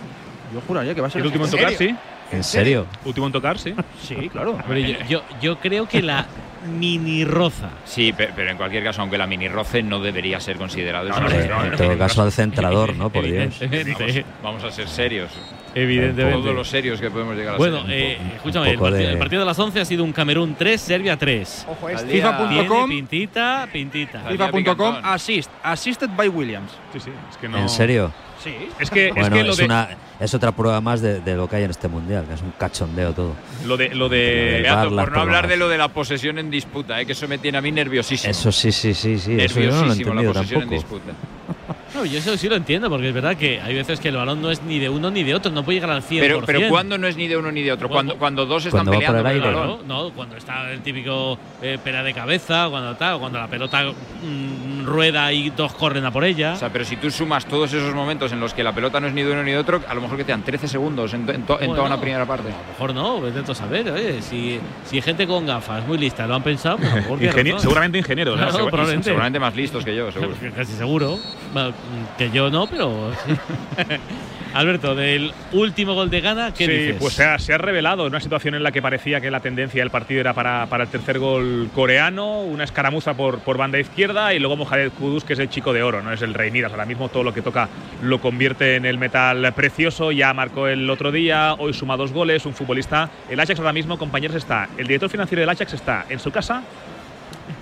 Yo 0.54 0.60
juraría 0.66 0.94
que 0.94 1.00
va 1.00 1.06
a 1.06 1.10
ser 1.10 1.20
El 1.20 1.26
último 1.26 1.44
en 1.46 1.50
tocar, 1.50 1.72
sí. 1.72 1.94
¿En 2.32 2.42
serio? 2.44 2.86
Último 3.04 3.26
en 3.26 3.32
tocar, 3.32 3.58
sí. 3.58 3.74
Sí, 4.02 4.28
claro. 4.28 4.58
Pero 4.66 4.80
yo, 4.80 4.96
yo, 5.08 5.22
yo 5.40 5.58
creo 5.58 5.86
que 5.88 6.02
la 6.02 6.26
mini 6.64 7.24
roza. 7.24 7.70
Sí, 7.84 8.12
pe- 8.12 8.30
pero, 8.34 8.50
en 8.50 8.56
cualquier 8.56 8.82
caso, 8.84 9.00
aunque 9.02 9.18
la 9.18 9.26
mini 9.26 9.48
roce 9.48 9.82
no 9.82 10.00
debería 10.00 10.40
ser 10.40 10.56
considerado. 10.56 11.08
eso. 11.08 11.18
Hombre, 11.18 11.44
en 11.70 11.76
todo 11.76 11.98
caso 11.98 12.22
al 12.22 12.32
centrador, 12.32 12.94
¿no? 12.96 13.10
Por 13.10 13.24
Dios. 13.24 13.60
Vamos, 13.60 14.24
vamos 14.42 14.64
a 14.64 14.70
ser 14.70 14.88
serios. 14.88 15.30
Evidentemente. 15.74 16.40
Todos 16.40 16.54
los 16.54 16.68
serios 16.68 17.00
que 17.00 17.10
podemos 17.10 17.36
llegar 17.36 17.54
a 17.54 17.58
Bueno, 17.58 17.82
ser. 17.86 17.90
eh, 17.92 18.18
un 18.20 18.30
escúchame, 18.36 18.70
el 18.70 18.78
partido, 18.78 19.06
de- 19.06 19.12
el 19.12 19.18
partido 19.18 19.40
de 19.40 19.46
las 19.46 19.58
11 19.58 19.80
ha 19.80 19.84
sido 19.84 20.04
un 20.04 20.12
Camerún 20.12 20.54
3, 20.56 20.80
Serbia 20.80 21.16
3. 21.16 21.66
Ojo 21.68 21.88
este. 21.88 22.12
FIFA.com, 22.12 22.88
pintita, 22.88 23.68
pintita. 23.72 24.20
FIFA.com, 24.20 24.96
assist, 25.02 25.50
assisted 25.62 26.10
by 26.16 26.28
Williams. 26.28 26.70
Sí, 26.92 27.00
sí. 27.00 27.10
Es 27.30 27.36
que 27.36 27.48
no. 27.48 27.58
¿En 27.58 27.68
serio? 27.68 28.12
Sí. 28.42 28.54
Es 28.78 28.90
que, 28.90 29.08
es 29.08 29.14
Bueno, 29.14 29.36
que 29.36 29.42
lo, 29.42 29.50
es, 29.52 29.56
de, 29.56 29.64
una, 29.64 29.88
es 30.20 30.34
otra 30.34 30.52
prueba 30.52 30.78
más 30.82 31.00
de, 31.00 31.20
de 31.20 31.34
lo 31.34 31.48
que 31.48 31.56
hay 31.56 31.64
en 31.64 31.70
este 31.70 31.88
mundial, 31.88 32.26
que 32.28 32.34
es 32.34 32.42
un 32.42 32.52
cachondeo 32.58 33.12
todo. 33.14 33.34
lo 33.64 33.76
de. 33.78 33.94
Lo 33.94 34.08
de 34.10 34.60
Beato, 34.62 34.90
por 34.94 35.12
no 35.12 35.20
hablar 35.20 35.48
de 35.48 35.56
lo 35.56 35.68
de 35.70 35.78
la 35.78 35.88
posesión 35.88 36.38
en 36.38 36.50
disputa, 36.50 37.00
eh, 37.00 37.06
que 37.06 37.12
eso 37.12 37.26
me 37.26 37.38
tiene 37.38 37.56
a 37.58 37.62
mí 37.62 37.72
nerviosísimo. 37.72 38.30
Eso 38.30 38.52
sí, 38.52 38.70
sí, 38.70 38.92
sí, 38.94 39.18
sí. 39.18 39.36
Eso 39.40 39.60
yo 39.60 39.70
no 39.70 39.86
lo 39.86 39.92
he 39.94 39.96
nerviosísimo 39.96 40.14
la 40.14 40.22
posesión 40.32 40.62
en 40.62 40.68
tampoco. 40.68 40.96
disputa. 41.00 41.73
No, 41.94 42.04
yo 42.04 42.18
eso 42.18 42.36
sí 42.36 42.48
lo 42.48 42.56
entiendo, 42.56 42.90
porque 42.90 43.08
es 43.08 43.14
verdad 43.14 43.36
que 43.36 43.60
hay 43.60 43.72
veces 43.74 44.00
que 44.00 44.08
el 44.08 44.16
balón 44.16 44.42
no 44.42 44.50
es 44.50 44.62
ni 44.64 44.80
de 44.80 44.88
uno 44.88 45.10
ni 45.12 45.22
de 45.22 45.34
otro, 45.34 45.52
no 45.52 45.64
puede 45.64 45.76
llegar 45.80 45.90
al 45.94 46.02
100%. 46.02 46.18
Pero, 46.20 46.40
pero 46.44 46.68
cuando 46.68 46.98
no 46.98 47.06
es 47.06 47.16
ni 47.16 47.28
de 47.28 47.36
uno 47.36 47.52
ni 47.52 47.62
de 47.62 47.70
otro, 47.70 47.88
cuando, 47.88 48.16
cuando 48.16 48.46
dos 48.46 48.66
están 48.66 48.84
Cuando 48.84 48.92
va 49.00 49.06
por 49.12 49.22
peleando 49.22 49.48
el 49.48 49.54
balón. 49.54 49.78
No, 49.86 50.10
cuando 50.10 50.36
está 50.36 50.70
el 50.72 50.80
típico 50.80 51.38
eh, 51.62 51.78
pera 51.82 52.02
de 52.02 52.12
cabeza, 52.12 52.66
cuando 52.68 52.96
tal, 52.96 53.20
cuando 53.20 53.38
la 53.38 53.46
pelota 53.46 53.84
mm, 53.84 54.84
rueda 54.84 55.32
y 55.32 55.50
dos 55.50 55.72
corren 55.74 56.04
a 56.04 56.10
por 56.10 56.24
ella. 56.24 56.54
O 56.54 56.56
sea, 56.56 56.70
pero 56.72 56.84
si 56.84 56.96
tú 56.96 57.10
sumas 57.12 57.46
todos 57.46 57.72
esos 57.72 57.94
momentos 57.94 58.32
en 58.32 58.40
los 58.40 58.52
que 58.54 58.64
la 58.64 58.74
pelota 58.74 58.98
no 58.98 59.06
es 59.06 59.12
ni 59.14 59.22
de 59.22 59.30
uno 59.32 59.44
ni 59.44 59.52
de 59.52 59.58
otro, 59.58 59.80
a 59.88 59.94
lo 59.94 60.00
mejor 60.00 60.16
que 60.16 60.24
te 60.24 60.32
dan 60.32 60.42
13 60.42 60.66
segundos 60.66 61.14
en, 61.14 61.26
to- 61.26 61.32
en 61.32 61.42
to- 61.42 61.60
en 61.60 61.70
toda 61.70 61.84
una 61.84 62.00
primera 62.00 62.26
parte. 62.26 62.48
A 62.48 62.52
lo 62.52 62.68
mejor 62.72 62.94
no, 62.94 63.20
vete 63.20 63.52
a 63.52 63.54
saber, 63.54 63.88
oye, 63.92 64.20
si, 64.20 64.58
si 64.84 65.00
gente 65.00 65.26
con 65.28 65.46
gafas 65.46 65.86
muy 65.86 65.96
lista 65.98 66.26
lo 66.26 66.34
han 66.34 66.42
pensado, 66.42 66.78
pues 66.78 66.90
a 66.90 66.96
lo 66.96 67.02
mejor 67.02 67.18
tiene 67.20 67.32
ingenie- 67.34 67.44
razón. 67.52 67.60
seguramente 67.60 67.98
ingenieros. 67.98 68.34
¿no? 68.36 68.38
Claro, 68.42 68.52
Seguro- 68.52 68.70
probablemente. 68.72 69.04
Seguramente 69.10 69.38
más 69.38 69.54
listos 69.54 69.84
que 69.84 69.94
yo, 69.94 70.10
seguro. 70.10 70.32
Casi 70.56 70.72
seguro. 70.72 71.18
Bueno, 71.52 71.72
Que 72.18 72.30
yo 72.30 72.50
no, 72.50 72.66
pero 72.66 73.12
sí. 73.26 73.32
Alberto, 74.54 74.94
del 74.94 75.32
último 75.50 75.94
gol 75.94 76.10
de 76.10 76.20
Gana, 76.20 76.54
¿qué 76.54 76.66
sí, 76.66 76.72
dices? 76.72 76.96
pues 77.00 77.14
se 77.14 77.24
ha, 77.24 77.40
se 77.40 77.52
ha 77.52 77.58
revelado 77.58 78.06
en 78.06 78.12
una 78.12 78.20
situación 78.20 78.54
en 78.54 78.62
la 78.62 78.70
que 78.70 78.80
parecía 78.80 79.20
que 79.20 79.28
la 79.28 79.40
tendencia 79.40 79.82
del 79.82 79.90
partido 79.90 80.20
era 80.20 80.32
para, 80.32 80.66
para 80.66 80.84
el 80.84 80.90
tercer 80.90 81.18
gol 81.18 81.70
coreano, 81.74 82.42
una 82.42 82.62
escaramuza 82.62 83.14
por, 83.14 83.40
por 83.40 83.56
banda 83.56 83.80
izquierda 83.80 84.32
y 84.32 84.38
luego 84.38 84.56
Mohamed 84.56 84.92
Kudus, 84.92 85.24
que 85.24 85.32
es 85.32 85.40
el 85.40 85.48
chico 85.48 85.72
de 85.72 85.82
oro, 85.82 86.02
no 86.02 86.12
es 86.12 86.22
el 86.22 86.34
Rey 86.34 86.52
Midas. 86.52 86.70
Ahora 86.70 86.86
mismo 86.86 87.08
todo 87.08 87.24
lo 87.24 87.34
que 87.34 87.42
toca 87.42 87.68
lo 88.00 88.20
convierte 88.20 88.76
en 88.76 88.86
el 88.86 88.96
metal 88.96 89.52
precioso. 89.54 90.12
Ya 90.12 90.32
marcó 90.32 90.68
el 90.68 90.88
otro 90.88 91.10
día, 91.10 91.54
hoy 91.54 91.74
suma 91.74 91.96
dos 91.96 92.12
goles, 92.12 92.46
un 92.46 92.54
futbolista. 92.54 93.10
El 93.28 93.40
Ajax 93.40 93.58
ahora 93.58 93.72
mismo, 93.72 93.98
compañeros, 93.98 94.36
está. 94.36 94.68
El 94.78 94.86
director 94.86 95.10
financiero 95.10 95.40
del 95.40 95.50
Ajax 95.50 95.72
está 95.72 96.06
en 96.08 96.20
su 96.20 96.30
casa 96.30 96.62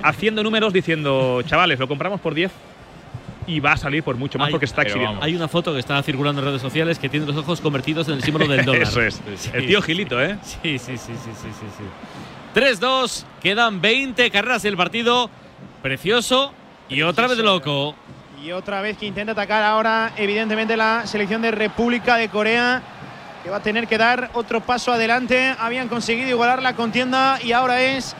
haciendo 0.02 0.42
números 0.42 0.74
diciendo, 0.74 1.40
chavales, 1.46 1.78
lo 1.78 1.88
compramos 1.88 2.20
por 2.20 2.34
10 2.34 2.52
y 3.46 3.60
va 3.60 3.72
a 3.72 3.76
salir 3.76 4.02
por 4.02 4.16
mucho 4.16 4.38
más 4.38 4.46
Hay- 4.46 4.52
porque 4.52 4.66
está 4.66 4.82
pero 4.82 4.90
exhibiendo. 4.90 5.22
Hay 5.24 5.34
una 5.34 5.48
foto 5.48 5.72
que 5.72 5.80
está 5.80 6.02
circulando 6.02 6.40
en 6.40 6.48
redes 6.48 6.62
sociales 6.62 6.98
que 6.98 7.08
tiene 7.08 7.26
los 7.26 7.36
ojos 7.36 7.60
convertidos 7.60 8.08
en 8.08 8.14
el 8.14 8.22
símbolo 8.22 8.46
del 8.46 8.64
dólar. 8.64 8.82
Eso 8.82 9.00
es. 9.02 9.20
Sí. 9.36 9.50
El 9.52 9.66
tío 9.66 9.82
Gilito, 9.82 10.20
¿eh? 10.22 10.38
Sí, 10.42 10.78
sí, 10.78 10.96
sí, 10.96 11.12
sí, 11.14 11.30
sí, 11.34 11.48
sí. 11.60 11.66
sí. 11.78 11.84
3-2, 12.54 13.24
quedan 13.42 13.80
20 13.80 14.30
carreras 14.30 14.62
del 14.62 14.76
partido. 14.76 15.30
Precioso 15.82 16.52
y 16.88 17.02
otra 17.02 17.26
vez 17.26 17.38
loco. 17.38 17.94
Y 18.44 18.52
otra 18.52 18.80
vez 18.82 18.96
que 18.98 19.06
intenta 19.06 19.32
atacar 19.32 19.62
ahora, 19.62 20.12
evidentemente, 20.16 20.76
la 20.76 21.06
selección 21.06 21.42
de 21.42 21.50
República 21.52 22.16
de 22.16 22.28
Corea, 22.28 22.82
que 23.42 23.50
va 23.50 23.56
a 23.58 23.62
tener 23.62 23.86
que 23.88 23.98
dar 23.98 24.30
otro 24.34 24.60
paso 24.60 24.92
adelante. 24.92 25.54
Habían 25.58 25.88
conseguido 25.88 26.28
igualar 26.28 26.62
la 26.62 26.74
contienda 26.74 27.38
y 27.42 27.52
ahora 27.52 27.82
es 27.82 28.14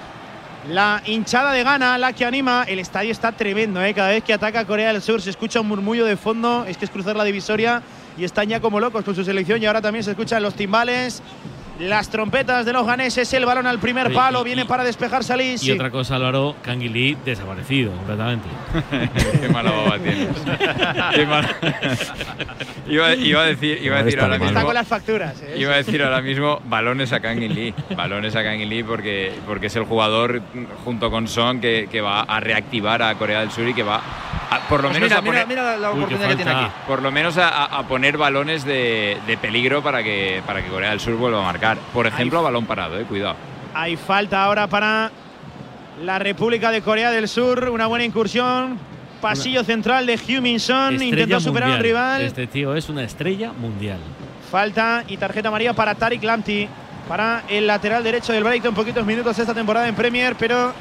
la 0.69 1.03
hinchada 1.07 1.53
de 1.53 1.65
Ghana 1.65 1.99
la 1.99 2.13
que 2.13 2.25
anima. 2.25 2.65
El 2.67 2.79
estadio 2.79 3.11
está 3.11 3.33
tremendo, 3.33 3.83
¿eh? 3.83 3.95
cada 3.95 4.11
vez 4.11 4.23
que 4.23 4.33
ataca 4.33 4.65
Corea 4.65 4.93
del 4.93 5.03
Sur 5.03 5.21
se 5.21 5.31
escucha 5.31 5.61
un 5.61 5.69
murmullo 5.69 6.05
de 6.05 6.17
fondo. 6.17 6.65
Es 6.67 6.77
que 6.77 6.85
es 6.85 6.91
cruzar 6.91 7.17
la 7.17 7.25
divisoria 7.25 7.83
y 8.17 8.25
están 8.25 8.49
ya 8.49 8.61
como 8.61 8.81
locos 8.81 9.05
con 9.05 9.15
su 9.15 9.25
selección. 9.25 9.63
Y 9.63 9.67
ahora 9.67 9.83
también 9.83 10.05
se 10.05 10.11
escuchan 10.11 10.43
los 10.43 10.55
timbales. 10.55 11.23
Las 11.83 12.09
trompetas 12.11 12.65
de 12.65 12.73
los 12.73 12.87
ganeses, 12.87 13.33
el 13.35 13.45
balón 13.45 13.67
al 13.67 13.79
primer 13.81 14.07
Oye, 14.07 14.15
palo, 14.15 14.43
y- 14.43 14.45
viene 14.45 14.63
y- 14.63 14.65
para 14.67 14.85
despejar 14.85 15.25
Salís. 15.25 15.63
Y 15.65 15.73
otra 15.73 15.91
cosa, 15.91 16.15
Álvaro, 16.17 16.55
Canguilí 16.63 17.17
desaparecido 17.25 17.91
completamente. 17.93 18.47
Qué 19.41 19.49
mala 19.49 19.71
baba 19.73 19.99
tienes. 19.99 20.29
Qué 21.15 21.27
mala- 21.27 21.49
iba, 22.89 23.15
iba 23.15 23.43
a 23.43 23.47
decir, 23.47 23.79
iba 23.83 23.97
a 23.97 24.03
decir 24.05 24.19
está 24.19 24.25
ahora 24.27 24.39
mal. 24.39 24.49
Está 24.49 24.61
mismo. 24.61 24.67
con 24.67 24.75
las 24.75 24.87
facturas. 24.87 25.41
¿eh? 25.43 25.55
Iba 25.59 25.73
a 25.75 25.77
decir 25.79 26.03
ahora 26.03 26.21
mismo 26.21 26.61
balones 26.67 27.13
a 27.13 27.19
Lee. 27.19 27.75
Balones 27.97 28.37
a 28.37 28.43
Lee 28.43 28.83
porque, 28.85 29.33
porque 29.47 29.67
es 29.67 29.77
el 29.77 29.85
jugador 29.85 30.41
junto 30.85 31.11
con 31.11 31.27
Son 31.27 31.61
que, 31.61 31.89
que 31.91 32.01
va 32.01 32.21
a 32.23 32.39
reactivar 32.39 33.03
a 33.03 33.15
Corea 33.17 33.41
del 33.41 33.51
Sur 33.51 33.69
y 33.69 33.75
que 33.75 33.83
va 33.83 33.97
a- 34.51 34.61
por 34.69 34.83
lo 34.83 34.89
Pues 34.91 35.01
menos 35.01 35.09
mira, 35.11 35.19
a 35.19 35.23
poner, 35.25 35.47
mira, 35.49 35.63
mira 35.63 35.77
la 35.79 35.91
Uy, 35.91 35.95
qué 35.95 36.05
oportunidad 36.05 36.29
que 36.29 36.37
tiene 36.37 36.53
falta. 36.53 36.67
aquí. 36.67 36.75
por 36.87 37.03
lo 37.03 37.11
menos 37.11 37.39
a- 37.39 37.65
a 37.65 37.83
poner 37.89 38.17
balones 38.19 38.65
de, 38.65 39.17
de 39.27 39.37
peligro 39.39 39.83
para 39.83 40.03
que, 40.03 40.43
para 40.47 40.63
que 40.63 40.69
Corea 40.69 40.91
del 40.91 41.01
Sur 41.01 41.15
vuelva 41.15 41.41
a 41.41 41.45
marcar. 41.45 41.72
Por 41.93 42.07
ejemplo, 42.07 42.39
a 42.39 42.43
balón 42.43 42.67
parado, 42.67 42.99
eh, 42.99 43.05
cuidado. 43.05 43.37
Hay 43.75 43.97
falta 43.97 44.43
ahora 44.45 44.67
para 44.67 45.11
la 46.03 46.19
República 46.19 46.71
de 46.71 46.83
Corea 46.83 47.11
del 47.11 47.29
Sur. 47.29 47.69
Una 47.71 47.87
buena 47.87 48.05
incursión. 48.05 48.79
Pasillo 49.21 49.63
central 49.63 50.07
de 50.07 50.15
Heung-Min 50.19 50.59
Son. 50.59 50.95
Estrella 50.95 51.05
Intentó 51.23 51.41
superar 51.41 51.71
al 51.71 51.77
mundial. 51.77 51.83
rival. 51.95 52.23
Este 52.23 52.47
tío 52.47 52.75
es 52.75 52.89
una 52.89 53.05
estrella 53.05 53.53
mundial. 53.53 53.99
Falta 54.51 55.05
y 55.07 55.17
tarjeta 55.17 55.49
amarilla 55.49 55.73
para 55.73 55.95
Tariq 55.95 56.23
Lamptey. 56.23 56.69
Para 57.09 57.45
el 57.49 57.67
lateral 57.67 58.03
derecho 58.05 58.33
del 58.33 58.45
Brighton. 58.45 58.75
Poquitos 58.75 59.05
minutos 59.07 59.39
esta 59.39 59.55
temporada 59.55 59.89
en 59.89 59.95
Premier, 59.95 60.35
pero 60.39 60.73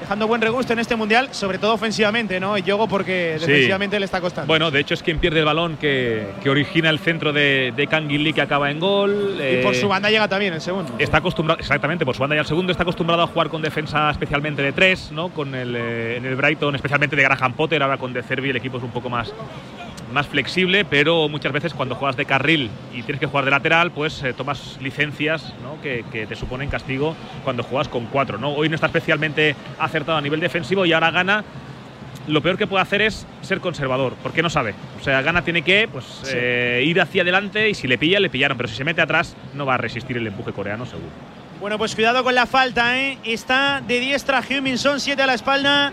dejando 0.00 0.26
buen 0.26 0.40
regusto 0.40 0.72
en 0.72 0.78
este 0.78 0.96
mundial, 0.96 1.28
sobre 1.32 1.58
todo 1.58 1.74
ofensivamente, 1.74 2.38
¿no? 2.40 2.56
Y 2.58 2.62
Yogo 2.62 2.86
porque 2.88 3.36
Sí. 3.38 3.46
defensivamente 3.46 3.98
le 3.98 4.04
está 4.04 4.20
costando. 4.20 4.46
Bueno, 4.46 4.70
de 4.70 4.80
hecho 4.80 4.94
es 4.94 5.02
quien 5.02 5.18
pierde 5.18 5.40
el 5.40 5.44
balón 5.44 5.76
que, 5.76 6.26
que 6.42 6.50
origina 6.50 6.90
el 6.90 6.98
centro 6.98 7.32
de, 7.32 7.72
de 7.76 7.86
Lee 8.18 8.32
que 8.32 8.40
acaba 8.42 8.70
en 8.70 8.78
gol. 8.80 9.36
y 9.40 9.62
por 9.62 9.74
Eh, 9.74 9.80
su 9.80 9.88
banda 9.88 10.10
llega 10.10 10.28
también 10.28 10.52
el 10.54 10.60
segundo. 10.60 10.92
Está 10.98 11.18
acostumbrado, 11.18 11.60
exactamente, 11.60 12.04
por 12.04 12.14
su 12.14 12.20
banda 12.20 12.36
y 12.36 12.38
al 12.38 12.46
segundo 12.46 12.72
está 12.72 12.82
acostumbrado 12.82 13.22
a 13.22 13.26
jugar 13.26 13.48
con 13.48 13.62
defensa 13.62 14.10
especialmente 14.10 14.62
de 14.62 14.72
tres, 14.72 15.10
¿no? 15.12 15.28
Con 15.30 15.54
el, 15.54 15.74
eh, 15.76 16.16
en 16.16 16.26
el 16.26 16.36
Brighton, 16.36 16.74
especialmente 16.74 17.16
de 17.16 17.22
Graham 17.22 17.54
Potter, 17.54 17.82
ahora 17.82 17.96
con 17.98 18.12
De 18.12 18.22
Cervi 18.22 18.50
el 18.50 18.56
equipo 18.56 18.78
es 18.78 18.84
un 18.84 18.90
poco 18.90 19.08
más, 19.10 19.32
más 20.12 20.26
flexible, 20.26 20.84
pero 20.84 21.28
muchas 21.28 21.52
veces 21.52 21.74
cuando 21.74 21.94
juegas 21.94 22.16
de 22.16 22.24
carril 22.24 22.70
y 22.94 23.02
tienes 23.02 23.20
que 23.20 23.26
jugar 23.26 23.44
de 23.44 23.50
lateral, 23.50 23.90
pues 23.90 24.22
eh, 24.22 24.32
tomas 24.32 24.78
licencias 24.80 25.52
¿no? 25.62 25.80
que, 25.82 26.04
que 26.12 26.26
te 26.26 26.36
suponen 26.36 26.68
castigo 26.68 27.16
cuando 27.44 27.62
juegas 27.62 27.88
con 27.88 28.06
cuatro, 28.06 28.38
¿no? 28.38 28.50
Hoy 28.52 28.68
no 28.68 28.74
está 28.76 28.86
especialmente 28.86 29.56
acertado 29.78 30.18
a 30.18 30.20
nivel 30.20 30.40
defensivo 30.40 30.86
y 30.86 30.92
ahora 30.92 31.10
gana. 31.10 31.44
Lo 32.28 32.40
peor 32.40 32.58
que 32.58 32.66
puede 32.66 32.82
hacer 32.82 33.02
es 33.02 33.24
ser 33.42 33.60
conservador, 33.60 34.14
porque 34.20 34.42
no 34.42 34.50
sabe. 34.50 34.74
O 35.00 35.04
sea, 35.04 35.22
Gana 35.22 35.42
tiene 35.42 35.62
que 35.62 35.86
pues, 35.86 36.04
Sí. 36.22 36.32
eh, 36.34 36.82
ir 36.84 37.00
hacia 37.00 37.22
adelante 37.22 37.68
y 37.70 37.74
si 37.74 37.86
le 37.86 37.98
pilla, 37.98 38.18
le 38.18 38.30
pillaron. 38.30 38.56
Pero 38.56 38.68
si 38.68 38.74
se 38.74 38.82
mete 38.82 39.00
atrás, 39.00 39.36
no 39.54 39.64
va 39.64 39.74
a 39.74 39.78
resistir 39.78 40.16
el 40.16 40.26
empuje 40.26 40.52
coreano, 40.52 40.86
seguro. 40.86 41.06
Bueno, 41.60 41.78
pues 41.78 41.94
cuidado 41.94 42.24
con 42.24 42.34
la 42.34 42.46
falta, 42.46 42.98
¿eh? 42.98 43.18
Está 43.22 43.80
de 43.86 44.00
diestra 44.00 44.42
Heung-Min 44.42 44.76
Son, 44.76 44.98
7 44.98 45.22
a 45.22 45.26
la 45.26 45.34
espalda. 45.34 45.92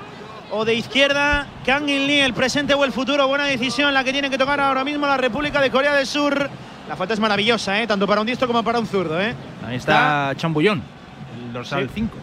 O 0.56 0.66
de 0.66 0.76
izquierda, 0.76 1.48
Kang 1.66 1.89
In 1.89 2.06
Lee, 2.06 2.20
el 2.20 2.36
presente 2.36 2.76
o 2.76 2.86
el 2.86 2.92
futuro. 2.92 3.28
Buena 3.28 3.46
decisión 3.46 3.92
la 3.92 4.04
que 4.04 4.12
tiene 4.12 4.30
que 4.30 4.38
tocar 4.38 4.60
ahora 4.60 4.84
mismo 4.84 5.08
la 5.08 5.18
República 5.18 5.60
de 5.60 5.72
Corea 5.72 5.96
del 5.96 6.06
Sur. 6.06 6.48
La 6.88 6.96
falta 6.96 7.16
es 7.16 7.20
maravillosa, 7.20 7.82
¿eh? 7.82 7.88
Tanto 7.88 8.06
para 8.06 8.22
un 8.22 8.28
diestro 8.28 8.46
como 8.46 8.62
para 8.63 8.78
un 8.78 8.86
zurdo, 8.86 9.20
¿eh? 9.20 9.34
Ahí 9.66 9.78
está 9.78 10.32
Chambullón, 10.36 10.84
el 11.48 11.54
dorsal 11.54 11.88
Sí. 11.88 11.96
5. 11.96 12.18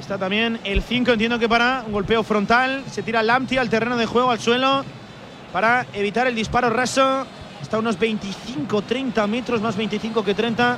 Está 0.00 0.18
también 0.18 0.58
el 0.64 0.82
5, 0.82 1.12
entiendo 1.12 1.38
que 1.38 1.48
para 1.48 1.84
un 1.86 1.92
golpeo 1.92 2.24
frontal. 2.24 2.82
Se 2.90 3.04
tira 3.04 3.22
Lamptey 3.22 3.58
al 3.58 3.70
terreno 3.70 3.96
de 3.96 4.06
juego, 4.06 4.32
al 4.32 4.40
suelo, 4.40 4.84
para 5.52 5.86
evitar 5.92 6.26
el 6.26 6.34
disparo 6.34 6.70
raso. 6.70 7.24
Está 7.62 7.76
a 7.76 7.80
unos 7.80 8.00
25, 8.00 8.82
30 8.82 9.24
metros, 9.28 9.60
más 9.60 9.76
25 9.76 10.24
que 10.24 10.34
30. 10.34 10.74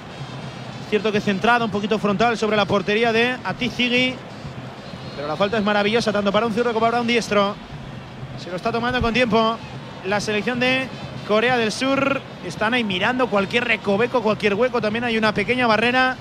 Es 0.84 0.90
cierto 0.90 1.10
que 1.10 1.22
centrado, 1.22 1.64
un 1.64 1.70
poquito 1.70 1.98
frontal 1.98 2.36
sobre 2.36 2.58
la 2.58 2.66
portería 2.66 3.14
de 3.14 3.34
Atizigi. 3.44 4.14
Pero 5.20 5.28
la 5.28 5.36
falta 5.36 5.58
es 5.58 5.62
maravillosa, 5.62 6.10
tanto 6.12 6.32
para 6.32 6.46
un 6.46 6.54
zurdo 6.54 6.72
como 6.72 6.86
para 6.86 6.98
un 7.02 7.06
diestro. 7.06 7.54
Se 8.42 8.48
lo 8.48 8.56
está 8.56 8.72
tomando 8.72 9.02
con 9.02 9.12
tiempo 9.12 9.54
la 10.06 10.18
selección 10.18 10.58
de 10.58 10.88
Corea 11.28 11.58
del 11.58 11.70
Sur. 11.72 12.22
Están 12.42 12.72
ahí 12.72 12.82
mirando 12.84 13.26
cualquier 13.26 13.64
recoveco, 13.64 14.22
cualquier 14.22 14.54
hueco. 14.54 14.80
También 14.80 15.04
hay 15.04 15.18
una 15.18 15.34
pequeña 15.34 15.66
barrera 15.66 16.16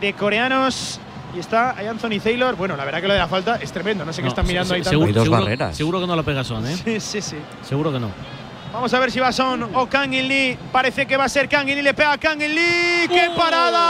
de 0.00 0.12
coreanos. 0.12 1.00
Y 1.34 1.40
está 1.40 1.76
ahí 1.76 1.88
Anthony 1.88 2.20
Taylor. 2.22 2.54
Bueno, 2.54 2.76
la 2.76 2.84
verdad 2.84 3.00
que 3.00 3.08
lo 3.08 3.14
de 3.14 3.18
la 3.18 3.26
falta 3.26 3.56
es 3.56 3.72
tremendo. 3.72 4.04
No 4.04 4.12
sé 4.12 4.22
qué 4.22 4.28
están 4.28 4.46
mirando 4.46 4.68
se- 4.68 4.74
ahí 4.76 4.80
se- 4.82 4.84
tanto. 4.84 5.00
seguro, 5.00 5.12
dos 5.12 5.24
seguro- 5.24 5.42
barreras. 5.42 5.76
Seguro 5.76 6.00
que 6.00 6.06
no 6.06 6.14
la 6.14 6.22
pega 6.22 6.44
Son, 6.44 6.64
¿eh? 6.64 6.76
Sí, 6.84 7.00
sí, 7.00 7.20
sí. 7.20 7.36
Seguro 7.68 7.90
que 7.92 7.98
no. 7.98 8.10
Vamos 8.72 8.94
a 8.94 9.00
ver 9.00 9.10
si 9.10 9.18
va 9.18 9.32
Son 9.32 9.60
o 9.74 9.86
Kang 9.88 10.14
In 10.14 10.28
Lee. 10.28 10.56
Parece 10.70 11.04
que 11.04 11.16
va 11.16 11.24
a 11.24 11.28
ser 11.28 11.48
Kang 11.48 11.68
In 11.68 11.74
Lee. 11.74 11.82
Le 11.82 11.94
pega 11.94 12.12
a 12.12 12.18
Kang 12.18 12.40
In 12.40 12.54
Lee. 12.54 13.08
¡Qué 13.08 13.28
¡Oh! 13.28 13.34
parada! 13.36 13.82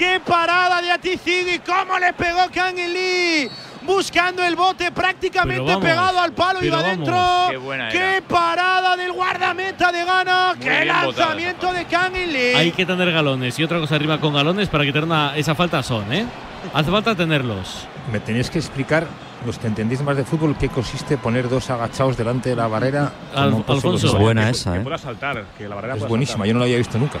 ¡Qué 0.00 0.18
parada 0.24 0.80
de 0.80 0.90
Atizigi! 0.90 1.58
¿Cómo 1.58 1.98
le 1.98 2.14
pegó 2.14 2.46
Kang 2.54 2.74
Lee? 2.74 3.50
buscando 3.82 4.42
el 4.44 4.56
bote 4.56 4.92
prácticamente 4.92 5.62
vamos, 5.62 5.82
pegado 5.84 6.20
al 6.20 6.32
palo 6.32 6.58
y 6.60 6.62
pero 6.70 6.76
va 6.76 6.82
vamos. 6.82 6.96
dentro. 6.98 7.88
Qué 7.90 7.98
¡Qué 7.98 8.22
parada 8.28 8.96
del 8.96 9.12
guardameta 9.12 9.90
de 9.92 10.04
Ghana! 10.04 10.52
Muy 10.56 10.64
¡Qué 10.64 10.80
bien 10.82 10.94
botada 11.04 11.04
lanzamiento 11.26 11.72
de 11.72 11.84
Kang 11.86 12.14
In 12.16 12.32
Lee! 12.32 12.54
Hay 12.56 12.72
que 12.72 12.86
tener 12.86 13.10
galones 13.12 13.58
y 13.58 13.64
otra 13.64 13.78
cosa 13.78 13.96
arriba 13.96 14.18
con 14.18 14.32
galones 14.34 14.68
para 14.68 14.84
quitar 14.84 15.04
una- 15.04 15.36
esa 15.36 15.54
falta 15.54 15.82
son, 15.82 16.10
¿eh? 16.12 16.24
Hace 16.72 16.90
falta 16.90 17.14
tenerlos. 17.14 17.86
Me 18.12 18.20
tenéis 18.20 18.48
que 18.50 18.58
explicar, 18.58 19.06
los 19.44 19.58
que 19.58 19.66
entendéis 19.66 20.00
más 20.02 20.16
de 20.16 20.24
fútbol, 20.24 20.56
qué 20.58 20.68
consiste 20.70 21.16
poner 21.18 21.48
dos 21.48 21.68
agachados 21.70 22.16
delante 22.16 22.50
de 22.50 22.56
la 22.56 22.68
barrera. 22.68 23.12
Al- 23.34 23.64
Alfonso. 23.66 24.06
Es 24.08 24.14
buena 24.14 24.44
que- 24.44 24.50
esa, 24.50 24.72
que 24.72 24.78
¿eh? 24.78 24.82
pueda 24.82 24.98
saltar, 24.98 25.44
que 25.58 25.68
la 25.68 25.74
barrera 25.74 25.94
Es 25.94 25.98
pueda 26.00 26.08
buenísima, 26.08 26.36
saltar. 26.38 26.46
yo 26.48 26.52
no 26.54 26.58
lo 26.60 26.64
había 26.64 26.76
visto 26.78 26.98
nunca. 26.98 27.18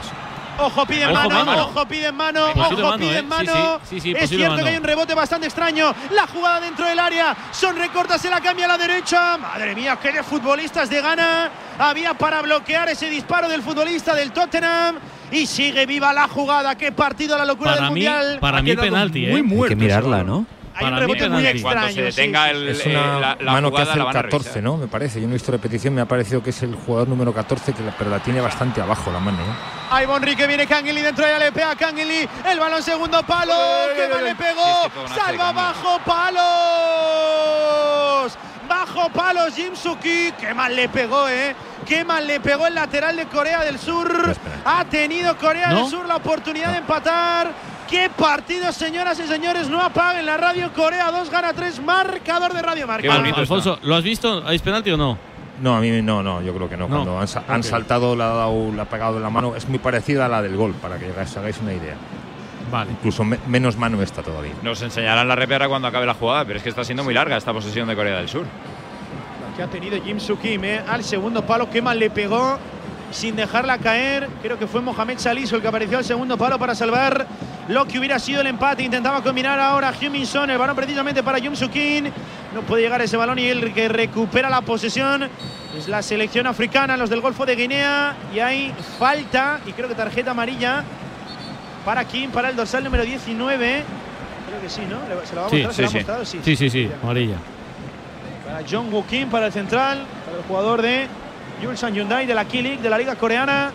Ojo, 0.58 0.86
pide 0.86 1.06
Ojo, 1.06 1.14
mano, 1.14 1.44
mano. 1.44 1.62
ojo, 1.64 1.86
pide 1.86 2.12
mano, 2.12 2.46
Posible 2.52 2.82
ojo, 2.82 2.90
mano, 2.90 2.96
pide 2.98 3.18
¿eh? 3.18 3.20
Sí, 3.20 3.26
mano. 3.26 3.80
sí, 3.84 4.00
sí, 4.00 4.00
sí, 4.00 4.14
es 4.18 4.28
cierto 4.28 4.50
mano. 4.52 4.62
que 4.64 4.70
hay 4.70 4.76
un 4.76 4.84
rebote 4.84 5.14
bastante 5.14 5.46
extraño. 5.46 5.94
La 6.10 6.26
jugada 6.26 6.60
dentro 6.60 6.86
del 6.86 6.98
área. 6.98 7.36
Son 7.52 7.76
recortas, 7.76 8.20
se 8.20 8.28
la 8.28 8.40
cambia 8.40 8.66
a 8.66 8.68
la 8.68 8.78
derecha. 8.78 9.38
Madre 9.38 9.74
mía, 9.74 9.98
qué 10.00 10.12
de 10.12 10.22
futbolistas 10.22 10.90
de 10.90 11.00
Ghana. 11.00 11.50
Había 11.78 12.14
para 12.14 12.42
bloquear 12.42 12.88
ese 12.90 13.08
disparo 13.08 13.48
del 13.48 13.62
futbolista 13.62 14.14
del 14.14 14.32
Tottenham. 14.32 14.96
Y 15.32 15.46
sigue 15.46 15.86
viva 15.86 16.12
la 16.12 16.26
jugada. 16.28 16.74
Qué 16.76 16.90
partido 16.92 17.38
la 17.38 17.44
locura 17.44 17.70
Para 17.70 17.84
del 17.86 17.92
mí- 17.94 18.00
Mundial. 18.04 18.38
para 18.40 18.58
Ha 18.58 18.62
mí 18.62 18.74
penalti, 18.76 19.26
¿eh? 19.26 19.28
muy 19.30 19.40
Hay 19.40 19.48
que 19.48 19.54
muerto 19.54 19.74
ese 19.74 19.76
mirarla. 19.76 20.24
¿no? 20.24 20.44
Hay 20.80 20.86
un 20.86 20.92
Para 20.94 21.06
mí 21.06 21.12
rebote 21.14 21.28
muy 21.30 21.46
extraño. 21.46 21.62
Cuando 21.80 21.92
se 21.94 22.02
detenga 22.02 22.50
el-. 22.50 22.68
Es 22.70 22.86
eh, 22.86 22.90
una 22.90 23.20
la- 23.20 23.36
la 23.40 23.52
mano 23.52 23.70
que 23.70 23.82
hace 23.82 23.90
la 23.90 23.94
el 23.96 24.02
van 24.04 24.16
a 24.16 24.22
14, 24.22 24.44
revisar. 24.48 24.62
¿no? 24.62 24.76
Me 24.78 24.86
parece. 24.88 25.20
Yo 25.20 25.26
no 25.26 25.32
he 25.32 25.34
visto 25.34 25.52
repetición, 25.52 25.94
me 25.94 26.00
ha 26.00 26.06
parecido 26.06 26.42
que 26.42 26.50
es 26.50 26.62
el 26.62 26.74
jugador 26.74 27.08
número 27.08 27.32
14, 27.34 27.72
que 27.72 27.82
la- 27.82 27.92
pero 27.96 28.10
la 28.10 28.18
tiene 28.20 28.40
bastante 28.40 28.80
abajo 28.80 29.10
la 29.12 29.20
mano. 29.20 29.38
¿eh? 29.38 29.54
Ahí 29.90 30.06
Bonrique 30.06 30.46
viene 30.46 30.66
Kangeli 30.66 31.02
dentro 31.02 31.24
de 31.26 31.32
la 31.32 31.38
le 31.38 31.52
pega 31.52 31.70
a 31.72 31.76
Kangeli. 31.76 32.28
El 32.50 32.58
balón 32.58 32.82
segundo 32.82 33.22
palo. 33.24 33.52
¡Qué 33.96 34.08
mal 34.14 34.24
le 34.24 34.34
pegó! 34.34 34.84
Sí, 34.84 34.90
que 35.14 35.20
¡Salva 35.20 35.52
bajo 35.52 35.98
palos! 37.10 38.38
Bajo 38.68 39.08
palos 39.10 39.54
Jim 39.54 39.74
Suki. 39.74 40.32
¡Qué 40.38 40.54
mal 40.54 40.74
le 40.76 40.88
pegó, 40.88 41.28
eh! 41.28 41.54
¡Qué 41.86 42.04
mal 42.04 42.26
le 42.26 42.38
pegó 42.40 42.66
el 42.68 42.74
lateral 42.74 43.16
de 43.16 43.26
Corea 43.26 43.60
del 43.64 43.78
Sur! 43.78 44.34
Ha 44.64 44.84
tenido 44.84 45.36
Corea 45.36 45.68
¿No? 45.70 45.80
del 45.82 45.90
Sur 45.90 46.06
la 46.06 46.16
oportunidad 46.16 46.70
de 46.72 46.78
empatar. 46.78 47.50
¡Qué 47.90 48.08
partido, 48.16 48.72
señoras 48.72 49.18
y 49.18 49.26
señores! 49.26 49.68
No 49.68 49.80
apaguen 49.82 50.24
la 50.24 50.36
radio. 50.36 50.72
Corea 50.72 51.10
2 51.10 51.28
gana 51.30 51.52
3. 51.52 51.80
Marcador 51.82 52.52
de 52.54 52.62
Radio 52.62 52.86
Marca. 52.86 53.12
Al- 53.12 53.34
Alfonso, 53.34 53.78
¿lo 53.82 53.96
has 53.96 54.04
visto? 54.04 54.42
¿Hay 54.46 54.58
penalti 54.60 54.90
o 54.92 54.96
no? 54.96 55.18
No, 55.60 55.76
a 55.76 55.80
mí 55.80 55.90
no, 56.00 56.22
no, 56.22 56.40
yo 56.40 56.54
creo 56.54 56.68
que 56.68 56.76
no. 56.76 56.88
No. 56.88 56.94
Cuando 57.04 57.18
han, 57.18 57.26
han 57.48 57.62
saltado, 57.64 58.14
la 58.16 58.30
ha, 58.30 58.34
dado, 58.34 58.72
la 58.74 58.82
ha 58.82 58.88
pegado 58.88 59.16
en 59.16 59.22
la 59.24 59.30
mano, 59.30 59.56
es 59.56 59.68
muy 59.68 59.78
parecida 59.80 60.26
a 60.26 60.28
la 60.28 60.40
del 60.40 60.56
gol, 60.56 60.72
para 60.74 60.98
que 60.98 61.10
os 61.10 61.36
hagáis 61.36 61.58
una 61.60 61.72
idea. 61.74 61.96
Vale. 62.70 62.92
Incluso 62.92 63.24
me- 63.24 63.38
menos 63.48 63.76
mano 63.76 64.00
esta 64.00 64.22
todavía. 64.22 64.52
Nos 64.62 64.80
enseñarán 64.82 65.26
la 65.26 65.34
repera 65.34 65.68
cuando 65.68 65.88
acabe 65.88 66.06
la 66.06 66.14
jugada, 66.14 66.44
pero 66.44 66.58
es 66.58 66.62
que 66.62 66.68
está 66.70 66.84
siendo 66.84 67.02
muy 67.02 67.12
larga 67.12 67.36
esta 67.36 67.52
posesión 67.52 67.88
de 67.88 67.96
Corea 67.96 68.16
del 68.18 68.28
Sur. 68.28 68.46
que 69.56 69.62
ha 69.64 69.66
tenido 69.66 70.00
Jim 70.02 70.20
Sukim 70.20 70.62
eh, 70.64 70.80
al 70.88 71.02
segundo 71.02 71.44
palo. 71.44 71.68
Qué 71.68 71.82
mal 71.82 71.98
le 71.98 72.08
pegó 72.08 72.56
sin 73.10 73.34
dejarla 73.34 73.78
caer. 73.78 74.28
Creo 74.42 74.56
que 74.58 74.68
fue 74.68 74.80
Mohamed 74.80 75.18
Salisu 75.18 75.56
el 75.56 75.62
que 75.62 75.68
apareció 75.68 75.98
al 75.98 76.04
segundo 76.04 76.38
palo 76.38 76.58
para 76.58 76.74
salvar 76.76 77.26
lo 77.70 77.86
que 77.86 77.98
hubiera 77.98 78.18
sido 78.18 78.40
el 78.40 78.48
empate. 78.48 78.82
Intentaba 78.82 79.22
combinar 79.22 79.58
ahora 79.58 79.92
Huminson. 80.00 80.50
El 80.50 80.58
balón 80.58 80.76
precisamente 80.76 81.22
para 81.22 81.38
Jim 81.38 81.54
Sukin. 81.54 82.12
No 82.54 82.62
puede 82.62 82.82
llegar 82.82 83.00
ese 83.00 83.16
balón 83.16 83.38
y 83.38 83.46
el 83.46 83.72
que 83.72 83.88
recupera 83.88 84.50
la 84.50 84.60
posesión 84.60 85.28
es 85.78 85.86
la 85.88 86.02
selección 86.02 86.46
africana, 86.48 86.96
los 86.96 87.08
del 87.08 87.20
Golfo 87.20 87.46
de 87.46 87.54
Guinea. 87.54 88.14
Y 88.34 88.40
hay 88.40 88.74
falta 88.98 89.60
y 89.66 89.72
creo 89.72 89.88
que 89.88 89.94
tarjeta 89.94 90.32
amarilla 90.32 90.82
para 91.84 92.04
Kim, 92.04 92.30
para 92.30 92.48
el 92.50 92.56
dorsal 92.56 92.82
número 92.84 93.04
19. 93.04 93.84
Creo 94.48 94.60
que 94.60 94.68
sí, 94.68 94.82
¿no? 94.90 94.98
¿Se 95.24 95.34
la 95.36 95.42
va 95.42 95.46
a 95.46 95.50
Sí, 95.50 95.62
mostrar? 95.62 95.74
¿Se 95.74 95.74
sí, 95.74 95.82
la 95.82 95.86
ha 95.86 95.90
sí. 95.90 95.96
mostrado? 95.96 96.24
Sí, 96.24 96.56
sí, 96.56 96.70
sí, 96.70 96.90
amarilla. 97.02 97.36
Para 98.44 98.62
John 98.68 98.92
Woo 98.92 99.06
Kim, 99.06 99.28
para 99.28 99.46
el 99.46 99.52
central, 99.52 100.04
para 100.24 100.38
el 100.38 100.42
jugador 100.44 100.82
de 100.82 101.06
Julsan 101.62 101.94
Hyundai 101.94 102.26
de 102.26 102.34
la 102.34 102.44
K-League, 102.44 102.78
de 102.82 102.90
la 102.90 102.98
Liga 102.98 103.14
Coreana. 103.14 103.70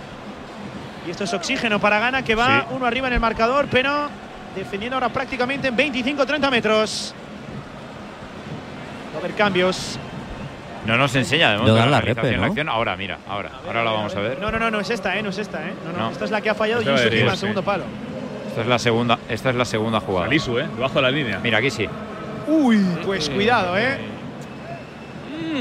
Y 1.07 1.11
esto 1.11 1.23
es 1.23 1.33
oxígeno 1.33 1.79
para 1.79 1.99
Ghana, 1.99 2.23
que 2.23 2.35
va 2.35 2.61
Sí. 2.61 2.65
uno 2.75 2.85
arriba 2.85 3.07
en 3.07 3.13
el 3.13 3.19
marcador, 3.19 3.67
pero 3.69 4.07
defendiendo 4.55 4.95
ahora 4.95 5.09
prácticamente 5.09 5.67
en 5.67 5.75
25-30 5.75 6.49
metros. 6.49 7.13
Va 9.13 9.17
a 9.17 9.19
haber 9.19 9.33
cambios. 9.35 9.99
No 10.85 10.97
nos 10.97 11.15
enseña 11.15 11.51
de 11.51 11.57
momento 11.57 11.75
la 11.77 11.85
la 11.85 12.01
¿no? 12.37 12.45
acción. 12.45 12.69
Ahora, 12.69 12.95
mira, 12.95 13.17
ahora. 13.27 13.49
Ahora 13.65 13.83
la 13.83 13.91
vamos 13.91 14.15
a 14.15 14.19
ver. 14.19 14.39
No, 14.39 14.51
no, 14.51 14.59
no, 14.59 14.69
no 14.69 14.79
es 14.79 14.89
esta, 14.89 15.17
¿eh? 15.17 15.23
No 15.23 15.29
es 15.29 15.37
esta, 15.39 15.67
¿eh? 15.67 15.73
No, 15.85 15.91
no, 15.91 15.97
No. 16.05 16.11
esta 16.11 16.25
es 16.25 16.31
la 16.31 16.41
que 16.41 16.49
ha 16.49 16.55
fallado 16.55 16.81
Kim 16.81 16.91
al 16.91 16.99
ser. 16.99 17.37
segundo 17.37 17.63
palo. 17.63 17.83
Esta 18.49 18.61
es 18.61 18.67
la 18.67 18.79
segunda, 18.79 19.19
esta 19.27 19.49
es 19.49 19.55
la 19.55 19.65
segunda 19.65 19.99
jugada. 19.99 20.27
Salisu, 20.27 20.59
¿eh? 20.59 20.67
Debajo 20.75 20.95
de 20.95 21.01
la 21.01 21.11
línea. 21.11 21.39
Mira, 21.41 21.57
aquí 21.57 21.71
sí. 21.71 21.87
Uy, 22.47 22.77
pues 23.03 23.29
cuidado, 23.29 23.77
¿eh? 23.77 23.97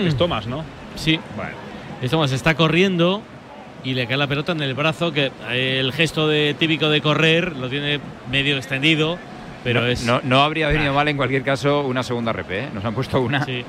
Es 0.04 0.16
Thomas, 0.16 0.46
¿no? 0.46 0.62
Sí. 0.94 1.18
Bueno. 1.36 1.52
Esto 2.02 2.18
más 2.18 2.30
está 2.32 2.54
corriendo 2.54 3.22
y 3.84 3.94
le 3.94 4.06
cae 4.06 4.16
la 4.16 4.26
pelota 4.26 4.52
en 4.52 4.62
el 4.62 4.74
brazo, 4.74 5.12
que 5.12 5.30
eh, 5.50 5.78
el 5.80 5.92
gesto 5.92 6.26
de, 6.26 6.54
típico 6.58 6.88
de 6.88 7.00
correr 7.00 7.54
lo 7.56 7.68
tiene 7.68 8.00
medio 8.30 8.56
extendido, 8.56 9.18
pero 9.62 9.82
no, 9.82 9.86
es 9.86 10.04
no, 10.04 10.20
no 10.24 10.42
habría 10.42 10.68
venido 10.68 10.92
mal 10.94 11.06
en 11.08 11.16
cualquier 11.16 11.42
caso 11.42 11.82
una 11.82 12.02
segunda 12.02 12.32
repe, 12.32 12.64
¿eh? 12.64 12.68
Nos 12.72 12.84
han 12.84 12.94
puesto 12.94 13.20
una. 13.20 13.44
Sí. 13.44 13.64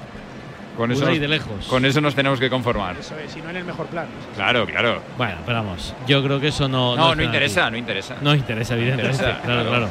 Con 0.78 0.92
eso, 0.92 1.04
Una 1.04 1.12
nos- 1.12 1.20
de 1.22 1.28
lejos. 1.30 1.66
con 1.68 1.86
eso 1.86 2.02
nos 2.02 2.16
tenemos 2.16 2.38
que 2.38 2.50
conformar. 2.50 2.98
Eso 3.00 3.16
es, 3.18 3.32
si 3.32 3.42
no 3.42 3.50
en 3.50 3.56
el 3.56 3.64
mejor 3.64 3.86
plan. 3.88 4.08
Claro, 4.36 4.66
claro. 4.66 5.02
Bueno, 5.18 5.36
pero 5.46 5.60
vamos, 5.60 5.94
yo 6.06 6.22
creo 6.22 6.40
que 6.42 6.48
eso 6.50 6.68
no. 6.68 6.98
No, 6.98 7.16
no 7.16 7.24
interesa, 7.24 7.70
no 7.72 7.78
interesa. 7.78 8.18
No 8.22 8.36
interesa, 8.36 8.74
evidentemente. 8.76 9.16
interesa, 9.16 9.42
claro, 9.42 9.62
claro. 9.62 9.70
claro. 9.70 9.90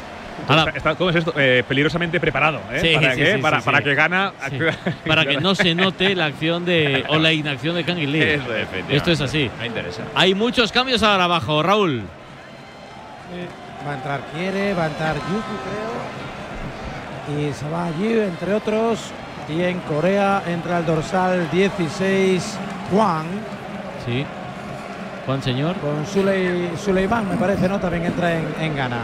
Está- 0.49 0.71
está- 0.77 0.95
¿Cómo 0.97 1.11
es 1.11 1.17
esto? 1.17 1.33
Eh, 1.37 1.63
peligrosamente 1.67 2.21
preparado, 2.21 2.61
¿eh? 2.73 2.81
Sí, 2.81 2.95
¿Para 2.95 3.15
sí, 3.15 3.21
qué? 3.21 3.35
sí, 3.37 3.39
para, 3.43 3.61
sí, 3.61 3.65
para 3.65 3.79
sí. 3.79 3.85
que 3.85 3.95
gana. 3.95 4.33
Sí. 4.51 4.59
Para 5.07 5.25
que 5.25 5.39
no 5.41 5.55
se 5.55 5.75
note 5.75 6.15
la 6.15 6.27
acción 6.27 6.65
de 6.65 7.05
o 7.09 7.19
la 7.19 7.33
inacción 7.33 7.75
de 7.77 7.85
Kangin 7.85 8.13
Lee. 8.13 8.21
Eso. 8.23 8.45
Esto 8.91 9.13
es 9.13 9.21
así. 9.21 9.51
Interesa. 9.65 10.03
Hay 10.15 10.35
muchos 10.35 10.71
cambios 10.73 11.03
ahora 11.03 11.25
abajo, 11.25 11.63
Raúl. 11.63 12.03
Va 13.87 13.93
a 13.93 13.95
entrar 13.95 14.21
Quiere, 14.35 14.75
va 14.75 14.85
a 14.85 14.87
entrar 14.89 15.15
Yuku, 15.17 15.55
creo. 17.35 17.49
Y 17.49 17.53
se 17.53 17.69
va 17.71 17.87
allí, 17.87 18.19
entre 18.21 18.55
otros. 18.55 19.11
Y 19.49 19.63
en 19.63 19.79
Corea 19.81 20.43
entra 20.47 20.79
el 20.79 20.87
dorsal 20.87 21.51
16, 21.51 22.59
Juan. 22.91 23.25
Sí. 24.07 24.25
Juan 25.27 25.43
Señor. 25.43 25.75
Con 25.77 26.07
Suley, 26.07 26.71
Suleiman, 26.83 27.29
me 27.29 27.37
parece, 27.37 27.69
¿no? 27.69 27.79
También 27.79 28.05
entra 28.07 28.35
en, 28.35 28.47
en 28.61 28.77
Ghana. 28.77 28.99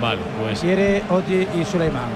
Vale, 0.00 0.20
pues. 0.40 0.60
Quiere, 0.60 1.02
Oji 1.08 1.46
y 1.60 1.64
Suleiman. 1.64 2.08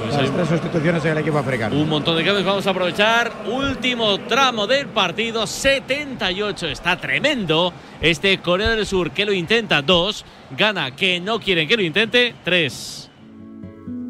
Pues 0.00 0.12
Las 0.14 0.22
hay- 0.22 0.30
tres 0.30 0.48
sustituciones 0.48 1.04
en 1.04 1.12
el 1.12 1.18
equipo 1.18 1.38
africano. 1.38 1.76
Un 1.76 1.88
montón 1.88 2.16
de 2.16 2.24
cambios, 2.24 2.44
vamos 2.44 2.66
a 2.66 2.70
aprovechar. 2.70 3.32
Último 3.50 4.18
tramo 4.20 4.66
del 4.66 4.86
partido, 4.88 5.46
78. 5.46 6.66
Está 6.68 7.00
tremendo. 7.00 7.72
Este 8.00 8.38
Corea 8.38 8.70
del 8.70 8.84
Sur 8.86 9.12
que 9.12 9.24
lo 9.24 9.32
intenta, 9.32 9.80
2. 9.82 10.24
Gana 10.56 10.94
que 10.94 11.20
no 11.20 11.40
quieren 11.40 11.66
que 11.66 11.76
lo 11.76 11.82
intente, 11.82 12.34
3. 12.44 13.10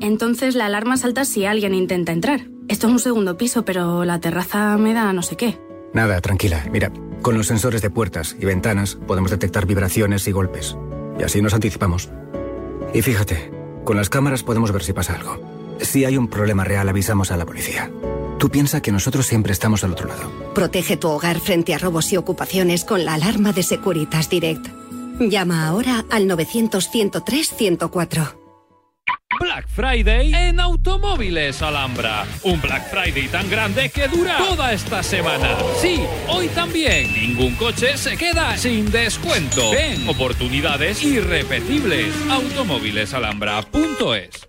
Entonces 0.01 0.55
la 0.55 0.67
alarma 0.67 0.97
salta 0.97 1.25
si 1.25 1.47
alguien 1.47 1.75
intenta 1.75 2.13
entrar. 2.13 2.41
Esto 2.69 2.87
es 2.89 2.93
un 2.93 2.99
segundo 2.99 3.37
piso, 3.37 3.65
pero 3.65 4.05
la 4.05 4.19
terraza 4.21 4.77
me 4.79 4.95
da 4.95 5.13
no 5.13 5.23
sé 5.23 5.37
qué. 5.37 5.59
Nada, 5.93 6.21
tranquila. 6.21 6.65
Mira, 6.73 6.91
con 7.23 7.37
los 7.39 7.47
sensores 7.47 7.83
de 7.83 7.91
puertas 7.91 8.37
y 8.41 8.45
ventanas 8.47 8.97
podemos 9.07 9.31
detectar 9.31 9.65
vibraciones 9.67 10.27
y 10.27 10.33
golpes. 10.33 10.77
Y 11.21 11.23
así 11.23 11.41
nos 11.41 11.55
anticipamos. 11.55 12.11
Y 12.95 13.03
fíjate, 13.03 13.51
con 13.85 13.97
las 13.97 14.09
cámaras 14.09 14.45
podemos 14.45 14.73
ver 14.73 14.85
si 14.85 14.95
pasa 14.95 15.17
algo. 15.17 15.39
Si 15.81 16.05
hay 16.05 16.17
un 16.17 16.29
problema 16.29 16.63
real, 16.65 16.89
avisamos 16.89 17.33
a 17.33 17.37
la 17.37 17.45
policía. 17.45 17.91
Tú 18.39 18.49
piensa 18.51 18.81
que 18.81 18.93
nosotros 18.93 19.27
siempre 19.27 19.53
estamos 19.53 19.85
al 19.85 19.93
otro 19.93 20.09
lado. 20.09 20.33
Protege 20.55 20.97
tu 20.97 21.09
hogar 21.09 21.41
frente 21.41 21.75
a 21.75 21.79
robos 21.79 22.11
y 22.13 22.17
ocupaciones 22.17 22.85
con 22.85 23.05
la 23.05 23.15
alarma 23.15 23.53
de 23.53 23.65
Securitas 23.65 24.31
Direct. 24.31 24.69
Llama 25.19 25.67
ahora 25.67 26.05
al 26.11 26.29
900-103-104. 26.29 28.44
Black 29.41 29.67
Friday 29.69 30.33
en 30.35 30.59
Automóviles 30.59 31.61
Alhambra. 31.61 32.25
Un 32.45 32.59
Black 32.61 32.89
Friday 32.91 33.29
tan 33.29 33.51
grande 33.51 33.91
que 33.91 34.09
dura 34.09 34.39
toda 34.39 34.73
esta 34.73 35.03
semana. 35.03 35.57
Sí, 35.81 36.01
hoy 36.29 36.49
también. 36.49 37.13
Ningún 37.13 37.55
coche 37.57 37.99
se 37.99 38.17
queda 38.17 38.57
sin 38.57 38.91
descuento. 38.91 39.71
Ven, 39.71 40.09
oportunidades 40.09 41.05
irrepetibles. 41.05 42.15
Automóvilesalhambra.es. 42.31 44.49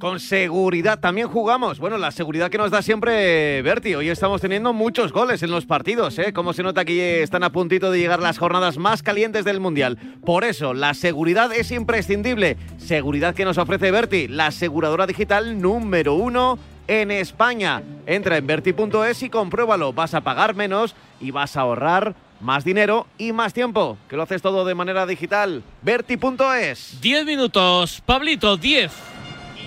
Con 0.00 0.18
seguridad 0.18 0.98
también 0.98 1.28
jugamos. 1.28 1.78
Bueno, 1.78 1.98
la 1.98 2.10
seguridad 2.10 2.48
que 2.48 2.56
nos 2.56 2.70
da 2.70 2.80
siempre 2.80 3.60
Berti. 3.60 3.94
Hoy 3.94 4.08
estamos 4.08 4.40
teniendo 4.40 4.72
muchos 4.72 5.12
goles 5.12 5.42
en 5.42 5.50
los 5.50 5.66
partidos, 5.66 6.18
¿eh? 6.18 6.32
Como 6.32 6.54
se 6.54 6.62
nota 6.62 6.86
que 6.86 7.22
están 7.22 7.44
a 7.44 7.52
puntito 7.52 7.90
de 7.90 7.98
llegar 7.98 8.22
las 8.22 8.38
jornadas 8.38 8.78
más 8.78 9.02
calientes 9.02 9.44
del 9.44 9.60
Mundial. 9.60 9.98
Por 10.24 10.44
eso, 10.44 10.72
la 10.72 10.94
seguridad 10.94 11.52
es 11.52 11.70
imprescindible. 11.70 12.56
Seguridad 12.78 13.34
que 13.34 13.44
nos 13.44 13.58
ofrece 13.58 13.90
Berti, 13.90 14.26
la 14.26 14.46
aseguradora 14.46 15.06
digital 15.06 15.60
número 15.60 16.14
uno 16.14 16.58
en 16.88 17.10
España. 17.10 17.82
Entra 18.06 18.38
en 18.38 18.46
Berti.es 18.46 19.22
y 19.22 19.28
compruébalo. 19.28 19.92
Vas 19.92 20.14
a 20.14 20.22
pagar 20.22 20.54
menos 20.54 20.94
y 21.20 21.30
vas 21.30 21.58
a 21.58 21.60
ahorrar 21.60 22.14
más 22.40 22.64
dinero 22.64 23.06
y 23.18 23.34
más 23.34 23.52
tiempo. 23.52 23.98
Que 24.08 24.16
lo 24.16 24.22
haces 24.22 24.40
todo 24.40 24.64
de 24.64 24.74
manera 24.74 25.04
digital. 25.04 25.62
Berti.es. 25.82 27.02
10 27.02 27.26
minutos, 27.26 28.02
Pablito, 28.06 28.56
10. 28.56 29.09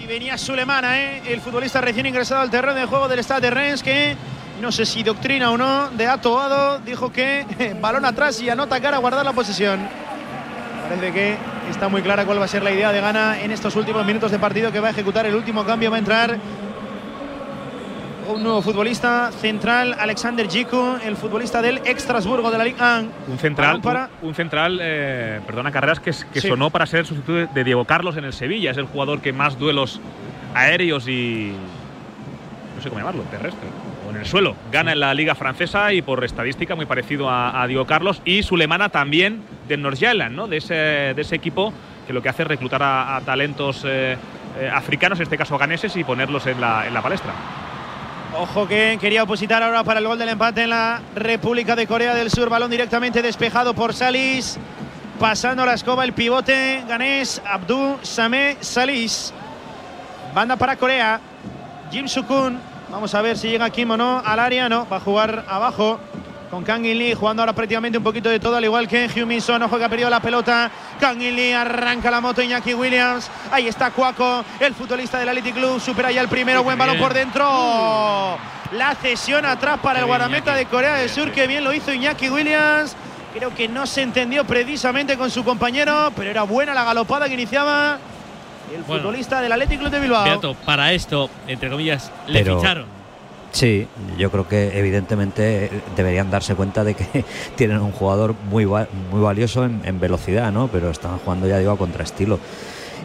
Y 0.03 0.05
venía 0.05 0.37
Sulemana, 0.37 0.99
¿eh? 0.99 1.21
el 1.27 1.39
futbolista 1.39 1.79
recién 1.79 2.05
ingresado 2.05 2.41
al 2.41 2.49
terreno 2.49 2.73
de 2.73 2.85
juego 2.85 3.07
del 3.07 3.23
Stade 3.23 3.39
de 3.39 3.49
Rennes, 3.51 3.81
que 3.81 4.17
no 4.61 4.69
sé 4.69 4.85
si 4.85 5.01
doctrina 5.01 5.49
o 5.49 5.57
no, 5.57 5.91
de 5.91 6.07
Atoado, 6.07 6.79
dijo 6.79 7.13
que 7.13 7.45
balón 7.79 8.03
atrás 8.03 8.41
y 8.41 8.49
anota 8.49 8.81
cara 8.81 8.97
a 8.97 8.99
guardar 8.99 9.23
la 9.23 9.31
posesión. 9.31 9.79
Parece 10.89 11.13
que 11.13 11.37
está 11.71 11.87
muy 11.87 12.01
clara 12.01 12.25
cuál 12.25 12.41
va 12.41 12.43
a 12.43 12.49
ser 12.49 12.63
la 12.63 12.71
idea 12.71 12.91
de 12.91 12.99
Gana 12.99 13.39
en 13.39 13.51
estos 13.51 13.77
últimos 13.77 14.05
minutos 14.05 14.29
de 14.29 14.39
partido 14.39 14.73
que 14.73 14.81
va 14.81 14.89
a 14.89 14.91
ejecutar 14.91 15.25
el 15.25 15.35
último 15.35 15.63
cambio. 15.63 15.89
Va 15.89 15.95
a 15.95 15.99
entrar 15.99 16.37
un 18.28 18.43
nuevo 18.43 18.61
futbolista 18.61 19.32
central, 19.32 19.95
Alexander 19.99 20.47
Jiku, 20.49 20.97
el 21.03 21.15
futbolista 21.17 21.61
del 21.61 21.78
Extrasburgo 21.86 22.51
de 22.51 22.57
la 22.57 22.63
Ligue 22.63 22.78
1. 22.82 23.09
Un 23.28 23.38
central, 23.38 23.82
Para- 23.82 24.09
un, 24.21 24.30
un 24.30 24.36
central 24.36 24.80
eh, 24.82 25.39
perdona 25.45 25.71
Carreras, 25.71 25.99
que, 25.99 26.11
que 26.32 26.41
Sí. 26.41 26.47
sonó 26.47 26.69
para 26.69 26.86
ser 26.86 27.01
el 27.01 27.05
sustituto 27.05 27.51
de 27.53 27.63
Diego 27.63 27.86
Carlos 27.86 28.17
en 28.17 28.26
el 28.26 28.34
Sevilla. 28.34 28.71
Es 28.71 28.78
el 28.78 28.86
jugador 28.86 29.21
que 29.21 29.34
más 29.34 29.57
duelos 29.57 29.99
aéreos 30.53 31.07
y. 31.07 31.53
no 32.76 32.82
sé 32.82 32.89
cómo 32.89 32.99
llamarlo, 32.99 33.24
terrestre. 33.24 33.67
O 34.07 34.09
en 34.11 34.17
el 34.17 34.26
suelo. 34.26 34.55
Gana 34.71 34.91
en 34.93 34.99
la 34.99 35.13
Liga 35.13 35.36
Francesa 35.36 35.93
y 35.93 36.01
por 36.01 36.24
estadística 36.24 36.76
muy 36.76 36.86
parecido 36.86 37.30
a, 37.30 37.61
a 37.61 37.67
Diego 37.67 37.86
Carlos. 37.86 38.21
Y 38.26 38.43
Sulemana 38.43 38.89
también 38.89 39.41
del 39.67 39.82
North 39.82 40.01
Island, 40.01 40.36
¿no? 40.36 40.47
De 40.47 40.57
ese, 40.57 40.74
de 40.76 41.21
ese 41.21 41.36
equipo 41.36 41.74
que 42.07 42.13
lo 42.13 42.21
que 42.21 42.30
hace 42.30 42.41
es 42.43 42.47
reclutar 42.49 42.84
a, 42.84 43.15
a 43.15 43.21
talentos 43.21 43.84
eh, 43.86 44.17
eh, 44.59 44.69
africanos, 44.74 45.19
en 45.19 45.24
este 45.24 45.38
caso 45.38 45.57
ganeses, 45.57 45.95
y 45.95 46.03
ponerlos 46.03 46.45
en 46.47 46.59
la, 46.59 46.86
en 46.86 46.93
la 46.93 47.01
palestra. 47.01 47.32
Ojo 48.36 48.67
que 48.67 48.97
quería 48.99 49.21
opositar 49.23 49.61
ahora 49.61 49.84
para 49.84 49.99
el 49.99 50.07
gol 50.07 50.17
del 50.17 50.29
empate 50.29 50.63
en 50.63 50.71
la 50.71 51.01
República 51.15 51.75
de 51.75 51.86
Corea 51.86 52.15
del 52.15 52.31
Sur. 52.31 52.49
Balón 52.49 52.71
directamente 52.71 53.21
despejado 53.21 53.75
por 53.75 53.93
Salis. 53.93 54.57
Pasando 55.19 55.63
la 55.65 55.75
escoba 55.75 56.03
el 56.03 56.13
pivote 56.13 56.84
ganés 56.88 57.39
Abdu 57.45 57.99
Sameh 58.01 58.57
Salis. 58.59 59.31
Banda 60.34 60.55
para 60.55 60.75
Corea. 60.77 61.19
Jim 61.91 62.07
Sukun. 62.07 62.59
Vamos 62.89 63.13
a 63.13 63.21
ver 63.21 63.38
si 63.38 63.49
llega 63.49 63.69
Kim 63.69 63.91
o 63.91 63.97
no 63.97 64.19
al 64.25 64.39
área. 64.39 64.67
No, 64.67 64.88
va 64.89 64.97
a 64.97 64.99
jugar 64.99 65.45
abajo. 65.47 65.99
Con 66.53 66.63
Kang 66.63 66.85
In 66.85 66.99
Lee 66.99 67.15
jugando 67.15 67.41
ahora 67.41 67.53
prácticamente 67.53 67.97
un 67.97 68.03
poquito 68.03 68.29
de 68.29 68.39
todo, 68.39 68.55
al 68.57 68.63
igual 68.63 68.87
que 68.87 69.07
Hyun 69.07 69.27
Min 69.27 69.41
Son. 69.41 69.59
Ojo 69.63 69.75
que 69.75 69.85
ha 69.85 69.89
perdido 69.89 70.07
la 70.07 70.19
pelota. 70.19 70.69
Kang 70.99 71.19
In 71.19 71.35
Lee 71.35 71.51
arranca 71.51 72.11
la 72.11 72.21
moto 72.21 72.43
Iñaki 72.43 72.75
Williams. 72.75 73.27
Ahí 73.51 73.67
está 73.67 73.89
Cuaco, 73.89 74.45
el 74.59 74.75
futbolista 74.75 75.17
del 75.17 75.29
Athletic 75.29 75.55
Club. 75.55 75.81
Supera 75.81 76.11
ya 76.11 76.21
el 76.21 76.27
primero. 76.27 76.61
Buen 76.61 76.77
balón 76.77 76.99
por 76.99 77.11
dentro. 77.11 78.37
La 78.73 78.93
cesión 79.01 79.47
atrás 79.47 79.79
para 79.81 80.01
el 80.01 80.05
guardameta 80.05 80.53
de 80.53 80.67
Corea 80.67 80.93
del 80.97 81.09
Sur. 81.09 81.31
Que 81.31 81.47
bien 81.47 81.63
lo 81.63 81.73
hizo 81.73 81.91
Iñaki 81.91 82.29
Williams. 82.29 82.95
Creo 83.33 83.51
que 83.55 83.67
no 83.67 83.87
se 83.87 84.03
entendió 84.03 84.45
precisamente 84.45 85.17
con 85.17 85.31
su 85.31 85.43
compañero, 85.43 86.13
pero 86.15 86.29
era 86.29 86.43
buena 86.43 86.75
la 86.75 86.83
galopada 86.83 87.27
que 87.27 87.33
iniciaba 87.33 87.97
el 88.71 88.83
Bueno. 88.83 89.01
futbolista 89.01 89.41
del 89.41 89.51
Athletic 89.53 89.79
Club 89.79 89.89
de 89.89 89.99
Bilbao. 89.99 90.23
Beato, 90.23 90.53
para 90.53 90.93
esto, 90.93 91.31
entre 91.47 91.71
comillas, 91.71 92.11
le 92.27 92.43
Pero- 92.43 92.59
ficharon. 92.59 93.02
Sí, 93.53 93.87
yo 94.17 94.31
creo 94.31 94.47
que 94.47 94.77
evidentemente 94.77 95.65
eh, 95.65 95.69
deberían 95.95 96.29
darse 96.31 96.55
cuenta 96.55 96.83
de 96.83 96.95
que 96.95 97.23
tienen 97.55 97.79
un 97.79 97.91
jugador 97.91 98.35
muy, 98.49 98.65
muy 98.65 99.21
valioso 99.21 99.63
en, 99.63 99.81
en 99.85 99.99
velocidad, 99.99 100.51
¿no? 100.51 100.67
Pero 100.67 100.89
están 100.89 101.19
jugando, 101.19 101.47
ya 101.47 101.59
digo, 101.59 101.71
a 101.71 101.77
contraestilo 101.77 102.39